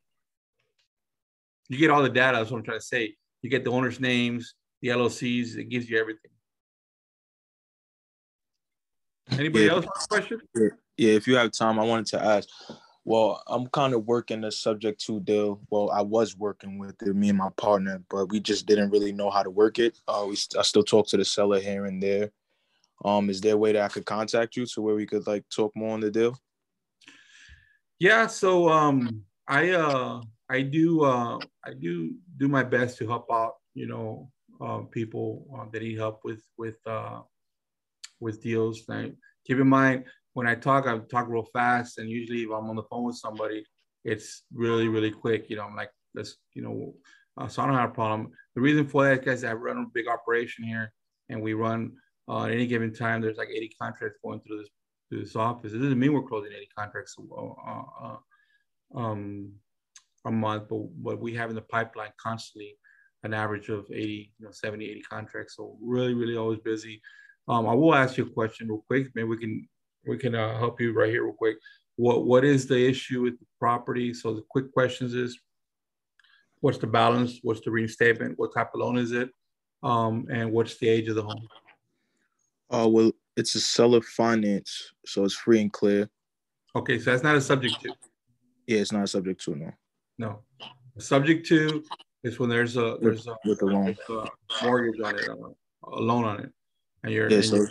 You 1.68 1.78
get 1.78 1.90
all 1.90 2.02
the 2.02 2.09
data. 2.09 2.38
That's 2.38 2.50
what 2.50 2.59
I'm 2.59 2.64
trying 2.64 2.80
to 2.80 2.85
say. 2.85 3.14
You 3.42 3.50
get 3.50 3.62
the 3.64 3.70
owners' 3.70 4.00
names, 4.00 4.54
the 4.83 4.88
LLCs. 4.88 5.57
It 5.57 5.68
gives 5.70 5.88
you 5.88 5.98
everything. 5.98 6.33
Anybody 9.30 9.66
Yeah. 9.66 9.70
else 9.72 9.85
have 9.85 10.04
a 10.04 10.09
question? 10.09 10.40
Yeah, 10.96 11.12
if 11.12 11.26
you 11.26 11.37
have 11.37 11.52
time, 11.52 11.78
I 11.78 11.85
wanted 11.85 12.07
to 12.07 12.22
ask. 12.22 12.48
Well, 13.06 13.42
I'm 13.46 13.66
kind 13.66 13.92
of 13.92 14.06
working 14.06 14.40
the 14.40 14.50
subject 14.50 15.04
to 15.06 15.20
deal. 15.20 15.60
Well, 15.68 15.90
I 15.90 16.00
was 16.00 16.36
working 16.36 16.78
with 16.78 16.94
it, 17.02 17.14
me 17.14 17.28
and 17.28 17.38
my 17.38 17.50
partner, 17.56 18.02
but 18.08 18.30
we 18.30 18.40
just 18.40 18.64
didn't 18.64 18.90
really 18.90 19.12
know 19.12 19.28
how 19.28 19.42
to 19.42 19.50
work 19.50 19.78
it. 19.78 19.98
Uh, 20.08 20.24
we 20.26 20.36
I 20.58 20.62
still 20.62 20.82
talk 20.82 21.08
to 21.08 21.18
the 21.18 21.24
seller 21.24 21.60
here 21.60 21.84
and 21.84 22.02
there. 22.02 22.30
Um, 23.04 23.28
is 23.28 23.42
there 23.42 23.54
a 23.54 23.58
way 23.58 23.72
that 23.72 23.82
I 23.82 23.88
could 23.88 24.06
contact 24.06 24.56
you 24.56 24.64
to 24.66 24.80
where 24.80 24.94
we 24.94 25.04
could 25.04 25.26
like 25.26 25.44
talk 25.54 25.72
more 25.76 25.92
on 25.92 26.00
the 26.00 26.10
deal? 26.10 26.38
Yeah. 27.98 28.26
So 28.26 28.70
um, 28.70 29.24
I 29.46 29.70
uh, 29.72 30.22
I 30.48 30.62
do 30.62 31.04
uh, 31.04 31.38
I 31.62 31.74
do 31.78 32.14
do 32.38 32.48
my 32.48 32.62
best 32.62 32.96
to 32.98 33.06
help 33.06 33.26
out. 33.30 33.56
You 33.74 33.86
know, 33.86 34.30
uh, 34.60 34.78
people 34.90 35.46
uh, 35.54 35.66
that 35.72 35.82
need 35.82 35.98
help 35.98 36.20
with 36.24 36.42
with 36.56 36.78
uh, 36.86 37.20
with 38.18 38.42
deals. 38.42 38.84
Now, 38.88 39.10
keep 39.46 39.58
in 39.58 39.68
mind 39.68 40.04
when 40.34 40.46
I 40.46 40.54
talk, 40.54 40.86
I 40.86 40.98
talk 40.98 41.28
real 41.28 41.48
fast, 41.52 41.98
and 41.98 42.10
usually 42.10 42.42
if 42.42 42.50
I'm 42.50 42.68
on 42.68 42.76
the 42.76 42.82
phone 42.84 43.04
with 43.04 43.16
somebody, 43.16 43.64
it's 44.04 44.42
really 44.52 44.88
really 44.88 45.10
quick. 45.10 45.48
You 45.48 45.56
know, 45.56 45.64
I'm 45.64 45.76
like, 45.76 45.90
let's 46.14 46.36
you 46.52 46.62
know, 46.62 46.94
uh, 47.38 47.48
so 47.48 47.62
I 47.62 47.66
don't 47.66 47.76
have 47.76 47.90
a 47.90 47.94
problem. 47.94 48.30
The 48.54 48.60
reason 48.60 48.86
for 48.86 49.04
that 49.04 49.20
because 49.20 49.44
I 49.44 49.54
run 49.54 49.78
a 49.78 49.86
big 49.94 50.08
operation 50.08 50.64
here, 50.64 50.92
and 51.28 51.40
we 51.40 51.54
run 51.54 51.92
uh, 52.28 52.44
at 52.44 52.52
any 52.52 52.66
given 52.66 52.92
time. 52.92 53.20
There's 53.20 53.38
like 53.38 53.48
80 53.48 53.70
contracts 53.80 54.18
going 54.22 54.40
through 54.40 54.58
this 54.58 54.68
through 55.08 55.20
this 55.20 55.36
office. 55.36 55.72
It 55.72 55.78
doesn't 55.78 55.98
mean 55.98 56.12
we're 56.12 56.22
closing 56.22 56.52
80 56.52 56.68
contracts 56.76 57.16
uh, 57.18 57.82
uh, 58.02 58.16
um, 58.94 59.52
a 60.24 60.30
month, 60.30 60.68
but 60.68 60.76
what 60.76 61.20
we 61.20 61.34
have 61.34 61.50
in 61.50 61.56
the 61.56 61.62
pipeline 61.62 62.10
constantly 62.20 62.76
an 63.22 63.32
average 63.34 63.68
of 63.70 63.86
80, 63.90 64.32
you 64.38 64.44
know, 64.44 64.52
70, 64.52 64.84
80 64.84 65.00
contracts. 65.02 65.56
So 65.56 65.76
really, 65.82 66.14
really 66.14 66.36
always 66.36 66.58
busy. 66.60 67.00
Um, 67.48 67.66
I 67.66 67.74
will 67.74 67.94
ask 67.94 68.16
you 68.16 68.24
a 68.24 68.30
question 68.30 68.68
real 68.68 68.84
quick. 68.86 69.08
Maybe 69.14 69.28
we 69.28 69.38
can 69.38 69.66
we 70.06 70.18
can 70.18 70.34
uh, 70.34 70.58
help 70.58 70.80
you 70.80 70.92
right 70.92 71.10
here 71.10 71.24
real 71.24 71.32
quick. 71.32 71.56
What 71.96 72.24
what 72.26 72.44
is 72.44 72.66
the 72.66 72.88
issue 72.88 73.22
with 73.22 73.38
the 73.38 73.46
property? 73.58 74.12
So 74.14 74.34
the 74.34 74.44
quick 74.48 74.72
questions 74.72 75.14
is, 75.14 75.38
what's 76.60 76.78
the 76.78 76.86
balance? 76.86 77.38
What's 77.42 77.60
the 77.60 77.70
reinstatement? 77.70 78.38
What 78.38 78.52
type 78.54 78.70
of 78.74 78.80
loan 78.80 78.98
is 78.98 79.12
it? 79.12 79.30
Um, 79.82 80.26
and 80.30 80.50
what's 80.52 80.76
the 80.78 80.88
age 80.88 81.08
of 81.08 81.16
the 81.16 81.22
home? 81.22 81.46
Uh, 82.70 82.88
well, 82.88 83.12
it's 83.36 83.54
a 83.54 83.60
seller 83.60 84.00
finance, 84.00 84.92
so 85.06 85.24
it's 85.24 85.34
free 85.34 85.60
and 85.60 85.72
clear. 85.72 86.08
Okay, 86.74 86.98
so 86.98 87.10
that's 87.10 87.22
not 87.22 87.36
a 87.36 87.40
subject 87.40 87.80
to. 87.82 87.94
Yeah, 88.66 88.78
it's 88.78 88.92
not 88.92 89.04
a 89.04 89.06
subject 89.06 89.44
to 89.44 89.54
no 89.54 89.72
No, 90.18 90.40
subject 90.98 91.46
to 91.48 91.84
is 92.24 92.38
when 92.38 92.48
there's 92.48 92.76
a 92.76 92.96
there's 93.00 93.26
a, 93.26 93.36
with 93.44 93.60
the 93.60 93.66
loan. 93.66 93.96
a 94.08 94.26
mortgage 94.64 95.00
on 95.00 95.14
it, 95.16 95.28
a, 95.28 95.34
a 95.86 96.00
loan 96.00 96.24
on 96.24 96.40
it, 96.40 96.50
and 97.04 97.12
you're, 97.12 97.28
Yeah, 97.28 97.36
and 97.36 97.44
so 97.44 97.56
you're 97.56 97.68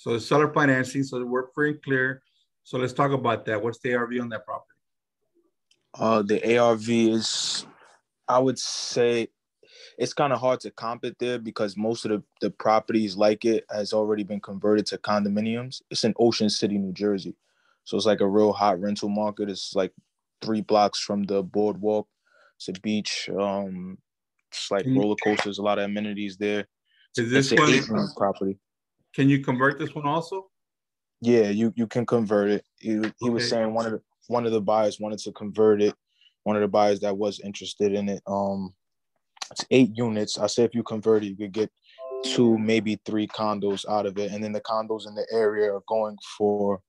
so 0.00 0.16
seller 0.18 0.50
financing. 0.50 1.02
So 1.02 1.22
we're 1.26 1.50
free 1.52 1.72
and 1.72 1.82
clear. 1.82 2.22
So 2.64 2.78
let's 2.78 2.94
talk 2.94 3.12
about 3.12 3.44
that. 3.44 3.62
What's 3.62 3.80
the 3.80 3.94
ARV 3.94 4.12
on 4.18 4.30
that 4.30 4.46
property? 4.46 4.70
uh, 5.98 6.22
the 6.22 6.56
ARV 6.56 6.88
is, 6.88 7.66
I 8.26 8.38
would 8.38 8.58
say, 8.58 9.28
it's 9.98 10.14
kind 10.14 10.32
of 10.32 10.40
hard 10.40 10.60
to 10.60 10.70
comp 10.70 11.04
it 11.04 11.18
there 11.18 11.38
because 11.38 11.76
most 11.76 12.06
of 12.06 12.12
the, 12.12 12.22
the 12.40 12.50
properties 12.50 13.14
like 13.14 13.44
it 13.44 13.66
has 13.70 13.92
already 13.92 14.22
been 14.22 14.40
converted 14.40 14.86
to 14.86 14.98
condominiums. 14.98 15.82
It's 15.90 16.04
in 16.04 16.14
Ocean 16.18 16.48
City, 16.48 16.78
New 16.78 16.92
Jersey. 16.92 17.36
So 17.84 17.98
it's 17.98 18.06
like 18.06 18.22
a 18.22 18.26
real 18.26 18.54
hot 18.54 18.80
rental 18.80 19.10
market. 19.10 19.50
It's 19.50 19.74
like 19.74 19.92
three 20.40 20.62
blocks 20.62 20.98
from 20.98 21.24
the 21.24 21.42
boardwalk. 21.42 22.08
It's 22.56 22.68
a 22.68 22.72
beach. 22.80 23.28
Um, 23.38 23.98
it's 24.50 24.70
like 24.70 24.86
roller 24.86 25.16
coasters, 25.22 25.58
a 25.58 25.62
lot 25.62 25.78
of 25.78 25.84
amenities 25.84 26.38
there. 26.38 26.66
Is 27.18 27.30
this 27.30 27.52
one? 27.52 28.08
property. 28.16 28.58
Can 29.14 29.28
you 29.28 29.42
convert 29.42 29.78
this 29.78 29.94
one 29.94 30.06
also? 30.06 30.48
Yeah, 31.20 31.48
you 31.48 31.72
you 31.76 31.86
can 31.86 32.06
convert 32.06 32.50
it. 32.50 32.64
He, 32.78 33.00
he 33.20 33.30
was 33.30 33.48
saying 33.48 33.74
one 33.74 33.86
of 33.86 33.92
the 33.92 34.02
one 34.28 34.46
of 34.46 34.52
the 34.52 34.60
buyers 34.60 35.00
wanted 35.00 35.18
to 35.20 35.32
convert 35.32 35.82
it. 35.82 35.94
One 36.44 36.56
of 36.56 36.62
the 36.62 36.68
buyers 36.68 37.00
that 37.00 37.16
was 37.16 37.40
interested 37.40 37.92
in 37.92 38.08
it. 38.08 38.22
Um, 38.26 38.72
it's 39.50 39.64
eight 39.70 39.90
units. 39.94 40.38
I 40.38 40.46
say 40.46 40.62
if 40.62 40.74
you 40.74 40.82
convert 40.82 41.24
it, 41.24 41.28
you 41.28 41.36
could 41.36 41.52
get 41.52 41.70
two, 42.24 42.56
maybe 42.58 43.00
three 43.04 43.26
condos 43.26 43.84
out 43.88 44.06
of 44.06 44.16
it, 44.18 44.30
and 44.30 44.42
then 44.42 44.52
the 44.52 44.60
condos 44.60 45.06
in 45.06 45.14
the 45.14 45.26
area 45.32 45.74
are 45.74 45.82
going 45.88 46.16
for 46.38 46.80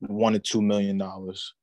one 0.00 0.32
to 0.32 0.38
two 0.38 0.62
million 0.62 0.98
dollars. 0.98 1.54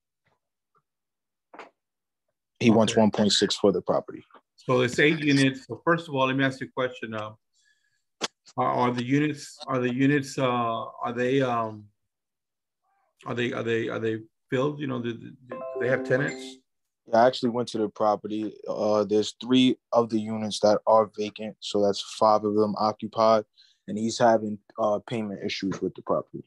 He 2.60 2.70
wants 2.70 2.96
one 2.96 3.12
point 3.12 3.34
six 3.34 3.56
for 3.56 3.72
the 3.72 3.82
property. 3.82 4.24
So 4.56 4.82
it's 4.82 5.00
eight 5.00 5.20
units. 5.20 5.66
So 5.66 5.82
first 5.84 6.08
of 6.08 6.16
all, 6.16 6.28
let 6.28 6.38
me 6.38 6.44
ask 6.44 6.62
you 6.62 6.68
a 6.68 6.72
question. 6.72 7.16
Uh, 7.16 7.32
are, 8.58 8.72
are 8.72 8.92
the 8.92 9.04
units 9.04 9.58
are 9.68 9.80
the 9.80 9.94
units 9.94 10.38
uh, 10.38 10.46
are 10.46 11.14
they 11.14 11.42
um, 11.42 11.86
are 13.26 13.36
they 13.36 13.54
are 13.54 13.64
they 13.64 13.88
are 13.90 14.00
they 14.00 14.20
filled? 14.50 14.80
You 14.80 14.88
know, 14.88 15.02
do, 15.02 15.14
do 15.14 15.34
they 15.80 15.88
have 15.88 16.04
tenants? 16.04 16.58
I 17.14 17.28
actually 17.28 17.50
went 17.50 17.68
to 17.70 17.78
the 17.78 17.90
property. 17.90 18.54
Uh, 18.68 19.04
there's 19.04 19.36
three 19.42 19.76
of 19.92 20.10
the 20.10 20.20
units 20.20 20.60
that 20.62 20.80
are 20.88 21.10
vacant, 21.18 21.58
so 21.60 21.84
that's 21.84 22.02
five 22.18 22.44
of 22.44 22.56
them 22.56 22.74
occupied, 22.78 23.44
and 23.88 23.98
he's 23.98 24.18
having 24.18 24.58
uh, 24.80 25.00
payment 25.08 25.42
issues 25.44 25.82
with 25.82 25.94
the 25.96 26.02
property. 26.04 26.44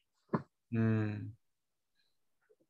Hmm. 0.72 1.14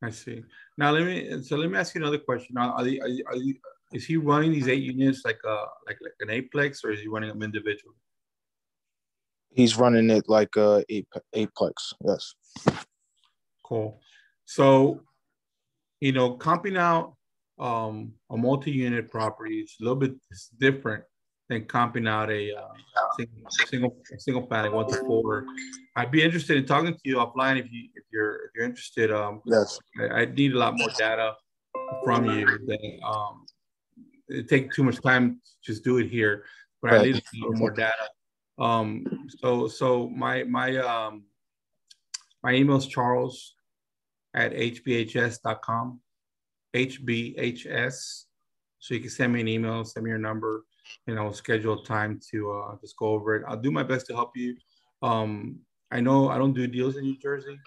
I 0.02 0.10
see. 0.10 0.42
Now 0.76 0.90
let 0.90 1.04
me 1.04 1.42
so 1.42 1.56
let 1.56 1.70
me 1.70 1.78
ask 1.78 1.94
you 1.94 2.00
another 2.00 2.18
question. 2.18 2.54
Now, 2.54 2.72
are 2.72 2.84
they, 2.84 3.00
are, 3.00 3.08
are 3.28 3.36
you, 3.36 3.54
is 3.92 4.04
he 4.04 4.16
running 4.16 4.52
these 4.52 4.68
eight 4.68 4.82
units 4.82 5.24
like 5.24 5.38
a 5.44 5.64
like 5.86 5.98
like 6.02 6.14
an 6.20 6.28
eightplex 6.28 6.84
or 6.84 6.90
is 6.90 7.00
he 7.00 7.08
running 7.08 7.30
them 7.30 7.42
individually? 7.42 7.96
He's 9.54 9.76
running 9.76 10.10
it 10.10 10.24
like 10.28 10.56
a 10.56 10.84
eight 10.88 11.06
eightplex. 11.34 11.94
Yes. 12.04 12.34
Cool. 13.62 14.00
So, 14.44 15.00
you 16.00 16.12
know, 16.12 16.36
comping 16.36 16.76
out 16.76 17.14
um, 17.58 18.12
a 18.30 18.36
multi-unit 18.36 19.10
property 19.10 19.60
is 19.60 19.76
a 19.80 19.84
little 19.84 19.96
bit 19.96 20.14
different 20.58 21.04
than 21.48 21.62
comping 21.62 22.08
out 22.08 22.30
a 22.30 22.52
uh, 22.52 22.74
single, 23.16 23.50
single 23.50 23.96
single 24.18 24.46
family 24.48 24.70
one 24.70 24.88
to 24.88 24.96
four. 25.00 25.46
I'd 25.94 26.10
be 26.10 26.22
interested 26.22 26.56
in 26.56 26.66
talking 26.66 26.92
to 26.92 27.00
you 27.04 27.16
offline 27.16 27.58
if 27.58 27.70
you 27.70 27.88
if 27.94 28.04
you're 28.12 28.46
if 28.46 28.50
you're 28.56 28.64
interested. 28.64 29.12
Um, 29.12 29.40
Yes. 29.46 29.78
I, 30.00 30.22
I 30.22 30.24
need 30.24 30.52
a 30.52 30.58
lot 30.58 30.76
more 30.76 30.88
data 30.98 31.34
from 32.02 32.24
you. 32.26 32.58
Than, 32.66 32.98
um, 33.06 33.46
it 34.28 34.48
take 34.48 34.72
too 34.72 34.82
much 34.82 35.00
time 35.00 35.40
to 35.44 35.72
just 35.72 35.84
do 35.84 35.98
it 35.98 36.08
here, 36.08 36.44
but 36.82 36.94
I 36.94 37.02
need 37.02 37.16
a 37.16 37.22
little 37.34 37.52
more 37.52 37.70
data. 37.70 38.08
Um, 38.58 39.28
so 39.28 39.66
so 39.66 40.08
my 40.08 40.44
my 40.44 40.76
um 40.76 41.24
my 42.42 42.52
email 42.54 42.76
is 42.76 42.86
charles 42.86 43.54
at 44.34 44.52
hbhs.com, 44.52 46.00
hbhs. 46.74 48.24
So 48.78 48.94
you 48.94 49.00
can 49.00 49.10
send 49.10 49.32
me 49.32 49.40
an 49.40 49.48
email, 49.48 49.84
send 49.84 50.04
me 50.04 50.10
your 50.10 50.18
number, 50.18 50.64
and 51.06 51.18
I'll 51.18 51.32
schedule 51.32 51.82
time 51.82 52.20
to 52.30 52.52
uh, 52.52 52.76
just 52.80 52.96
go 52.98 53.06
over 53.06 53.34
it. 53.36 53.44
I'll 53.48 53.56
do 53.56 53.70
my 53.70 53.82
best 53.82 54.06
to 54.08 54.14
help 54.14 54.36
you. 54.36 54.56
Um, 55.02 55.60
I 55.90 56.00
know 56.00 56.28
I 56.28 56.36
don't 56.38 56.52
do 56.52 56.66
deals 56.66 56.96
in 56.96 57.04
New 57.04 57.16
Jersey, 57.18 57.58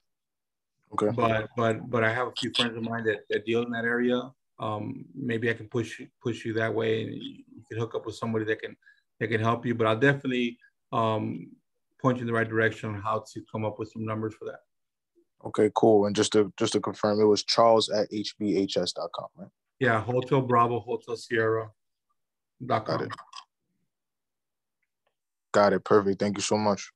Okay. 0.93 1.09
but 1.15 1.49
but 1.57 1.89
but 1.89 2.03
I 2.03 2.13
have 2.13 2.27
a 2.27 2.33
few 2.37 2.51
friends 2.53 2.77
of 2.77 2.83
mine 2.83 3.03
that, 3.05 3.21
that 3.29 3.45
deal 3.45 3.63
in 3.63 3.71
that 3.71 3.85
area. 3.85 4.31
Um, 4.59 5.05
maybe 5.15 5.49
I 5.49 5.53
can 5.53 5.67
push 5.67 5.99
you- 5.99 6.09
push 6.21 6.45
you 6.45 6.53
that 6.53 6.73
way, 6.73 7.03
and 7.03 7.13
you, 7.13 7.43
you 7.55 7.63
can 7.69 7.77
hook 7.79 7.95
up 7.95 8.05
with 8.05 8.15
somebody 8.15 8.45
that 8.45 8.61
can 8.61 8.75
that 9.19 9.27
can 9.27 9.41
help 9.41 9.65
you. 9.65 9.73
But 9.75 9.87
I'll 9.87 9.99
definitely 9.99 10.57
um, 10.91 11.49
point 12.01 12.17
you 12.17 12.21
in 12.21 12.27
the 12.27 12.33
right 12.33 12.47
direction 12.47 12.89
on 12.89 13.01
how 13.01 13.23
to 13.33 13.41
come 13.51 13.65
up 13.65 13.79
with 13.79 13.91
some 13.91 14.05
numbers 14.05 14.35
for 14.35 14.45
that. 14.45 14.59
Okay, 15.45 15.69
cool. 15.75 16.05
And 16.05 16.15
just 16.15 16.33
to 16.33 16.51
just 16.57 16.73
to 16.73 16.79
confirm, 16.79 17.19
it 17.19 17.25
was 17.25 17.43
Charles 17.43 17.89
at 17.89 18.09
hbhs.com, 18.11 19.27
right? 19.35 19.49
Yeah, 19.79 20.01
Hotel 20.01 20.41
Bravo, 20.41 20.79
Hotel 20.79 21.15
Sierra. 21.15 21.69
Got 22.65 23.01
it. 23.01 23.11
Got 25.53 25.73
it. 25.73 25.83
Perfect. 25.83 26.19
Thank 26.19 26.37
you 26.37 26.41
so 26.41 26.57
much. 26.57 26.91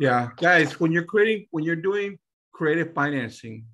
Yeah, 0.00 0.30
guys, 0.36 0.80
when 0.80 0.90
you're 0.90 1.04
creating, 1.04 1.46
when 1.50 1.64
you're 1.64 1.76
doing 1.76 2.18
creative 2.52 2.94
financing, 2.94 3.66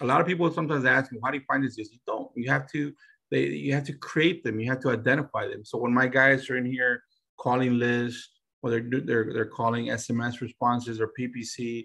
a 0.00 0.06
lot 0.06 0.20
of 0.20 0.26
people 0.26 0.50
sometimes 0.52 0.84
ask 0.84 1.10
me, 1.10 1.18
"How 1.22 1.32
do 1.32 1.38
you 1.38 1.44
finance 1.48 1.76
this?" 1.76 1.92
You 1.92 1.98
don't. 2.06 2.30
You 2.36 2.50
have 2.50 2.70
to. 2.72 2.92
They. 3.30 3.46
You 3.48 3.74
have 3.74 3.84
to 3.84 3.92
create 3.92 4.44
them. 4.44 4.60
You 4.60 4.70
have 4.70 4.80
to 4.80 4.90
identify 4.90 5.48
them. 5.48 5.64
So 5.64 5.78
when 5.78 5.92
my 5.92 6.06
guys 6.06 6.48
are 6.48 6.56
in 6.56 6.64
here 6.64 7.02
calling 7.38 7.78
list 7.78 8.30
or 8.62 8.70
they're 8.70 8.86
they're 9.04 9.32
they're 9.32 9.46
calling 9.46 9.86
SMS 9.86 10.40
responses 10.40 11.00
or 11.00 11.12
PPC, 11.18 11.84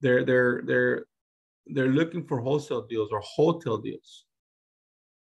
they're 0.00 0.24
they're 0.24 0.62
they're 0.66 1.04
they're 1.66 1.88
looking 1.88 2.26
for 2.26 2.40
wholesale 2.40 2.86
deals 2.86 3.10
or 3.12 3.20
hotel 3.20 3.78
deals. 3.78 4.26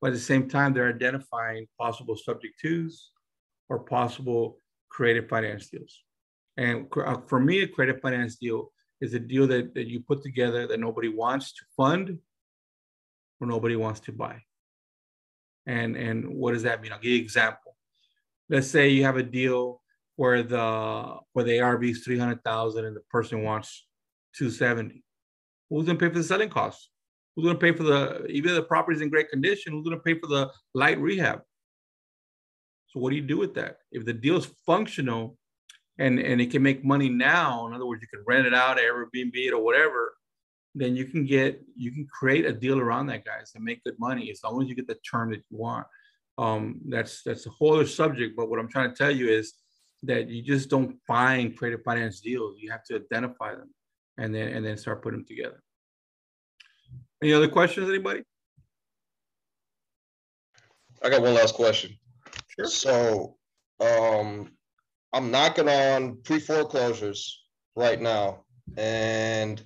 But 0.01 0.09
at 0.09 0.14
the 0.14 0.21
same 0.21 0.49
time, 0.49 0.73
they're 0.73 0.89
identifying 0.89 1.66
possible 1.79 2.16
subject 2.16 2.55
twos 2.61 3.11
or 3.69 3.81
possible 3.81 4.59
creative 4.89 5.29
finance 5.29 5.69
deals. 5.69 6.03
And 6.57 6.87
uh, 6.97 7.19
for 7.27 7.41
me, 7.41 7.62
a 7.62 7.69
creative 7.69 8.01
finance 8.01 8.37
deal 8.37 8.73
is 9.01 9.14
a 9.14 9.19
deal 9.19 9.47
that, 9.49 9.75
that 9.75 9.87
you 9.87 10.01
put 10.01 10.23
together 10.23 10.66
that 10.66 10.81
nobody 10.81 11.09
wants 11.09 11.53
to 11.53 11.64
fund 11.77 12.19
or 13.41 13.47
nobody 13.47 13.77
wants 13.77 14.01
to 14.01 14.12
buy. 14.12 14.41
And, 15.66 15.97
and 15.97 16.29
what 16.29 16.53
does 16.53 16.62
that 16.62 16.81
mean? 16.81 16.93
I'll 16.93 16.99
give 16.99 17.12
you 17.12 17.19
an 17.19 17.25
example. 17.25 17.68
Let's 18.49 18.70
say 18.70 18.88
you 18.88 19.05
have 19.05 19.16
a 19.16 19.22
deal 19.22 19.82
where 20.16 20.42
the 20.42 21.16
where 21.32 21.44
the 21.44 21.61
ARV 21.61 21.84
is 21.84 22.05
300,000 22.05 22.84
and 22.84 22.96
the 22.96 23.01
person 23.11 23.42
wants 23.42 23.86
270. 24.36 25.05
Who's 25.70 25.86
gonna 25.86 25.99
pay 25.99 26.09
for 26.09 26.18
the 26.18 26.24
selling 26.24 26.49
costs? 26.49 26.90
Who's 27.36 27.44
gonna 27.44 27.59
pay 27.59 27.72
for 27.72 27.84
the 27.84 28.26
even 28.26 28.51
if 28.51 28.57
the 28.57 28.62
property's 28.62 29.01
in 29.01 29.11
great 29.11 29.30
condition, 29.30 29.72
who's 29.72 29.84
gonna 29.84 30.01
pay 30.01 30.18
for 30.18 30.26
the 30.26 30.51
light 30.74 31.01
rehab? 31.01 31.42
So 32.88 33.01
what 33.01 33.11
do 33.11 33.16
you 33.16 33.22
do 33.22 33.36
with 33.36 33.55
that? 33.55 33.78
If 33.92 34.07
the 34.07 34.14
deal 34.14 34.38
is 34.38 34.46
functional 34.66 35.36
and, 35.99 36.18
and 36.18 36.40
it 36.40 36.51
can 36.51 36.62
make 36.62 36.84
money 36.84 37.09
now, 37.09 37.66
in 37.66 37.74
other 37.74 37.86
words, 37.86 38.03
you 38.03 38.09
can 38.09 38.24
rent 38.26 38.46
it 38.46 38.55
out, 38.55 38.78
Airbnb 38.78 39.34
it 39.34 39.53
or 39.53 39.62
whatever, 39.62 40.14
then 40.74 40.96
you 40.96 41.05
can 41.05 41.26
get, 41.26 41.62
you 41.76 41.90
can 41.90 42.07
create 42.07 42.46
a 42.46 42.53
deal 42.53 42.78
around 42.80 43.07
that, 43.07 43.24
guys, 43.24 43.53
and 43.55 43.64
make 43.64 43.84
good 43.84 43.99
money 43.99 44.30
as 44.30 44.40
long 44.42 44.62
as 44.62 44.68
you 44.68 44.74
get 44.74 44.86
the 44.86 44.96
term 45.09 45.30
that 45.30 45.42
you 45.51 45.59
want. 45.59 45.86
Um, 46.39 46.80
that's 46.89 47.22
that's 47.24 47.47
a 47.47 47.51
whole 47.51 47.74
other 47.74 47.86
subject, 47.86 48.36
but 48.36 48.49
what 48.49 48.61
I'm 48.61 48.68
trying 48.68 48.91
to 48.91 48.97
tell 48.97 49.11
you 49.11 49.28
is 49.28 49.55
that 50.05 50.28
you 50.28 50.43
just 50.43 50.70
don't 50.70 50.97
find 51.07 51.57
creative 51.57 51.82
finance 51.82 52.20
deals. 52.20 52.57
You 52.61 52.70
have 52.70 52.84
to 52.84 52.95
identify 52.97 53.57
them 53.57 53.74
and 54.18 54.32
then 54.32 54.49
and 54.49 54.64
then 54.64 54.76
start 54.76 55.03
putting 55.03 55.20
them 55.20 55.26
together. 55.26 55.61
Any 57.22 57.32
other 57.32 57.49
questions, 57.49 57.89
anybody? 57.89 58.22
I 61.03 61.11
got 61.11 61.22
one 61.22 61.34
last 61.34 61.55
question. 61.55 61.99
Sure. 62.49 62.66
So, 62.66 63.36
um, 63.80 64.53
I'm 65.12 65.30
knocking 65.32 65.68
on 65.68 66.18
pre 66.22 66.39
foreclosures 66.39 67.43
right 67.74 68.01
now, 68.01 68.45
and 68.76 69.61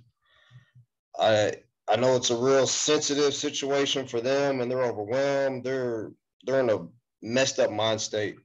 I 1.19 1.55
I 1.89 1.97
know 1.97 2.17
it's 2.17 2.31
a 2.31 2.37
real 2.37 2.67
sensitive 2.67 3.35
situation 3.35 4.07
for 4.07 4.23
them, 4.23 4.61
and 4.61 4.71
they're 4.71 4.85
overwhelmed. 4.85 5.65
They're 5.65 6.13
they're 6.45 6.61
in 6.61 6.71
a 6.71 6.87
messed 7.23 7.59
up 7.59 7.71
mind 7.71 8.01
state. 8.01 8.37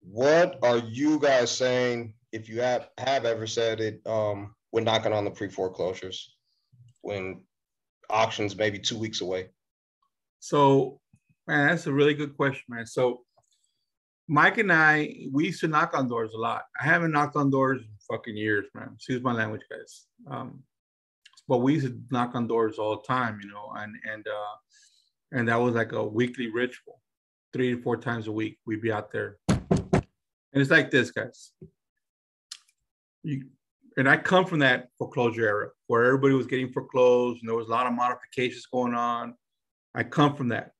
What 0.00 0.58
are 0.62 0.78
you 0.78 1.18
guys 1.18 1.50
saying 1.50 2.14
if 2.32 2.48
you 2.48 2.60
have 2.60 2.88
have 2.98 3.24
ever 3.24 3.46
said 3.46 3.80
it 3.80 4.02
um, 4.06 4.54
when 4.70 4.84
knocking 4.84 5.12
on 5.12 5.24
the 5.24 5.30
pre 5.30 5.48
foreclosures 5.48 6.34
when 7.02 7.42
auctions 8.10 8.56
maybe 8.56 8.78
two 8.78 8.98
weeks 8.98 9.20
away? 9.20 9.48
So, 10.40 11.00
man, 11.46 11.68
that's 11.68 11.86
a 11.86 11.92
really 11.92 12.14
good 12.14 12.36
question, 12.36 12.64
man. 12.68 12.86
So, 12.86 13.22
Mike 14.28 14.58
and 14.58 14.72
I, 14.72 15.26
we 15.32 15.46
used 15.46 15.60
to 15.60 15.68
knock 15.68 15.96
on 15.96 16.08
doors 16.08 16.32
a 16.34 16.38
lot. 16.38 16.62
I 16.80 16.84
haven't 16.84 17.12
knocked 17.12 17.36
on 17.36 17.50
doors 17.50 17.80
in 17.80 17.88
fucking 18.10 18.36
years, 18.36 18.66
man. 18.74 18.90
Excuse 18.94 19.22
my 19.22 19.32
language, 19.32 19.62
guys. 19.70 20.06
Um, 20.30 20.62
but 21.46 21.58
we 21.58 21.74
used 21.74 21.86
to 21.86 22.00
knock 22.10 22.34
on 22.34 22.46
doors 22.46 22.78
all 22.78 22.96
the 22.96 23.06
time, 23.06 23.38
you 23.42 23.48
know, 23.48 23.72
and 23.76 23.94
and 24.10 24.26
uh, 24.26 24.56
and 25.32 25.48
that 25.48 25.60
was 25.60 25.74
like 25.74 25.92
a 25.92 26.02
weekly 26.02 26.48
ritual, 26.48 27.00
three 27.54 27.74
to 27.74 27.80
four 27.80 27.96
times 27.96 28.26
a 28.26 28.32
week. 28.32 28.58
We'd 28.66 28.82
be 28.82 28.92
out 28.92 29.10
there, 29.12 29.38
and 29.48 30.02
it's 30.52 30.70
like 30.70 30.90
this, 30.90 31.10
guys. 31.10 31.52
You, 33.22 33.46
and 33.96 34.08
I 34.08 34.16
come 34.16 34.44
from 34.44 34.58
that 34.58 34.88
foreclosure 34.98 35.46
era 35.46 35.68
where 35.86 36.04
everybody 36.04 36.34
was 36.34 36.46
getting 36.46 36.72
foreclosed 36.72 37.40
and 37.40 37.48
there 37.48 37.56
was 37.56 37.68
a 37.68 37.70
lot 37.70 37.86
of 37.86 37.92
modifications 37.92 38.66
going 38.66 38.92
on. 38.92 39.34
I 39.94 40.02
come 40.02 40.34
from 40.34 40.48
that. 40.48 40.72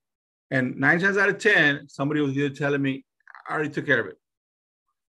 And 0.51 0.77
nine 0.77 0.99
times 1.01 1.17
out 1.17 1.29
of 1.29 1.39
10, 1.39 1.89
somebody 1.89 2.21
was 2.21 2.37
either 2.37 2.55
telling 2.55 2.83
me, 2.83 3.05
I 3.49 3.55
already 3.55 3.71
took 3.71 3.87
care 3.87 4.01
of 4.01 4.07
it. 4.09 4.19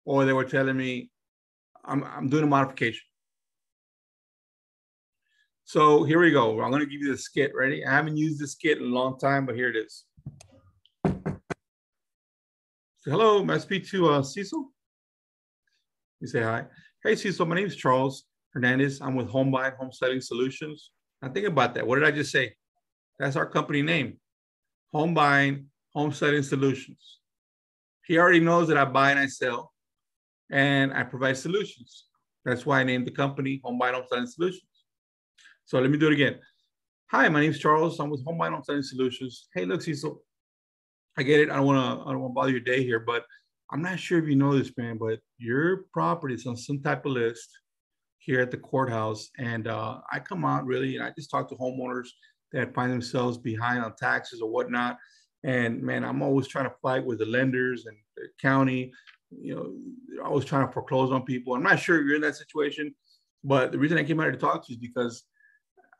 Or 0.03 0.25
they 0.25 0.33
were 0.33 0.43
telling 0.43 0.77
me, 0.77 1.09
I'm, 1.85 2.03
I'm 2.03 2.29
doing 2.29 2.43
a 2.43 2.47
modification. 2.47 3.01
So 5.63 6.03
here 6.03 6.19
we 6.19 6.31
go. 6.31 6.61
I'm 6.61 6.69
going 6.69 6.81
to 6.81 6.89
give 6.89 7.01
you 7.01 7.11
the 7.11 7.17
skit. 7.17 7.55
Ready? 7.55 7.85
I 7.85 7.91
haven't 7.91 8.17
used 8.17 8.39
this 8.39 8.51
skit 8.51 8.77
in 8.77 8.83
a 8.83 8.87
long 8.87 9.17
time, 9.17 9.45
but 9.45 9.55
here 9.55 9.69
it 9.69 9.77
is. 9.77 10.03
Hello, 13.07 13.43
may 13.43 13.53
I 13.53 13.57
speak 13.59 13.87
to 13.89 14.09
uh, 14.09 14.23
Cecil? 14.23 14.71
You 16.21 16.27
say 16.27 16.41
hi. 16.41 16.65
Hey, 17.03 17.15
Cecil, 17.15 17.45
my 17.45 17.53
name 17.53 17.67
is 17.67 17.75
Charles 17.75 18.25
Hernandez. 18.51 18.99
I'm 18.99 19.13
with 19.13 19.29
Home 19.29 19.51
Buying, 19.51 19.73
Home 19.79 19.91
Selling 19.91 20.21
Solutions. 20.21 20.89
Now 21.21 21.29
think 21.29 21.45
about 21.45 21.75
that. 21.75 21.85
What 21.85 21.99
did 21.99 22.05
I 22.05 22.09
just 22.09 22.31
say? 22.31 22.55
That's 23.19 23.35
our 23.35 23.45
company 23.45 23.83
name. 23.83 24.17
Home 24.91 25.13
Buying 25.13 25.67
Home 25.93 26.11
Selling 26.11 26.41
Solutions. 26.41 27.19
He 28.07 28.17
already 28.17 28.39
knows 28.39 28.69
that 28.69 28.77
I 28.79 28.85
buy 28.85 29.11
and 29.11 29.19
I 29.19 29.27
sell 29.27 29.71
and 30.51 30.91
I 30.91 31.03
provide 31.03 31.37
solutions. 31.37 32.05
That's 32.43 32.65
why 32.65 32.79
I 32.79 32.83
named 32.85 33.05
the 33.05 33.11
company 33.11 33.61
Home 33.63 33.77
Buying 33.77 33.93
Home 33.93 34.05
Selling 34.09 34.25
Solutions. 34.25 34.63
So 35.65 35.79
let 35.79 35.91
me 35.91 35.99
do 35.99 36.07
it 36.07 36.13
again. 36.13 36.39
Hi, 37.11 37.29
my 37.29 37.41
name 37.41 37.51
is 37.51 37.59
Charles. 37.59 37.99
I'm 37.99 38.09
with 38.09 38.25
Home 38.25 38.39
Buying 38.39 38.53
Home 38.53 38.63
Selling 38.63 38.81
Solutions. 38.81 39.47
Hey, 39.53 39.65
look, 39.65 39.83
Cecil, 39.83 40.23
I 41.17 41.23
get 41.23 41.39
it. 41.39 41.49
I 41.49 41.55
don't 41.55 41.65
want 41.65 41.77
to. 41.77 42.07
I 42.07 42.11
don't 42.11 42.21
want 42.21 42.31
to 42.31 42.35
bother 42.35 42.51
your 42.51 42.59
day 42.59 42.83
here, 42.83 42.99
but 42.99 43.25
I'm 43.71 43.81
not 43.81 43.99
sure 43.99 44.19
if 44.19 44.27
you 44.27 44.35
know 44.35 44.57
this, 44.57 44.71
man. 44.77 44.97
But 44.97 45.19
your 45.37 45.85
property 45.93 46.35
is 46.35 46.45
on 46.45 46.57
some 46.57 46.81
type 46.81 47.05
of 47.05 47.13
list 47.13 47.49
here 48.19 48.41
at 48.41 48.51
the 48.51 48.57
courthouse, 48.57 49.29
and 49.37 49.67
uh, 49.67 49.99
I 50.11 50.19
come 50.19 50.45
out 50.45 50.65
really, 50.65 50.95
and 50.95 51.05
I 51.05 51.11
just 51.11 51.31
talk 51.31 51.49
to 51.49 51.55
homeowners 51.55 52.07
that 52.51 52.73
find 52.73 52.91
themselves 52.91 53.37
behind 53.37 53.83
on 53.83 53.95
taxes 53.95 54.41
or 54.41 54.49
whatnot. 54.49 54.97
And 55.43 55.81
man, 55.81 56.03
I'm 56.03 56.21
always 56.21 56.47
trying 56.47 56.65
to 56.65 56.75
fight 56.81 57.05
with 57.05 57.19
the 57.19 57.25
lenders 57.25 57.85
and 57.85 57.95
the 58.17 58.23
county. 58.41 58.91
You 59.31 59.55
know, 59.55 59.75
they're 60.07 60.25
always 60.25 60.45
trying 60.45 60.65
to 60.65 60.73
foreclose 60.73 61.11
on 61.11 61.23
people. 61.23 61.53
I'm 61.53 61.63
not 61.63 61.79
sure 61.79 62.01
you're 62.01 62.15
in 62.15 62.21
that 62.21 62.35
situation, 62.35 62.93
but 63.43 63.71
the 63.71 63.77
reason 63.77 63.97
I 63.97 64.03
came 64.03 64.19
out 64.19 64.23
here 64.23 64.31
to 64.31 64.37
talk 64.37 64.65
to 64.65 64.73
you 64.73 64.75
is 64.75 64.81
because 64.81 65.23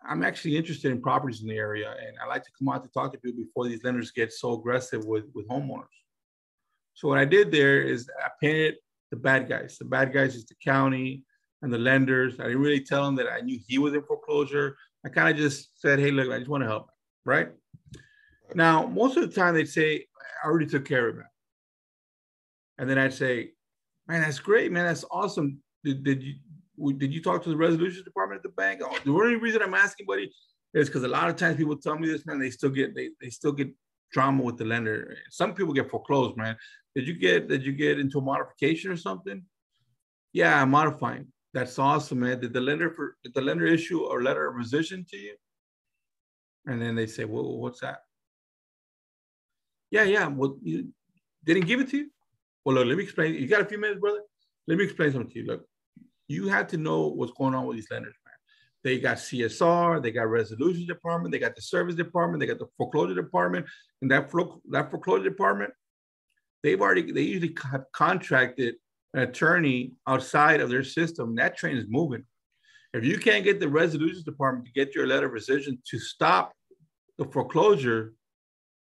I'm 0.08 0.24
actually 0.24 0.58
interested 0.58 0.91
in 0.91 1.01
properties 1.01 1.41
in 1.41 1.47
the 1.47 1.58
area, 1.58 1.91
and 1.91 2.16
I 2.22 2.28
like 2.28 2.43
to 2.43 2.51
come 2.58 2.70
out 2.70 2.84
to 2.84 2.89
talk 2.89 3.12
to 3.14 3.20
people 3.20 3.43
before 3.43 3.68
these 3.68 3.84
lenders 3.84 4.12
get 4.12 4.32
so 4.32 4.53
aggressive 4.53 5.06
with 5.06 5.26
with 5.34 5.47
homeowners. 5.47 5.88
So 6.93 7.08
what 7.08 7.18
I 7.18 7.26
did 7.26 7.51
there 7.51 7.82
is 7.82 8.10
I 8.24 8.30
painted 8.41 8.76
the 9.12 9.18
bad 9.18 9.49
guys. 9.49 9.78
The 9.78 9.86
bad 9.86 10.14
guys 10.14 10.36
is 10.36 10.45
the 10.45 10.56
county 10.64 11.24
and 11.62 11.74
the 11.74 11.78
lenders. 11.78 12.39
I 12.39 12.43
didn't 12.43 12.62
really 12.62 12.82
tell 12.82 13.06
them 13.06 13.16
that 13.16 13.28
I 13.28 13.41
knew 13.41 13.60
he 13.68 13.78
was 13.78 13.93
in 13.93 14.03
foreclosure. 14.03 14.78
I 15.06 15.10
kind 15.10 15.30
of 15.30 15.38
just 15.38 15.80
said, 15.82 15.99
"Hey, 15.99 16.12
look, 16.12 16.32
I 16.32 16.39
just 16.39 16.49
want 16.49 16.64
to 16.64 16.68
help." 16.68 16.89
Right 17.26 17.49
now, 18.53 18.86
most 18.88 19.18
of 19.18 19.28
the 19.28 19.36
time 19.36 19.56
they'd 19.56 19.68
say, 19.68 20.08
"I 20.43 20.47
already 20.47 20.68
took 20.68 20.86
care 20.86 21.10
of 21.10 21.18
it," 21.18 21.26
and 22.78 22.89
then 22.89 22.97
I'd 22.97 23.14
say, 23.14 23.53
"Man, 24.08 24.22
that's 24.22 24.39
great, 24.39 24.72
man. 24.72 24.86
That's 24.86 25.06
awesome. 25.10 25.62
Did, 25.84 26.03
did 26.03 26.24
you 26.24 26.36
did 26.98 27.14
you 27.14 27.22
talk 27.22 27.44
to 27.44 27.50
the 27.50 27.58
resolution 27.58 28.04
department 28.04 28.40
at 28.40 28.44
the 28.44 28.50
bank? 28.50 28.82
Oh, 28.84 28.98
the 29.04 29.12
only 29.12 29.36
reason 29.36 29.62
I'm 29.62 29.74
asking, 29.74 30.06
buddy, 30.06 30.32
is 30.74 30.88
because 30.88 31.04
a 31.04 31.08
lot 31.08 31.30
of 31.30 31.36
times 31.36 31.58
people 31.58 31.78
tell 31.78 31.98
me 31.98 32.08
this, 32.08 32.26
man. 32.26 32.40
They 32.40 32.50
still 32.50 32.70
get 32.70 32.96
they, 32.96 33.10
they 33.22 33.30
still 33.30 33.52
get 33.52 33.70
drama 34.12 34.44
with 34.44 34.58
the 34.58 34.66
lender. 34.66 35.16
Some 35.30 35.54
people 35.54 35.74
get 35.74 35.90
foreclosed, 35.90 36.38
man. 36.38 36.56
Did 36.96 37.08
you 37.08 37.14
get 37.14 37.48
did 37.48 37.66
you 37.66 37.72
get 37.72 38.00
into 38.00 38.20
a 38.20 38.22
modification 38.22 38.92
or 38.92 38.98
something? 38.98 39.44
Yeah, 40.34 40.62
I'm 40.62 40.72
modifying. 40.72 41.28
That's 41.54 41.80
awesome, 41.80 42.20
man. 42.20 42.40
Did 42.42 42.54
the 42.54 42.62
lender 42.62 42.90
for 42.92 43.16
did 43.24 43.34
the 43.34 43.42
lender 43.42 43.66
issue 43.66 44.04
a 44.04 44.16
letter 44.22 44.48
of 44.48 44.56
rescission 44.56 45.08
to 45.10 45.18
you? 45.18 45.36
And 46.66 46.82
then 46.82 46.96
they 46.96 47.08
say, 47.08 47.26
well, 47.26 47.58
what's 47.58 47.82
that? 47.82 48.00
Yeah, 49.92 50.04
yeah. 50.04 50.28
Well, 50.28 50.58
you 50.64 50.90
didn't 51.46 51.68
give 51.68 51.80
it 51.80 51.90
to 51.90 51.98
you. 51.98 52.10
Well, 52.66 52.76
look, 52.76 52.88
let 52.88 52.98
me 52.98 53.04
explain. 53.04 53.36
You 53.36 53.48
got 53.48 53.62
a 53.62 53.66
few 53.66 53.80
minutes, 53.80 54.02
brother? 54.02 54.22
Let 54.68 54.78
me 54.78 54.84
explain 54.84 55.12
something 55.12 55.30
to 55.32 55.40
you. 55.40 55.46
Look, 55.46 55.66
you 56.28 56.48
have 56.48 56.68
to 56.68 56.78
know 56.78 57.08
what's 57.08 57.34
going 57.34 57.54
on 57.54 57.66
with 57.66 57.78
these 57.78 57.88
lenders, 57.92 58.16
man. 58.26 58.34
They 58.84 59.00
got 59.00 59.18
CSR, 59.18 60.02
they 60.02 60.12
got 60.12 60.30
resolution 60.30 60.86
department, 60.86 61.32
they 61.32 61.40
got 61.40 61.56
the 61.56 61.62
service 61.62 61.96
department, 61.96 62.40
they 62.40 62.48
got 62.48 62.60
the 62.60 62.68
foreclosure 62.78 63.16
department, 63.16 63.66
and 64.02 64.12
that 64.12 64.32
that 64.70 64.92
foreclosure 64.92 65.24
department, 65.24 65.72
they've 66.64 66.82
already 66.82 67.12
they 67.12 67.22
usually 67.22 67.56
have 67.72 67.86
contracted 67.94 68.76
an 69.14 69.22
attorney 69.22 69.94
outside 70.08 70.62
of 70.62 70.70
their 70.70 70.84
system. 70.84 71.36
That 71.36 71.58
train 71.58 71.78
is 71.78 71.86
moving, 71.88 72.26
If 72.94 73.06
you 73.06 73.18
can't 73.18 73.44
get 73.44 73.60
the 73.60 73.70
resolutions 73.70 74.24
department 74.24 74.68
to 74.68 74.74
get 74.74 74.94
your 74.94 75.08
letter 75.08 75.28
of 75.28 75.32
rescission 75.32 75.78
to 75.90 76.00
stop 76.00 76.54
the 77.18 77.26
foreclosure, 77.26 78.14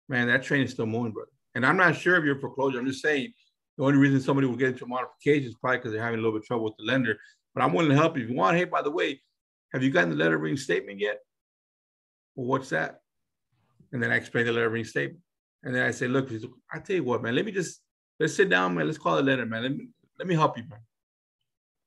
man, 0.08 0.26
that 0.26 0.42
train 0.42 0.62
is 0.62 0.72
still 0.72 0.86
moving, 0.86 1.12
brother. 1.12 1.30
And 1.54 1.64
I'm 1.64 1.76
not 1.76 1.96
sure 1.96 2.16
if 2.16 2.24
you're 2.24 2.40
foreclosure. 2.40 2.78
I'm 2.78 2.86
just 2.86 3.02
saying 3.02 3.32
the 3.78 3.84
only 3.84 3.96
reason 3.96 4.20
somebody 4.20 4.48
will 4.48 4.56
get 4.56 4.70
into 4.70 4.84
a 4.84 4.88
modification 4.88 5.48
is 5.48 5.54
probably 5.54 5.78
because 5.78 5.92
they're 5.92 6.02
having 6.02 6.18
a 6.18 6.22
little 6.22 6.32
bit 6.32 6.42
of 6.42 6.46
trouble 6.46 6.64
with 6.64 6.76
the 6.78 6.84
lender. 6.84 7.16
But 7.54 7.62
I'm 7.62 7.72
willing 7.72 7.90
to 7.90 7.96
help 7.96 8.16
you 8.16 8.24
if 8.24 8.28
you 8.28 8.36
want. 8.36 8.56
Hey, 8.56 8.64
by 8.64 8.82
the 8.82 8.90
way, 8.90 9.20
have 9.72 9.84
you 9.84 9.90
gotten 9.90 10.10
the 10.10 10.16
letter 10.16 10.34
of 10.34 10.42
reinstatement 10.42 10.98
yet? 10.98 11.18
Well, 12.34 12.48
what's 12.48 12.70
that? 12.70 13.00
And 13.92 14.02
then 14.02 14.10
I 14.10 14.16
explain 14.16 14.46
the 14.46 14.52
letter 14.52 14.66
of 14.66 14.72
reinstatement. 14.72 15.22
And 15.62 15.74
then 15.74 15.84
I 15.84 15.92
say, 15.92 16.08
look, 16.08 16.28
I 16.72 16.80
tell 16.80 16.96
you 16.96 17.04
what, 17.04 17.22
man, 17.22 17.36
let 17.36 17.44
me 17.44 17.52
just 17.52 17.80
let's 18.18 18.34
sit 18.34 18.50
down, 18.50 18.74
man. 18.74 18.86
Let's 18.86 18.98
call 18.98 19.16
the 19.16 19.22
letter, 19.22 19.46
man. 19.46 19.62
Let 19.62 19.76
me 19.76 19.88
let 20.18 20.26
me 20.26 20.34
help 20.34 20.58
you, 20.58 20.64
man. 20.68 20.80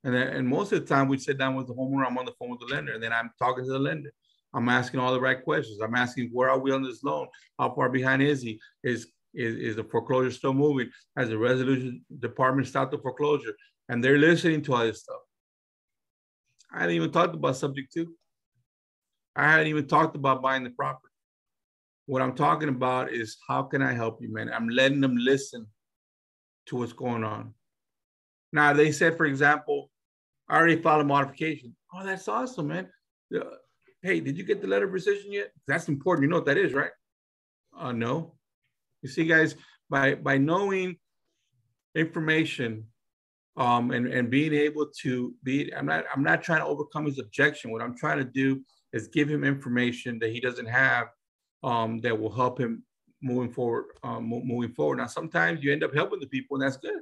And 0.06 0.16
then, 0.16 0.28
and 0.30 0.48
most 0.48 0.72
of 0.72 0.80
the 0.80 0.86
time 0.88 1.10
we 1.10 1.18
sit 1.18 1.38
down 1.38 1.56
with 1.56 1.68
the 1.68 1.74
homeowner, 1.74 2.08
I'm 2.08 2.18
on 2.18 2.26
the 2.26 2.34
phone 2.40 2.50
with 2.52 2.62
the 2.62 2.74
lender, 2.74 2.94
and 2.94 3.04
then 3.04 3.12
I'm 3.12 3.32
talking 3.38 3.66
to 3.66 3.72
the 3.72 3.80
lender. 3.80 4.12
I'm 4.54 4.68
asking 4.70 5.00
all 5.00 5.14
the 5.14 5.22
right 5.22 5.44
questions. 5.44 5.82
I'm 5.82 5.96
asking 5.96 6.30
where 6.32 6.50
are 6.50 6.60
we 6.60 6.72
on 6.72 6.84
this 6.84 7.04
loan? 7.04 7.28
How 7.60 7.74
far 7.74 7.90
behind 7.90 8.22
is 8.22 8.42
he? 8.42 8.60
Is 8.84 9.08
is, 9.34 9.56
is 9.56 9.76
the 9.76 9.84
foreclosure 9.84 10.32
still 10.32 10.54
moving? 10.54 10.90
Has 11.18 11.30
the 11.30 11.38
resolution 11.38 12.04
department 12.20 12.68
stopped 12.68 12.92
the 12.92 12.98
foreclosure? 12.98 13.54
And 13.90 14.04
they're 14.04 14.18
listening 14.18 14.62
to 14.64 14.74
all 14.74 14.84
this 14.84 15.02
stuff. 15.02 15.20
I 16.74 16.82
hadn't 16.82 16.96
even 16.96 17.12
talked 17.12 17.36
about 17.36 17.58
subject 17.58 17.92
to. 17.94 18.14
I 19.36 19.50
hadn't 19.50 19.68
even 19.68 19.88
talked 19.88 20.16
about 20.16 20.42
buying 20.42 20.64
the 20.64 20.70
property. 20.72 21.14
What 22.06 22.22
I'm 22.22 22.36
talking 22.36 22.70
about 22.70 23.12
is 23.12 23.38
how 23.48 23.64
can 23.64 23.82
I 23.82 23.94
help 23.94 24.22
you, 24.22 24.34
man? 24.34 24.52
I'm 24.54 24.70
letting 24.70 25.02
them 25.02 25.16
listen 25.16 25.68
to 26.68 26.78
what's 26.78 26.94
going 26.94 27.24
on. 27.24 27.54
Now, 28.54 28.74
they 28.74 28.92
said, 28.92 29.18
for 29.18 29.26
example, 29.26 29.90
I 30.50 30.58
already 30.58 30.82
filed 30.82 31.02
a 31.02 31.06
modification. 31.06 31.76
Oh, 31.94 32.04
that's 32.06 32.28
awesome, 32.28 32.68
man. 32.68 32.90
Hey, 34.02 34.20
did 34.20 34.38
you 34.38 34.44
get 34.44 34.62
the 34.62 34.68
letter 34.68 34.86
of 34.86 34.92
rescission 34.92 35.30
yet? 35.30 35.52
That's 35.68 35.88
important. 35.88 36.24
You 36.24 36.30
know 36.30 36.38
what 36.38 36.46
that 36.48 36.58
is, 36.58 36.74
right? 36.74 36.92
Uh, 37.78 37.92
no. 37.92 38.34
You 39.02 39.10
see, 39.10 39.26
guys, 39.26 39.56
by 39.90 40.16
by 40.16 40.38
knowing 40.38 40.98
information 41.96 42.86
um, 43.58 43.92
and 43.92 44.08
and 44.08 44.30
being 44.30 44.54
able 44.54 44.88
to 45.02 45.34
be, 45.44 45.74
I'm 45.74 45.86
not 45.86 46.06
I'm 46.14 46.24
not 46.24 46.44
trying 46.44 46.60
to 46.60 46.68
overcome 46.68 47.06
his 47.06 47.20
objection. 47.20 47.72
What 47.72 47.82
I'm 47.82 47.98
trying 47.98 48.20
to 48.20 48.26
do 48.26 48.62
is 48.94 49.08
give 49.08 49.30
him 49.30 49.44
information 49.44 50.20
that 50.20 50.32
he 50.32 50.40
doesn't 50.40 50.68
have 50.68 51.08
um, 51.64 52.00
that 52.02 52.20
will 52.20 52.32
help 52.32 52.60
him 52.60 52.84
moving 53.22 53.52
forward. 53.52 53.86
Um, 54.04 54.26
moving 54.26 54.74
forward. 54.74 54.98
Now, 54.98 55.08
sometimes 55.08 55.64
you 55.64 55.72
end 55.72 55.84
up 55.84 55.94
helping 55.94 56.20
the 56.20 56.28
people, 56.28 56.58
and 56.58 56.64
that's 56.64 56.78
good. 56.78 57.02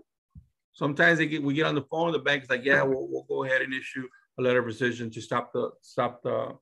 Sometimes 0.73 1.19
they 1.19 1.27
get 1.27 1.43
we 1.43 1.53
get 1.53 1.65
on 1.65 1.75
the 1.75 1.81
phone, 1.83 2.11
the 2.11 2.19
bank's 2.19 2.49
like, 2.49 2.63
yeah, 2.63 2.81
we'll, 2.83 3.07
we'll 3.09 3.25
go 3.27 3.43
ahead 3.43 3.61
and 3.61 3.73
issue 3.73 4.07
a 4.37 4.41
letter 4.41 4.59
of 4.59 4.65
rescission 4.65 5.11
to 5.13 5.21
stop 5.21 5.51
the 5.51 5.71
stop 5.81 6.23
the 6.23 6.55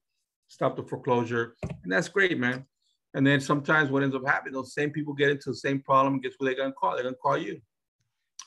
stop 0.48 0.76
the 0.76 0.84
foreclosure, 0.84 1.56
and 1.84 1.92
that's 1.92 2.10
great, 2.10 2.40
man. 2.40 2.66
And 3.14 3.26
then 3.26 3.40
sometimes 3.40 3.90
what 3.90 4.04
ends 4.04 4.16
up 4.16 4.26
happening, 4.26 4.54
those 4.54 4.74
same 4.74 4.92
people 4.92 5.14
get 5.14 5.30
into 5.30 5.50
the 5.50 5.56
same 5.56 5.82
problem, 5.82 6.16
and 6.16 6.24
guess 6.24 6.34
what 6.38 6.46
they're 6.46 6.56
gonna 6.56 6.74
call? 6.74 6.94
They're 6.94 7.04
gonna 7.04 7.16
call 7.16 7.38
you. 7.38 7.60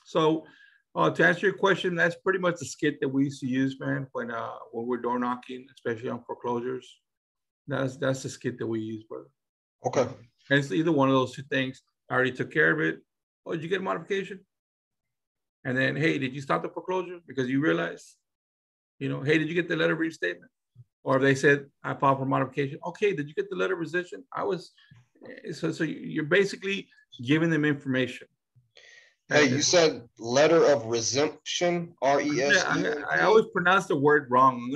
So 0.04 0.44
uh, 0.94 1.11
to 1.11 1.26
answer 1.26 1.46
your 1.46 1.56
question, 1.56 1.94
that's 1.94 2.16
pretty 2.16 2.38
much 2.38 2.58
the 2.58 2.66
skit 2.66 3.00
that 3.00 3.08
we 3.08 3.24
used 3.24 3.40
to 3.40 3.46
use, 3.46 3.78
man, 3.80 4.06
when 4.12 4.30
uh, 4.30 4.58
when 4.72 4.86
we're 4.86 5.00
door 5.00 5.18
knocking, 5.18 5.66
especially 5.74 6.08
on 6.08 6.22
foreclosures. 6.24 7.00
That's 7.66 7.96
that's 7.96 8.22
the 8.22 8.28
skit 8.28 8.58
that 8.58 8.66
we 8.66 8.80
use, 8.80 9.04
brother. 9.04 9.28
Okay. 9.86 10.02
And 10.02 10.58
it's 10.58 10.72
either 10.72 10.92
one 10.92 11.08
of 11.08 11.14
those 11.14 11.32
two 11.32 11.42
things. 11.44 11.82
I 12.08 12.14
already 12.14 12.32
took 12.32 12.52
care 12.52 12.72
of 12.72 12.80
it. 12.80 13.00
Oh, 13.46 13.52
did 13.52 13.62
you 13.62 13.68
get 13.68 13.80
a 13.80 13.84
modification? 13.84 14.40
And 15.64 15.76
then, 15.76 15.94
hey, 15.94 16.18
did 16.18 16.34
you 16.34 16.40
stop 16.40 16.62
the 16.62 16.68
foreclosure 16.68 17.20
because 17.26 17.48
you 17.48 17.61
realize, 17.61 18.16
you 18.98 19.08
know, 19.08 19.22
hey, 19.22 19.38
did 19.38 19.48
you 19.48 19.54
get 19.54 19.68
the 19.68 19.76
letter 19.76 19.92
of 19.92 19.98
reinstatement? 19.98 20.50
Or 21.03 21.16
if 21.16 21.22
they 21.22 21.34
said 21.34 21.66
I 21.82 21.94
filed 21.94 22.18
for 22.18 22.26
modification, 22.26 22.78
okay, 22.86 23.14
did 23.14 23.28
you 23.28 23.34
get 23.34 23.48
the 23.48 23.57
letter 23.57 23.74
of 23.74 23.80
rescission? 23.80 24.22
I 24.34 24.44
was 24.44 24.72
so 25.53 25.72
so 25.72 25.84
you're 25.84 26.24
basically 26.24 26.88
giving 27.22 27.51
them 27.51 27.64
information. 27.64 28.26
Hey, 29.28 29.46
you 29.46 29.62
said 29.62 30.09
letter 30.18 30.64
of 30.72 30.86
resumption, 30.86 31.94
R 32.03 32.20
E 32.20 32.42
S. 32.42 32.64
I, 32.64 33.20
always 33.20 33.46
pronounce 33.53 33.86
the 33.86 33.96
word 33.96 34.26
wrong. 34.28 34.61
I'm 34.61 34.70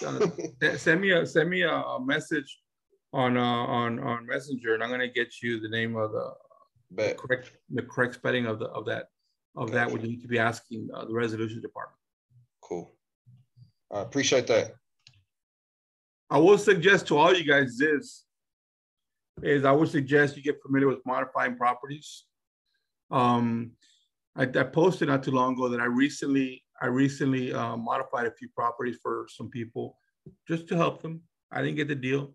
gonna 0.00 0.72
uh, 0.72 0.76
send 0.76 1.00
me 1.00 1.10
a 1.10 1.26
send 1.26 1.50
me 1.50 1.62
a, 1.62 1.72
a 1.72 2.04
message 2.04 2.60
on 3.12 3.36
uh, 3.36 3.42
on 3.42 3.98
on 3.98 4.26
Messenger, 4.26 4.74
and 4.74 4.84
I'm 4.84 4.90
gonna 4.90 5.08
get 5.08 5.42
you 5.42 5.58
the 5.58 5.68
name 5.68 5.96
of 5.96 6.12
the, 6.12 6.30
the 6.92 7.14
correct 7.14 7.50
the 7.68 7.82
correct 7.82 8.14
spelling 8.14 8.46
of 8.46 8.60
the 8.60 8.66
of 8.66 8.86
that 8.86 9.08
of 9.56 9.72
that. 9.72 9.90
Would 9.90 10.02
you 10.02 10.08
need 10.10 10.22
to 10.22 10.28
be 10.28 10.38
asking 10.38 10.88
uh, 10.94 11.04
the 11.04 11.14
resolution 11.14 11.60
department? 11.60 11.98
Cool. 12.60 12.94
I 13.92 14.02
appreciate 14.02 14.46
that. 14.46 14.74
I 16.28 16.38
will 16.38 16.58
suggest 16.58 17.06
to 17.08 17.16
all 17.16 17.34
you 17.34 17.44
guys 17.44 17.78
this 17.78 18.24
is 19.42 19.64
I 19.64 19.72
would 19.72 19.88
suggest 19.88 20.36
you 20.36 20.42
get 20.42 20.62
familiar 20.62 20.88
with 20.88 21.04
modifying 21.06 21.56
properties. 21.56 22.24
Um, 23.10 23.72
I, 24.34 24.42
I 24.42 24.64
posted 24.64 25.08
not 25.08 25.22
too 25.22 25.30
long 25.30 25.54
ago 25.54 25.68
that 25.68 25.80
I 25.80 25.84
recently 25.84 26.62
I 26.80 26.86
recently 26.86 27.52
uh, 27.54 27.76
modified 27.76 28.26
a 28.26 28.32
few 28.32 28.48
properties 28.50 28.98
for 29.02 29.26
some 29.30 29.48
people 29.48 29.96
just 30.46 30.68
to 30.68 30.76
help 30.76 31.00
them. 31.00 31.22
I 31.50 31.62
didn't 31.62 31.76
get 31.76 31.88
the 31.88 31.94
deal, 31.94 32.34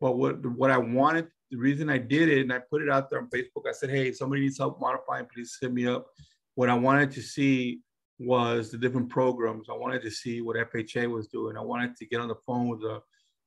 but 0.00 0.16
what 0.16 0.44
what 0.56 0.70
I 0.70 0.78
wanted, 0.78 1.28
the 1.50 1.58
reason 1.58 1.90
I 1.90 1.98
did 1.98 2.28
it, 2.28 2.42
and 2.42 2.52
I 2.52 2.60
put 2.70 2.82
it 2.82 2.88
out 2.88 3.10
there 3.10 3.18
on 3.18 3.28
Facebook. 3.28 3.68
I 3.68 3.72
said, 3.72 3.90
"Hey, 3.90 4.12
somebody 4.12 4.42
needs 4.42 4.58
help 4.58 4.80
modifying, 4.80 5.26
please 5.34 5.56
hit 5.60 5.72
me 5.72 5.86
up." 5.86 6.06
What 6.54 6.68
I 6.68 6.74
wanted 6.74 7.10
to 7.12 7.22
see 7.22 7.80
was 8.18 8.70
the 8.70 8.78
different 8.78 9.08
programs. 9.08 9.68
I 9.68 9.74
wanted 9.74 10.02
to 10.02 10.10
see 10.10 10.42
what 10.42 10.56
FHA 10.56 11.10
was 11.10 11.26
doing. 11.26 11.56
I 11.56 11.62
wanted 11.62 11.96
to 11.96 12.06
get 12.06 12.20
on 12.20 12.28
the 12.28 12.36
phone 12.46 12.68
with 12.68 12.82
the 12.82 13.02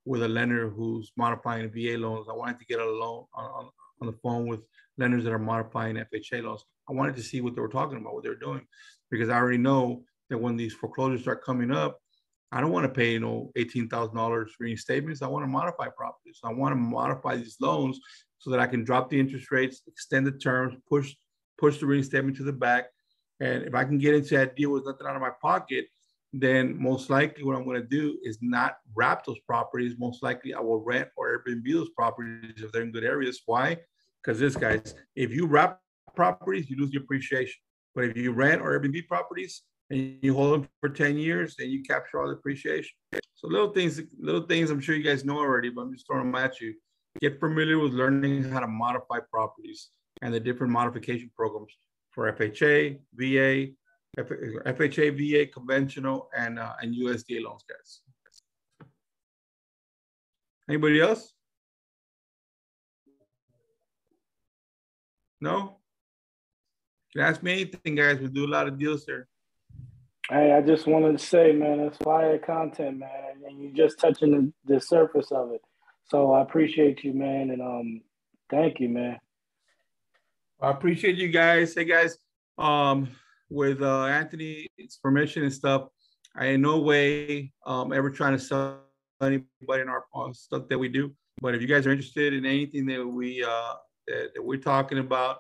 with 0.06 0.24
a 0.24 0.28
lender 0.28 0.70
who's 0.70 1.12
modifying 1.18 1.70
VA 1.72 1.97
loans. 1.97 2.28
I 2.30 2.34
wanted 2.34 2.60
to 2.60 2.66
get 2.66 2.80
a 2.80 2.86
loan 2.86 3.26
on, 3.34 3.70
on 4.01 4.08
the 4.08 4.18
phone 4.24 4.47
with 4.47 4.62
lenders 4.97 5.24
that 5.24 5.34
are 5.34 5.39
modifying 5.39 5.95
FHA 5.95 6.43
loans. 6.43 6.64
I 6.89 6.93
wanted 6.93 7.16
to 7.16 7.24
see 7.24 7.41
what 7.41 7.56
they 7.56 7.62
were 7.62 7.68
talking 7.68 7.97
about, 7.97 8.14
what 8.14 8.24
they're 8.24 8.36
doing, 8.36 8.66
because 9.10 9.30
I 9.30 9.36
already 9.36 9.58
know 9.58 10.03
that 10.30 10.38
when 10.38 10.56
these 10.56 10.74
foreclosures 10.74 11.22
start 11.22 11.43
coming 11.43 11.72
up, 11.72 11.99
I 12.51 12.62
don't 12.62 12.72
want 12.72 12.86
to 12.86 12.89
pay, 12.89 13.14
you 13.14 13.20
know, 13.20 13.51
eighteen 13.56 13.89
thousand 13.89 14.16
dollars 14.16 14.51
for 14.56 14.66
reinstatements. 14.66 15.22
I 15.22 15.28
want 15.28 15.43
to 15.43 15.47
modify 15.47 15.88
properties. 15.89 16.39
I 16.43 16.53
want 16.53 16.72
to 16.72 16.78
modify 16.78 17.36
these 17.36 17.58
loans 17.60 17.99
so 18.38 18.51
that 18.51 18.60
I 18.60 18.68
can 18.68 18.84
drop 18.84 19.10
the 19.10 19.20
interest 19.20 19.51
rates, 19.51 19.82
extend 19.88 20.28
the 20.28 20.32
terms, 20.32 20.76
push 20.88 21.14
push 21.58 21.80
the 21.80 21.86
reinstatement 21.86 22.38
to 22.38 22.43
the 22.43 22.53
back, 22.53 22.86
and 23.39 23.64
if 23.64 23.74
I 23.74 23.84
can 23.84 23.97
get 23.97 24.14
into 24.14 24.36
that 24.36 24.56
deal 24.56 24.72
with 24.72 24.86
nothing 24.86 25.08
out 25.08 25.16
of 25.16 25.22
my 25.22 25.32
pocket, 25.41 25.88
then 26.42 26.82
most 26.82 27.10
likely 27.10 27.44
what 27.44 27.56
I'm 27.56 27.64
going 27.64 27.82
to 27.82 27.88
do 27.88 28.18
is 28.24 28.38
not 28.42 28.78
wrap 28.94 29.26
those 29.26 29.40
properties. 29.48 29.96
Most 29.98 30.22
likely 30.22 30.54
I 30.54 30.60
will 30.60 30.84
rent 30.84 31.10
or 31.16 31.38
Airbnb 31.40 31.72
those 31.72 31.90
properties 31.90 32.54
if 32.58 32.72
they're 32.72 32.82
in 32.82 32.92
good 32.92 33.04
areas. 33.04 33.42
Why? 33.46 33.78
Because 34.22 34.40
this 34.40 34.56
guys, 34.56 34.96
if 35.16 35.32
you 35.32 35.46
wrap 35.46 35.80
properties, 36.16 36.70
you 36.70 36.78
lose 36.78 36.92
the 36.92 36.98
appreciation. 36.98 37.56
But 37.94 38.06
if 38.06 38.18
you 38.18 38.34
rent 38.34 38.62
or 38.62 38.78
Airbnb 38.78 39.08
properties 39.08 39.62
and 39.90 40.18
you 40.22 40.34
hold 40.34 40.54
them 40.54 40.70
for 40.82 40.90
10 40.90 41.18
years, 41.18 41.56
then 41.58 41.70
you 41.70 41.84
capture 41.84 42.20
all 42.20 42.28
the 42.28 42.34
appreciation. 42.34 42.92
So 43.36 43.48
little 43.48 43.72
things, 43.72 44.02
little 44.20 44.42
things 44.42 44.70
I'm 44.70 44.82
sure 44.82 44.96
you 44.96 45.04
guys 45.04 45.24
know 45.24 45.38
already, 45.38 45.70
but 45.70 45.84
I'm 45.84 45.94
just 45.94 46.06
throwing 46.08 46.32
them 46.32 46.36
at 46.42 46.60
you. 46.60 46.74
Get 47.22 47.40
familiar 47.40 47.80
with 47.80 47.94
learning 47.94 48.44
how 48.44 48.60
to 48.60 48.68
modify 48.68 49.20
properties 49.32 49.90
and 50.22 50.34
the 50.34 50.40
different 50.40 50.74
modification 50.74 51.32
programs 51.36 51.72
for 52.12 52.32
FHA, 52.32 53.00
VA, 53.14 53.72
FHA, 54.18 55.11
VA, 55.18 55.45
conventional, 55.51 56.30
and 56.38 56.57
uh, 56.59 56.74
and 56.82 56.95
USDA 56.95 57.43
loans, 57.43 57.63
guys. 57.68 58.01
Anybody 60.70 61.01
else? 61.01 61.34
No? 65.41 65.78
You 67.13 67.22
can 67.22 67.30
ask 67.30 67.43
me 67.43 67.53
anything, 67.53 67.95
guys. 67.95 68.20
We 68.20 68.28
do 68.28 68.45
a 68.45 68.47
lot 68.47 68.68
of 68.68 68.80
deals 68.80 69.05
here. 69.05 69.28
Hey, 70.30 70.53
I 70.53 70.61
just 70.61 70.88
wanted 70.88 71.20
to 71.20 71.24
say, 71.24 71.51
man, 71.51 71.82
it's 71.82 71.97
fire 71.97 72.39
content, 72.39 72.97
man, 72.97 73.43
and 73.47 73.61
you're 73.61 73.88
just 73.88 73.99
touching 73.99 74.32
the, 74.32 74.74
the 74.74 74.82
surface 74.82 75.32
of 75.32 75.51
it. 75.51 75.61
So 76.05 76.32
I 76.34 76.41
appreciate 76.41 77.03
you, 77.03 77.13
man, 77.13 77.51
and 77.51 77.61
um, 77.61 78.01
thank 78.49 78.80
you, 78.80 78.89
man. 78.89 79.20
I 80.59 80.72
appreciate 80.72 81.16
you 81.16 81.28
guys. 81.28 81.76
Hey, 81.76 81.86
guys, 81.86 82.18
um, 82.57 83.09
with 83.50 83.82
uh, 83.82 84.06
Anthony's 84.06 85.00
permission 85.02 85.43
and 85.43 85.54
stuff, 85.54 85.88
I 86.36 86.48
in 86.48 86.62
no 86.62 86.80
way 86.80 87.52
um, 87.66 87.93
ever 87.93 88.10
trying 88.10 88.34
to 88.34 88.39
sell 88.39 88.82
anybody 89.22 89.82
in 89.82 89.89
our 89.89 90.04
uh, 90.16 90.34
stuff 90.34 90.64
that 90.70 90.78
we 90.78 90.89
do. 90.89 91.14
But 91.41 91.56
if 91.56 91.62
you 91.62 91.68
guys 91.68 91.86
are 91.86 91.91
interested 91.91 92.34
in 92.34 92.46
anything 92.46 92.86
that 92.88 93.06
we 93.06 93.43
uh, 93.43 93.74
that, 94.08 94.32
that 94.34 94.43
we're 94.43 94.58
talking 94.58 95.00
about, 95.00 95.39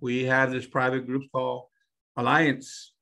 we 0.00 0.24
have 0.24 0.50
this 0.50 0.66
private 0.66 1.06
group 1.06 1.24
called 1.32 1.64
Alliance, 2.16 2.92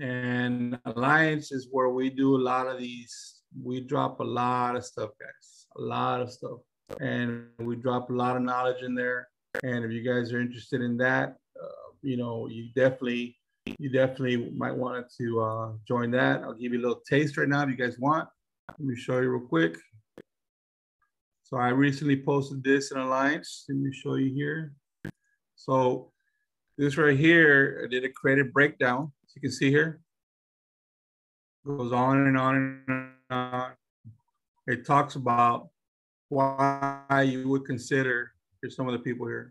and 0.00 0.78
Alliance 0.84 1.52
is 1.52 1.68
where 1.70 1.90
we 1.90 2.10
do 2.10 2.36
a 2.36 2.42
lot 2.42 2.66
of 2.66 2.78
these. 2.78 3.42
We 3.62 3.80
drop 3.80 4.20
a 4.20 4.24
lot 4.24 4.76
of 4.76 4.84
stuff, 4.84 5.10
guys, 5.20 5.66
a 5.76 5.82
lot 5.82 6.20
of 6.20 6.32
stuff, 6.32 6.60
and 7.00 7.46
we 7.58 7.76
drop 7.76 8.10
a 8.10 8.14
lot 8.14 8.36
of 8.36 8.42
knowledge 8.42 8.82
in 8.82 8.94
there. 8.94 9.28
And 9.62 9.84
if 9.84 9.92
you 9.92 10.02
guys 10.02 10.32
are 10.32 10.40
interested 10.40 10.80
in 10.80 10.96
that, 10.98 11.36
uh, 11.62 11.92
you 12.00 12.16
know, 12.16 12.48
you 12.48 12.70
definitely 12.74 13.36
you 13.66 13.90
definitely 13.90 14.50
might 14.56 14.74
want 14.74 15.06
to 15.18 15.40
uh, 15.40 15.72
join 15.86 16.10
that. 16.12 16.42
I'll 16.42 16.54
give 16.54 16.72
you 16.72 16.80
a 16.80 16.82
little 16.82 17.02
taste 17.08 17.36
right 17.36 17.48
now 17.48 17.62
if 17.62 17.68
you 17.68 17.76
guys 17.76 17.98
want. 17.98 18.28
Let 18.68 18.80
me 18.80 18.96
show 18.96 19.20
you 19.20 19.30
real 19.30 19.46
quick. 19.46 19.76
So 21.42 21.56
I 21.56 21.68
recently 21.68 22.22
posted 22.22 22.64
this 22.64 22.92
in 22.92 22.98
Alliance. 22.98 23.66
Let 23.68 23.78
me 23.78 23.92
show 23.92 24.14
you 24.14 24.32
here. 24.32 24.72
So 25.54 26.10
this 26.78 26.96
right 26.96 27.18
here, 27.18 27.82
I 27.84 27.88
did 27.88 28.04
a 28.04 28.08
creative 28.08 28.52
breakdown. 28.52 29.12
As 29.24 29.36
you 29.36 29.42
can 29.42 29.52
see 29.52 29.70
here, 29.70 30.00
goes 31.66 31.92
on 31.92 32.26
and 32.26 32.38
on 32.38 32.82
and 32.88 33.10
on. 33.30 33.72
It 34.66 34.86
talks 34.86 35.16
about 35.16 35.68
why 36.30 37.26
you 37.26 37.48
would 37.48 37.66
consider, 37.66 38.32
here's 38.60 38.74
some 38.74 38.88
of 38.88 38.92
the 38.92 39.00
people 39.00 39.26
here. 39.26 39.50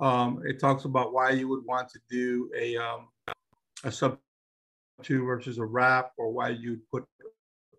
Um, 0.00 0.42
it 0.44 0.60
talks 0.60 0.84
about 0.84 1.12
why 1.12 1.30
you 1.30 1.48
would 1.48 1.64
want 1.64 1.88
to 1.90 2.00
do 2.10 2.50
a, 2.56 2.76
um, 2.76 3.08
a 3.84 3.92
sub 3.92 4.18
to 5.02 5.24
versus 5.24 5.58
a 5.58 5.64
wrap 5.64 6.12
or 6.18 6.30
why 6.30 6.50
you 6.50 6.78
put 6.92 7.04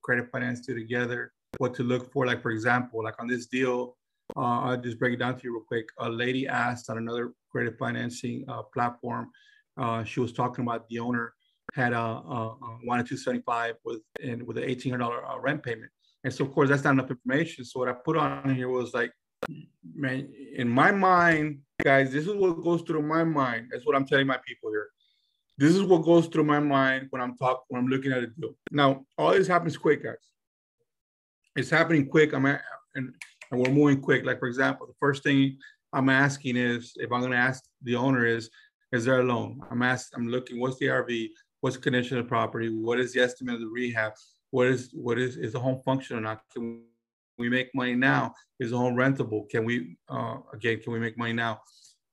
credit 0.03 0.29
finance 0.31 0.65
two 0.65 0.75
together, 0.75 1.31
what 1.57 1.73
to 1.75 1.83
look 1.83 2.11
for. 2.11 2.25
Like, 2.25 2.41
for 2.41 2.51
example, 2.51 3.03
like 3.03 3.19
on 3.21 3.27
this 3.27 3.45
deal, 3.45 3.95
uh, 4.35 4.59
I'll 4.61 4.77
just 4.77 4.99
break 4.99 5.13
it 5.13 5.17
down 5.17 5.37
to 5.37 5.43
you 5.43 5.53
real 5.53 5.63
quick. 5.67 5.87
A 5.99 6.09
lady 6.09 6.47
asked 6.47 6.89
on 6.89 6.97
another 6.97 7.33
credit 7.51 7.77
financing 7.77 8.43
uh, 8.47 8.63
platform, 8.63 9.29
uh, 9.77 10.03
she 10.03 10.19
was 10.19 10.33
talking 10.33 10.63
about 10.63 10.87
the 10.89 10.99
owner 10.99 11.33
had 11.73 11.93
a, 11.93 11.97
a, 11.97 12.57
a 12.61 12.77
one 12.83 12.99
and 12.99 13.07
two 13.07 13.17
seventy 13.17 13.41
five 13.43 13.75
with 13.85 14.01
and 14.21 14.45
with 14.45 14.57
an 14.57 14.65
eighteen 14.65 14.91
hundred 14.91 15.05
dollar 15.05 15.25
uh, 15.25 15.39
rent 15.39 15.63
payment. 15.63 15.89
And 16.23 16.33
so 16.33 16.45
of 16.45 16.51
course 16.53 16.69
that's 16.69 16.83
not 16.83 16.91
enough 16.93 17.09
information. 17.09 17.63
So 17.65 17.79
what 17.79 17.89
I 17.89 17.93
put 17.93 18.17
on 18.17 18.53
here 18.53 18.69
was 18.69 18.93
like, 18.93 19.11
man, 19.95 20.29
in 20.55 20.69
my 20.69 20.91
mind, 20.91 21.59
guys, 21.83 22.11
this 22.11 22.27
is 22.27 22.33
what 22.33 22.63
goes 22.63 22.81
through 22.81 23.01
my 23.01 23.23
mind. 23.23 23.69
That's 23.71 23.85
what 23.85 23.95
I'm 23.95 24.05
telling 24.05 24.27
my 24.27 24.39
people 24.45 24.69
here. 24.71 24.89
This 25.57 25.75
is 25.75 25.83
what 25.83 26.03
goes 26.03 26.27
through 26.27 26.45
my 26.45 26.59
mind 26.59 27.07
when 27.11 27.21
I'm 27.21 27.37
talking 27.37 27.63
when 27.67 27.83
I'm 27.83 27.87
looking 27.87 28.11
at 28.11 28.23
a 28.23 28.27
deal. 28.27 28.55
Now, 28.71 29.05
all 29.17 29.31
this 29.31 29.47
happens 29.47 29.77
quick, 29.77 30.03
guys. 30.03 30.15
It's 31.55 31.69
happening 31.69 32.07
quick. 32.07 32.33
I'm 32.33 32.45
at, 32.47 32.61
and, 32.95 33.13
and 33.51 33.59
we're 33.59 33.71
moving 33.71 34.01
quick. 34.01 34.25
Like 34.25 34.39
for 34.39 34.47
example, 34.47 34.87
the 34.87 34.95
first 34.99 35.23
thing 35.23 35.57
I'm 35.93 36.09
asking 36.09 36.57
is 36.57 36.93
if 36.95 37.11
I'm 37.11 37.19
going 37.19 37.31
to 37.31 37.37
ask 37.37 37.63
the 37.83 37.95
owner 37.95 38.25
is, 38.25 38.49
is 38.91 39.05
there 39.05 39.21
a 39.21 39.23
loan? 39.23 39.61
I'm 39.69 39.83
asking, 39.83 40.19
I'm 40.19 40.27
looking, 40.27 40.59
what's 40.59 40.77
the 40.77 40.87
RV? 40.87 41.29
What's 41.61 41.75
the 41.75 41.81
condition 41.81 42.17
of 42.17 42.25
the 42.25 42.29
property? 42.29 42.69
What 42.69 42.99
is 42.99 43.13
the 43.13 43.21
estimate 43.21 43.55
of 43.55 43.61
the 43.61 43.67
rehab? 43.67 44.13
What 44.51 44.67
is 44.67 44.89
what 44.93 45.17
is 45.17 45.37
is 45.37 45.53
the 45.53 45.59
home 45.59 45.81
functional 45.85 46.19
or 46.19 46.23
not? 46.23 46.41
Can 46.53 46.81
we 47.37 47.49
make 47.49 47.73
money 47.73 47.95
now? 47.95 48.33
Is 48.59 48.71
the 48.71 48.77
home 48.77 48.95
rentable? 48.95 49.49
Can 49.49 49.65
we 49.65 49.97
uh, 50.09 50.37
again? 50.51 50.79
Can 50.79 50.93
we 50.93 50.99
make 50.99 51.17
money 51.17 51.33
now? 51.33 51.61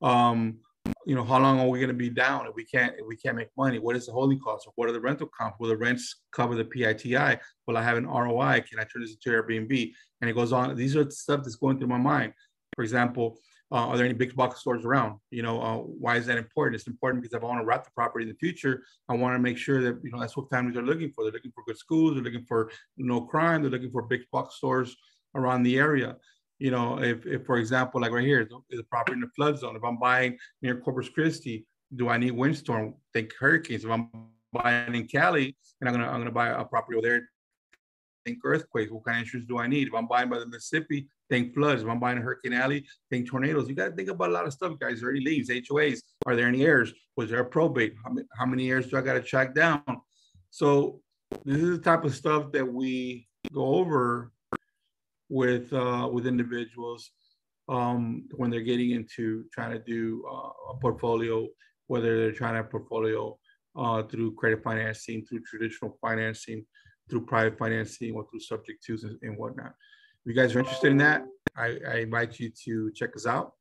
Um, 0.02 0.58
you 1.06 1.14
know, 1.14 1.24
how 1.24 1.38
long 1.38 1.60
are 1.60 1.68
we 1.68 1.78
going 1.78 1.88
to 1.88 1.94
be 1.94 2.10
down 2.10 2.46
if 2.46 2.54
we 2.54 2.64
can't 2.64 2.94
if 2.98 3.06
we 3.06 3.16
can't 3.16 3.36
make 3.36 3.48
money? 3.56 3.78
What 3.78 3.96
is 3.96 4.06
the 4.06 4.12
holding 4.12 4.38
cost? 4.38 4.68
What 4.74 4.88
are 4.88 4.92
the 4.92 5.00
rental 5.00 5.28
comp? 5.36 5.56
Will 5.58 5.68
the 5.68 5.76
rents 5.76 6.22
cover 6.32 6.54
the 6.54 6.64
PITI? 6.64 7.38
Will 7.66 7.76
I 7.76 7.82
have 7.82 7.96
an 7.96 8.06
ROI? 8.06 8.64
Can 8.68 8.78
I 8.78 8.84
turn 8.84 9.02
this 9.02 9.12
into 9.12 9.30
Airbnb? 9.30 9.92
And 10.20 10.30
it 10.30 10.34
goes 10.34 10.52
on. 10.52 10.76
These 10.76 10.96
are 10.96 11.04
the 11.04 11.10
stuff 11.10 11.42
that's 11.42 11.56
going 11.56 11.78
through 11.78 11.88
my 11.88 11.98
mind. 11.98 12.32
For 12.76 12.82
example, 12.82 13.38
uh, 13.72 13.86
are 13.86 13.96
there 13.96 14.04
any 14.04 14.14
big 14.14 14.34
box 14.34 14.60
stores 14.60 14.84
around? 14.84 15.18
You 15.30 15.42
know, 15.42 15.60
uh, 15.62 15.76
why 15.76 16.16
is 16.16 16.26
that 16.26 16.38
important? 16.38 16.74
It's 16.74 16.88
important 16.88 17.22
because 17.22 17.36
if 17.36 17.42
I 17.42 17.46
want 17.46 17.60
to 17.60 17.64
wrap 17.64 17.84
the 17.84 17.90
property 17.92 18.24
in 18.24 18.28
the 18.28 18.36
future, 18.36 18.82
I 19.08 19.14
want 19.14 19.34
to 19.34 19.38
make 19.38 19.56
sure 19.56 19.80
that 19.82 20.00
you 20.02 20.10
know 20.10 20.18
that's 20.18 20.36
what 20.36 20.50
families 20.50 20.76
are 20.76 20.82
looking 20.82 21.12
for. 21.12 21.24
They're 21.24 21.32
looking 21.32 21.52
for 21.52 21.64
good 21.64 21.78
schools. 21.78 22.14
They're 22.14 22.24
looking 22.24 22.46
for 22.46 22.70
no 22.96 23.20
crime. 23.20 23.62
They're 23.62 23.70
looking 23.70 23.90
for 23.90 24.02
big 24.02 24.22
box 24.32 24.56
stores 24.56 24.96
around 25.36 25.62
the 25.62 25.78
area. 25.78 26.16
You 26.60 26.70
know, 26.70 27.02
if, 27.02 27.26
if 27.26 27.44
for 27.46 27.56
example, 27.56 28.00
like 28.00 28.12
right 28.12 28.24
here, 28.24 28.46
is 28.70 28.78
a 28.78 28.84
property 28.84 29.14
in 29.14 29.20
the 29.20 29.30
flood 29.34 29.58
zone. 29.58 29.76
If 29.76 29.82
I'm 29.82 29.98
buying 29.98 30.38
near 30.62 30.76
Corpus 30.76 31.08
Christi, 31.08 31.66
do 31.96 32.08
I 32.08 32.18
need 32.18 32.32
windstorm? 32.32 32.94
Think 33.12 33.32
hurricanes. 33.38 33.84
If 33.84 33.90
I'm 33.90 34.10
buying 34.52 34.94
in 34.94 35.06
Cali 35.06 35.56
and 35.80 35.88
I'm 35.88 35.94
gonna 35.94 36.06
I'm 36.06 36.20
gonna 36.20 36.30
buy 36.30 36.48
a 36.48 36.64
property 36.64 36.98
over 36.98 37.08
there, 37.08 37.28
think 38.24 38.38
earthquakes. 38.44 38.92
What 38.92 39.04
kind 39.04 39.16
of 39.16 39.22
insurance 39.22 39.48
do 39.48 39.58
I 39.58 39.66
need? 39.66 39.88
If 39.88 39.94
I'm 39.94 40.06
buying 40.06 40.28
by 40.28 40.38
the 40.38 40.46
Mississippi, 40.46 41.08
think 41.28 41.54
floods. 41.54 41.82
If 41.82 41.88
I'm 41.88 41.98
buying 41.98 42.18
a 42.18 42.20
Hurricane 42.20 42.52
Alley, 42.52 42.84
think 43.08 43.28
tornadoes. 43.28 43.68
You 43.68 43.74
got 43.74 43.88
to 43.88 43.96
think 43.96 44.10
about 44.10 44.28
a 44.28 44.32
lot 44.32 44.46
of 44.46 44.52
stuff, 44.52 44.78
guys. 44.78 45.02
Any 45.02 45.20
leads, 45.20 45.50
HOAs? 45.50 46.00
Are 46.26 46.36
there 46.36 46.46
any 46.46 46.64
heirs? 46.64 46.92
Was 47.16 47.30
there 47.30 47.40
a 47.40 47.44
probate? 47.44 47.94
How 48.04 48.12
many, 48.12 48.26
how 48.38 48.46
many 48.46 48.70
heirs 48.70 48.88
do 48.88 48.98
I 48.98 49.00
got 49.00 49.14
to 49.14 49.22
track 49.22 49.54
down? 49.54 49.82
So 50.50 51.00
this 51.44 51.56
is 51.56 51.78
the 51.78 51.82
type 51.82 52.04
of 52.04 52.14
stuff 52.14 52.52
that 52.52 52.66
we 52.66 53.28
go 53.52 53.64
over 53.64 54.32
with 55.30 55.72
uh, 55.72 56.06
with 56.12 56.26
individuals 56.26 57.12
um, 57.70 58.28
when 58.36 58.50
they're 58.50 58.60
getting 58.60 58.90
into 58.90 59.44
trying 59.54 59.70
to 59.70 59.78
do 59.78 60.22
uh, 60.30 60.72
a 60.72 60.76
portfolio, 60.80 61.46
whether 61.86 62.18
they're 62.18 62.32
trying 62.32 62.60
to 62.60 62.68
portfolio 62.68 63.38
uh, 63.76 64.02
through 64.02 64.34
credit 64.34 64.62
financing, 64.62 65.24
through 65.24 65.40
traditional 65.42 65.96
financing, 66.02 66.66
through 67.08 67.24
private 67.24 67.56
financing, 67.56 68.12
or 68.14 68.26
through 68.28 68.40
subject 68.40 68.84
twos 68.84 69.04
and, 69.04 69.16
and 69.22 69.38
whatnot. 69.38 69.72
If 70.26 70.34
you 70.34 70.34
guys 70.34 70.54
are 70.54 70.58
interested 70.58 70.90
in 70.90 70.98
that, 70.98 71.24
I, 71.56 71.78
I 71.88 71.94
invite 72.00 72.38
you 72.38 72.50
to 72.64 72.92
check 72.92 73.16
us 73.16 73.26
out. 73.26 73.52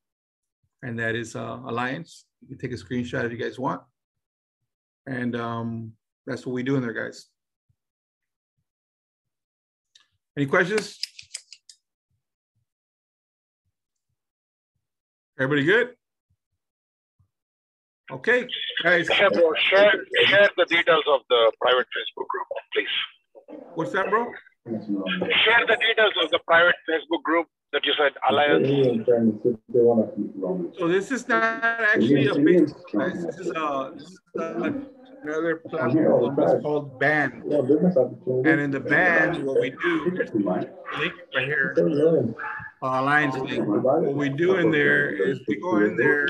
And 0.81 0.97
that 0.99 1.15
is 1.15 1.35
uh, 1.35 1.59
Alliance. 1.67 2.25
You 2.41 2.47
can 2.47 2.57
take 2.57 2.73
a 2.73 2.83
screenshot 2.83 3.25
if 3.25 3.31
you 3.31 3.37
guys 3.37 3.59
want. 3.59 3.81
And 5.07 5.35
um, 5.35 5.93
that's 6.25 6.45
what 6.45 6.53
we 6.53 6.63
do 6.63 6.75
in 6.75 6.81
there, 6.81 6.93
guys. 6.93 7.27
Any 10.37 10.47
questions? 10.47 10.99
Everybody 15.39 15.65
good? 15.65 15.95
Okay, 18.11 18.45
guys. 18.83 19.07
Share, 19.07 19.29
share, 19.69 19.93
share 20.25 20.49
the 20.57 20.65
details 20.65 21.03
of 21.07 21.21
the 21.29 21.51
private 21.61 21.87
Facebook 21.95 22.27
group, 22.27 22.47
please. 22.73 22.87
What's 23.75 23.91
that, 23.93 24.09
bro? 24.09 24.25
Share 24.65 25.65
the 25.65 25.77
details 25.79 26.11
of 26.21 26.29
the 26.31 26.39
private 26.45 26.75
Facebook 26.89 27.23
group 27.23 27.47
that 27.71 27.85
you 27.85 27.93
said 27.97 28.11
Alliance. 28.29 28.67
So 30.77 30.89
this 30.89 31.09
is 31.09 31.29
not 31.29 31.63
actually 31.63 32.27
a 32.27 32.35
big. 32.35 32.69
guys. 32.91 33.25
This 33.25 33.37
is, 33.37 33.51
a, 33.51 33.91
this 33.95 34.09
is 34.09 34.19
a, 34.35 34.73
another 35.23 35.61
platform 35.69 36.37
It's 36.37 36.61
called 36.63 36.99
Band. 36.99 37.43
And 37.43 38.59
in 38.59 38.71
the 38.71 38.81
Band, 38.81 39.45
what 39.45 39.61
we 39.61 39.69
do, 39.69 40.11
link 40.99 41.13
right 41.33 41.45
here, 41.45 41.75
uh, 42.81 43.01
Alliance 43.01 43.35
link. 43.35 43.65
What 43.65 44.13
we 44.13 44.29
do 44.29 44.55
in 44.55 44.71
there 44.71 45.09
is 45.09 45.39
we 45.47 45.55
go 45.57 45.77
in 45.77 45.95
there 45.97 46.27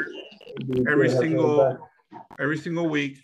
every 0.88 1.10
single 1.10 1.78
every 2.40 2.58
single 2.58 2.90
week, 2.90 3.20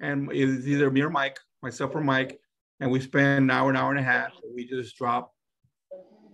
and 0.00 0.30
it's 0.32 0.66
either 0.66 0.90
me 0.90 1.02
or 1.02 1.10
Mike, 1.10 1.38
myself 1.62 1.94
or 1.94 2.00
Mike, 2.00 2.40
and 2.80 2.90
we 2.90 3.00
spend 3.00 3.44
an 3.44 3.50
hour, 3.50 3.70
an 3.70 3.76
hour 3.76 3.90
and 3.90 4.00
a 4.00 4.02
half. 4.02 4.32
we 4.54 4.66
just 4.66 4.96
drop 4.96 5.32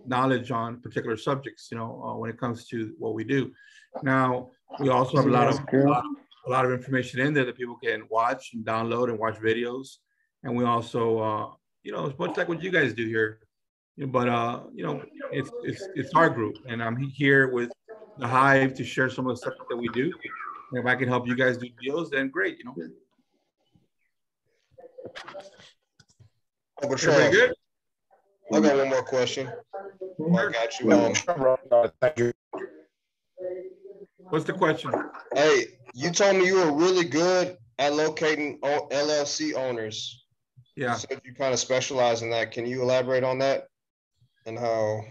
knowledge 0.05 0.49
on 0.51 0.81
particular 0.81 1.15
subjects, 1.15 1.69
you 1.71 1.77
know, 1.77 2.03
uh, 2.03 2.17
when 2.17 2.29
it 2.29 2.37
comes 2.39 2.67
to 2.67 2.93
what 2.97 3.13
we 3.13 3.23
do. 3.23 3.51
Now, 4.01 4.49
we 4.79 4.89
also 4.89 5.17
have 5.17 5.27
a 5.27 5.29
lot 5.29 5.47
of, 5.47 5.59
a 5.71 5.77
lot, 5.77 6.03
a 6.47 6.49
lot 6.49 6.65
of 6.65 6.71
information 6.71 7.19
in 7.19 7.33
there 7.33 7.45
that 7.45 7.57
people 7.57 7.77
can 7.83 8.03
watch 8.09 8.51
and 8.53 8.65
download 8.65 9.09
and 9.09 9.19
watch 9.19 9.35
videos. 9.35 9.97
And 10.43 10.55
we 10.55 10.63
also, 10.63 11.19
uh, 11.19 11.51
you 11.83 11.91
know, 11.91 12.05
it's 12.07 12.17
much 12.17 12.37
like 12.37 12.47
what 12.49 12.63
you 12.63 12.71
guys 12.71 12.93
do 12.93 13.05
here. 13.05 13.39
But 14.07 14.29
uh, 14.29 14.61
you 14.73 14.85
know, 14.85 15.03
it's 15.31 15.51
it's 15.63 15.87
it's 15.95 16.13
our 16.15 16.29
group, 16.29 16.55
and 16.67 16.81
I'm 16.81 16.97
here 16.97 17.49
with 17.49 17.69
the 18.17 18.27
Hive 18.27 18.73
to 18.75 18.83
share 18.83 19.09
some 19.09 19.27
of 19.27 19.35
the 19.35 19.37
stuff 19.37 19.53
that 19.69 19.75
we 19.75 19.89
do. 19.89 20.11
And 20.71 20.79
if 20.79 20.85
I 20.85 20.95
can 20.95 21.07
help 21.07 21.27
you 21.27 21.35
guys 21.35 21.57
do 21.57 21.67
deals, 21.81 22.09
then 22.09 22.29
great. 22.29 22.57
You 22.59 22.65
know. 22.65 22.75
Uncle 26.81 26.97
Charles. 26.97 27.35
Good? 27.35 27.53
I 28.53 28.59
got 28.61 28.77
one 28.77 28.89
more 28.89 29.03
question. 29.03 29.47
I 29.47 30.51
got 30.51 30.79
you. 30.79 30.91
Um, 30.91 31.13
Thank 32.01 32.19
you. 32.19 32.33
What's 34.29 34.45
the 34.45 34.53
question? 34.53 34.91
Hey, 35.33 35.65
you 35.93 36.11
told 36.11 36.37
me 36.37 36.45
you 36.45 36.55
were 36.55 36.71
really 36.71 37.05
good 37.05 37.57
at 37.79 37.93
locating 37.93 38.59
LLC 38.59 39.55
owners. 39.55 40.25
Yeah. 40.75 40.93
So 40.95 41.07
you 41.23 41.33
kind 41.33 41.53
of 41.53 41.59
specialize 41.59 42.21
in 42.21 42.29
that. 42.29 42.51
Can 42.51 42.65
you 42.65 42.81
elaborate 42.81 43.23
on 43.23 43.39
that 43.39 43.67
and 44.49 44.59
how? 44.59 45.05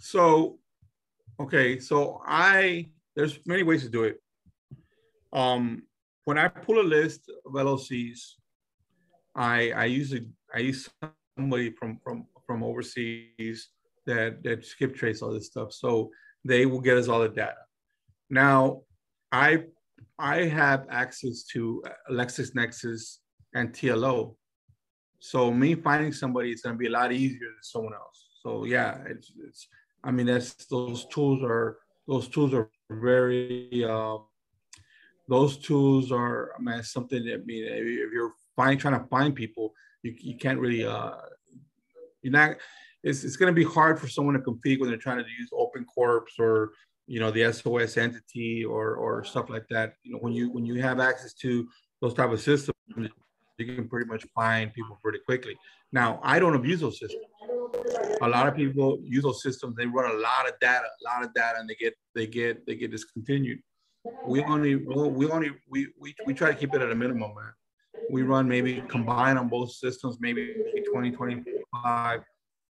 So, 0.00 0.58
okay, 1.38 1.78
so 1.78 2.22
I 2.24 2.88
there's 3.14 3.38
many 3.46 3.62
ways 3.62 3.82
to 3.82 3.90
do 3.90 4.04
it. 4.04 4.20
Um, 5.32 5.82
when 6.24 6.38
I 6.38 6.48
pull 6.48 6.80
a 6.80 6.86
list 6.96 7.30
of 7.44 7.52
LLCs, 7.52 8.20
I 9.34 9.72
I 9.72 9.84
usually 9.84 10.26
I 10.54 10.60
use 10.60 10.88
somebody 11.36 11.70
from 11.70 11.98
from 12.02 12.26
from 12.46 12.62
overseas 12.62 13.68
that 14.06 14.42
that 14.44 14.64
skip 14.64 14.94
trace 14.94 15.20
all 15.20 15.32
this 15.32 15.46
stuff. 15.46 15.72
So 15.72 16.10
they 16.44 16.66
will 16.66 16.80
get 16.80 16.96
us 16.96 17.08
all 17.08 17.20
the 17.20 17.28
data. 17.28 17.62
Now, 18.30 18.82
I 19.32 19.64
I 20.18 20.44
have 20.44 20.86
access 20.90 21.42
to 21.54 21.82
LexisNexis 22.10 23.18
and 23.54 23.72
TLO. 23.72 24.36
So 25.18 25.50
me 25.50 25.74
finding 25.74 26.12
somebody 26.12 26.52
is 26.52 26.60
going 26.60 26.74
to 26.74 26.78
be 26.78 26.86
a 26.86 26.90
lot 26.90 27.10
easier 27.10 27.48
than 27.48 27.62
someone 27.62 27.94
else. 27.94 28.23
So 28.44 28.64
yeah, 28.64 28.98
it's 29.06 29.32
it's. 29.48 29.68
I 30.02 30.10
mean, 30.10 30.26
that's 30.26 30.66
those 30.66 31.06
tools 31.06 31.42
are 31.42 31.78
those 32.06 32.28
tools 32.28 32.52
are 32.54 32.70
very. 32.90 33.84
Uh, 33.84 34.18
those 35.26 35.56
tools 35.56 36.12
are 36.12 36.52
I 36.58 36.60
mean, 36.60 36.82
something 36.82 37.24
that 37.24 37.34
I 37.34 37.44
mean 37.44 37.64
if 37.64 38.12
you're 38.12 38.32
find 38.54 38.78
trying 38.78 39.00
to 39.00 39.06
find 39.06 39.34
people, 39.34 39.72
you, 40.02 40.14
you 40.18 40.36
can't 40.36 40.60
really 40.60 40.84
uh, 40.84 41.12
You're 42.22 42.32
not. 42.32 42.56
It's, 43.02 43.22
it's 43.24 43.36
going 43.36 43.54
to 43.54 43.54
be 43.54 43.68
hard 43.68 43.98
for 43.98 44.08
someone 44.08 44.34
to 44.34 44.40
compete 44.40 44.80
when 44.80 44.88
they're 44.88 44.98
trying 44.98 45.22
to 45.22 45.30
use 45.38 45.50
Open 45.52 45.84
Corps 45.84 46.26
or 46.38 46.72
you 47.06 47.20
know 47.20 47.30
the 47.30 47.52
SOS 47.52 47.96
entity 47.96 48.64
or 48.64 48.96
or 48.96 49.24
stuff 49.24 49.48
like 49.48 49.66
that. 49.70 49.94
You 50.02 50.12
know 50.12 50.18
when 50.18 50.34
you 50.34 50.50
when 50.50 50.66
you 50.66 50.80
have 50.82 51.00
access 51.00 51.32
to 51.34 51.66
those 52.02 52.12
type 52.12 52.30
of 52.30 52.40
systems, 52.40 52.76
you 53.58 53.66
can 53.66 53.88
pretty 53.88 54.06
much 54.06 54.26
find 54.34 54.72
people 54.72 54.98
pretty 55.02 55.20
quickly. 55.24 55.56
Now 55.92 56.20
I 56.22 56.38
don't 56.38 56.54
abuse 56.54 56.80
those 56.80 56.98
systems. 56.98 57.24
A 58.22 58.28
lot 58.28 58.46
of 58.46 58.54
people 58.54 58.98
use 59.02 59.24
those 59.24 59.42
systems. 59.42 59.76
They 59.76 59.86
run 59.86 60.10
a 60.10 60.18
lot 60.18 60.48
of 60.48 60.58
data, 60.60 60.84
a 60.84 61.04
lot 61.04 61.24
of 61.24 61.34
data, 61.34 61.58
and 61.58 61.68
they 61.68 61.74
get 61.74 61.94
they 62.14 62.26
get 62.26 62.66
they 62.66 62.74
get 62.74 62.90
discontinued. 62.90 63.60
We 64.26 64.42
only 64.44 64.76
we 64.76 65.30
only 65.30 65.50
we 65.68 65.88
we, 65.98 66.14
we 66.26 66.34
try 66.34 66.52
to 66.52 66.56
keep 66.56 66.74
it 66.74 66.82
at 66.82 66.90
a 66.90 66.94
minimum, 66.94 67.34
man. 67.34 67.52
We 68.10 68.22
run 68.22 68.48
maybe 68.48 68.82
combine 68.88 69.36
on 69.36 69.48
both 69.48 69.72
systems, 69.72 70.18
maybe 70.20 70.54
20, 70.92 71.12
25 71.12 72.20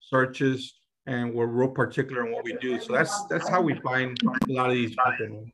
searches 0.00 0.74
and 1.06 1.34
we're 1.34 1.46
real 1.46 1.68
particular 1.68 2.26
in 2.26 2.32
what 2.32 2.44
we 2.44 2.56
do. 2.60 2.80
So 2.80 2.92
that's 2.92 3.24
that's 3.26 3.48
how 3.48 3.60
we 3.60 3.74
find 3.80 4.18
a 4.22 4.52
lot 4.52 4.68
of 4.68 4.74
these 4.74 4.96
people. 5.18 5.46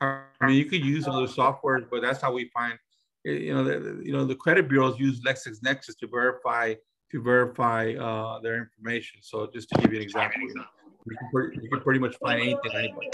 I 0.00 0.22
mean, 0.42 0.56
you 0.56 0.64
could 0.64 0.84
use 0.84 1.06
other 1.06 1.26
softwares, 1.26 1.86
but 1.90 2.00
that's 2.00 2.20
how 2.20 2.32
we 2.32 2.50
find. 2.54 2.78
You 3.22 3.52
know, 3.52 3.64
the, 3.64 4.02
you 4.02 4.12
know, 4.12 4.24
the 4.24 4.34
credit 4.34 4.66
bureaus 4.66 4.98
use 4.98 5.20
LexisNexis 5.20 5.98
to 5.98 6.08
verify 6.10 6.74
to 7.12 7.22
verify 7.22 7.92
uh, 7.94 8.40
their 8.40 8.56
information. 8.58 9.20
So 9.22 9.48
just 9.52 9.68
to 9.70 9.80
give 9.80 9.92
you 9.92 9.98
an 9.98 10.04
example, 10.04 10.40
you 10.42 10.54
can, 10.54 11.28
pretty, 11.32 11.58
you 11.62 11.68
can 11.68 11.80
pretty 11.80 12.00
much 12.00 12.16
find 12.16 12.40
anything 12.40 12.72
anybody. 12.74 13.10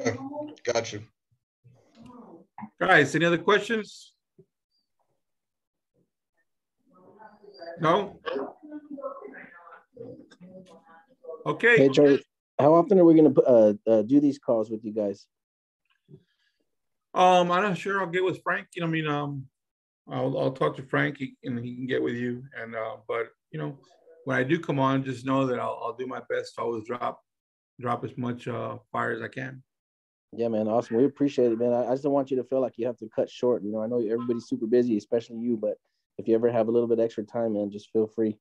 Okay. 0.00 0.16
Got 0.64 0.92
you. 0.92 1.02
Guys, 2.80 3.14
any 3.14 3.24
other 3.24 3.38
questions? 3.38 4.12
No? 7.80 8.20
Okay. 11.46 11.76
Hey, 11.76 11.88
Joey, 11.88 12.24
how 12.58 12.74
often 12.74 12.98
are 12.98 13.04
we 13.04 13.14
going 13.14 13.32
to 13.32 13.42
uh, 13.42 13.72
uh, 13.86 14.02
do 14.02 14.20
these 14.20 14.38
calls 14.38 14.70
with 14.70 14.84
you 14.84 14.92
guys? 14.92 15.26
Um, 17.14 17.50
I'm 17.50 17.62
not 17.62 17.78
sure. 17.78 18.00
I'll 18.00 18.06
get 18.06 18.24
with 18.24 18.42
Frank. 18.42 18.68
You 18.74 18.82
know, 18.82 18.88
I 18.88 18.90
mean, 18.90 19.06
um, 19.06 19.46
I'll, 20.10 20.38
I'll 20.38 20.52
talk 20.52 20.76
to 20.76 20.82
Frank 20.82 21.20
and 21.44 21.64
he 21.64 21.74
can 21.74 21.86
get 21.86 22.02
with 22.02 22.14
you. 22.14 22.44
And, 22.60 22.74
uh, 22.74 22.96
but, 23.06 23.28
you 23.50 23.58
know, 23.58 23.78
when 24.24 24.36
I 24.36 24.42
do 24.42 24.58
come 24.58 24.78
on, 24.78 25.04
just 25.04 25.26
know 25.26 25.46
that 25.46 25.58
I'll, 25.58 25.80
I'll 25.82 25.96
do 25.96 26.06
my 26.06 26.20
best 26.30 26.54
to 26.54 26.62
always 26.62 26.84
drop, 26.86 27.22
drop 27.80 28.04
as 28.04 28.16
much 28.16 28.48
uh, 28.48 28.78
fire 28.92 29.12
as 29.12 29.22
I 29.22 29.28
can. 29.28 29.62
Yeah, 30.32 30.48
man. 30.48 30.68
Awesome. 30.68 30.96
We 30.96 31.04
appreciate 31.04 31.52
it, 31.52 31.58
man. 31.58 31.72
I, 31.72 31.86
I 31.86 31.90
just 31.92 32.02
don't 32.02 32.12
want 32.12 32.30
you 32.30 32.36
to 32.36 32.44
feel 32.44 32.60
like 32.60 32.74
you 32.76 32.86
have 32.86 32.98
to 32.98 33.08
cut 33.14 33.30
short. 33.30 33.62
You 33.62 33.72
know, 33.72 33.82
I 33.82 33.86
know 33.86 33.98
everybody's 33.98 34.46
super 34.46 34.66
busy, 34.66 34.96
especially 34.96 35.38
you, 35.38 35.56
but 35.56 35.78
if 36.18 36.28
you 36.28 36.34
ever 36.34 36.50
have 36.50 36.68
a 36.68 36.70
little 36.70 36.88
bit 36.88 37.00
extra 37.00 37.24
time, 37.24 37.54
man, 37.54 37.70
just 37.70 37.90
feel 37.92 38.06
free. 38.06 38.36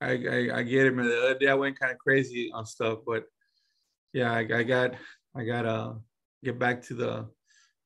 I, 0.00 0.10
I, 0.10 0.58
I 0.58 0.62
get 0.62 0.86
it, 0.86 0.94
man. 0.94 1.06
The 1.06 1.18
other 1.18 1.38
day 1.38 1.48
I 1.48 1.54
went 1.54 1.78
kind 1.78 1.92
of 1.92 1.98
crazy 1.98 2.50
on 2.52 2.66
stuff, 2.66 3.00
but 3.06 3.24
yeah, 4.12 4.32
I, 4.32 4.40
I 4.40 4.62
got 4.62 4.94
I 5.34 5.44
gotta 5.44 5.96
get 6.44 6.58
back 6.58 6.82
to 6.82 6.94
the 6.94 7.28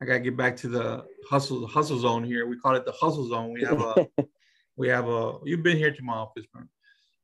I 0.02 0.06
gotta 0.06 0.20
get 0.20 0.36
back 0.36 0.56
to 0.58 0.68
the 0.68 1.04
hustle 1.28 1.66
hustle 1.66 1.98
zone 1.98 2.24
here. 2.24 2.46
We 2.46 2.58
call 2.58 2.74
it 2.74 2.86
the 2.86 2.92
hustle 2.92 3.28
zone. 3.28 3.52
We 3.52 3.62
have 3.62 3.80
a 3.80 4.08
we 4.76 4.88
have 4.88 5.08
a 5.08 5.38
you've 5.44 5.62
been 5.62 5.76
here 5.76 5.92
to 5.92 6.02
my 6.02 6.14
office, 6.14 6.46
man. 6.54 6.68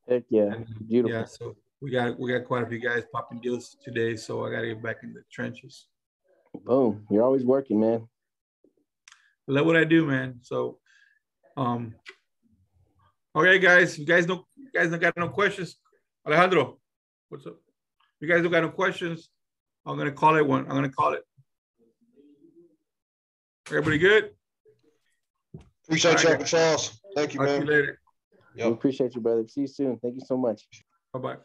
Heck 0.07 0.23
yeah, 0.29 0.53
And, 0.53 0.67
beautiful. 0.87 1.17
Yeah, 1.17 1.25
so 1.25 1.55
we 1.81 1.89
got 1.91 2.19
we 2.19 2.31
got 2.31 2.45
quite 2.45 2.63
a 2.63 2.67
few 2.67 2.79
guys 2.79 3.03
popping 3.11 3.41
deals 3.41 3.77
today, 3.83 4.15
so 4.15 4.45
I 4.45 4.51
gotta 4.51 4.67
get 4.67 4.83
back 4.83 4.97
in 5.03 5.13
the 5.13 5.23
trenches. 5.31 5.87
Boom, 6.65 7.05
you're 7.09 7.23
always 7.23 7.43
working, 7.43 7.79
man. 7.79 8.07
I 9.49 9.53
love 9.53 9.65
what 9.65 9.75
I 9.75 9.83
do, 9.83 10.05
man. 10.05 10.39
So 10.43 10.77
um 11.55 11.95
okay 13.35 13.57
guys, 13.57 13.97
you 13.97 14.05
guys 14.05 14.27
don't 14.27 14.45
you 14.55 14.69
guys 14.71 14.91
don't 14.91 14.99
got 14.99 15.17
no 15.17 15.29
questions. 15.29 15.77
Alejandro, 16.27 16.77
what's 17.29 17.47
up? 17.47 17.57
You 18.19 18.27
guys 18.27 18.43
don't 18.43 18.51
got 18.51 18.61
no 18.61 18.69
questions. 18.69 19.29
I'm 19.83 19.97
gonna 19.97 20.11
call 20.11 20.35
it 20.35 20.45
one. 20.45 20.65
I'm 20.65 20.75
gonna 20.75 20.89
call 20.89 21.13
it. 21.13 21.23
Everybody 23.67 23.97
good? 23.97 24.31
Appreciate 25.85 26.17
All 26.17 26.23
you. 26.23 26.29
Uncle 26.29 26.45
Charles. 26.45 27.01
Thank 27.15 27.33
you, 27.33 27.39
Talk 27.39 27.47
to 27.47 27.53
you 27.53 27.59
man. 27.59 27.67
later. 27.67 27.99
We 28.55 28.61
appreciate 28.63 29.13
you, 29.13 29.21
brother. 29.21 29.45
See 29.47 29.61
you 29.61 29.67
soon. 29.67 29.97
Thank 29.99 30.15
you 30.15 30.21
so 30.25 30.37
much. 30.37 30.63
Bye 31.13 31.19
bye. 31.19 31.35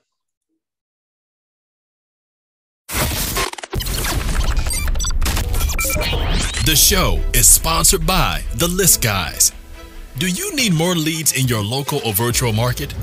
The 6.65 6.77
show 6.77 7.21
is 7.35 7.49
sponsored 7.49 8.07
by 8.07 8.45
The 8.55 8.69
List 8.69 9.03
Guys. 9.03 9.53
Do 10.19 10.29
you 10.29 10.55
need 10.55 10.73
more 10.73 10.95
leads 10.95 11.33
in 11.33 11.49
your 11.49 11.63
local 11.63 12.01
or 12.07 12.13
virtual 12.13 12.53
market? 12.53 12.95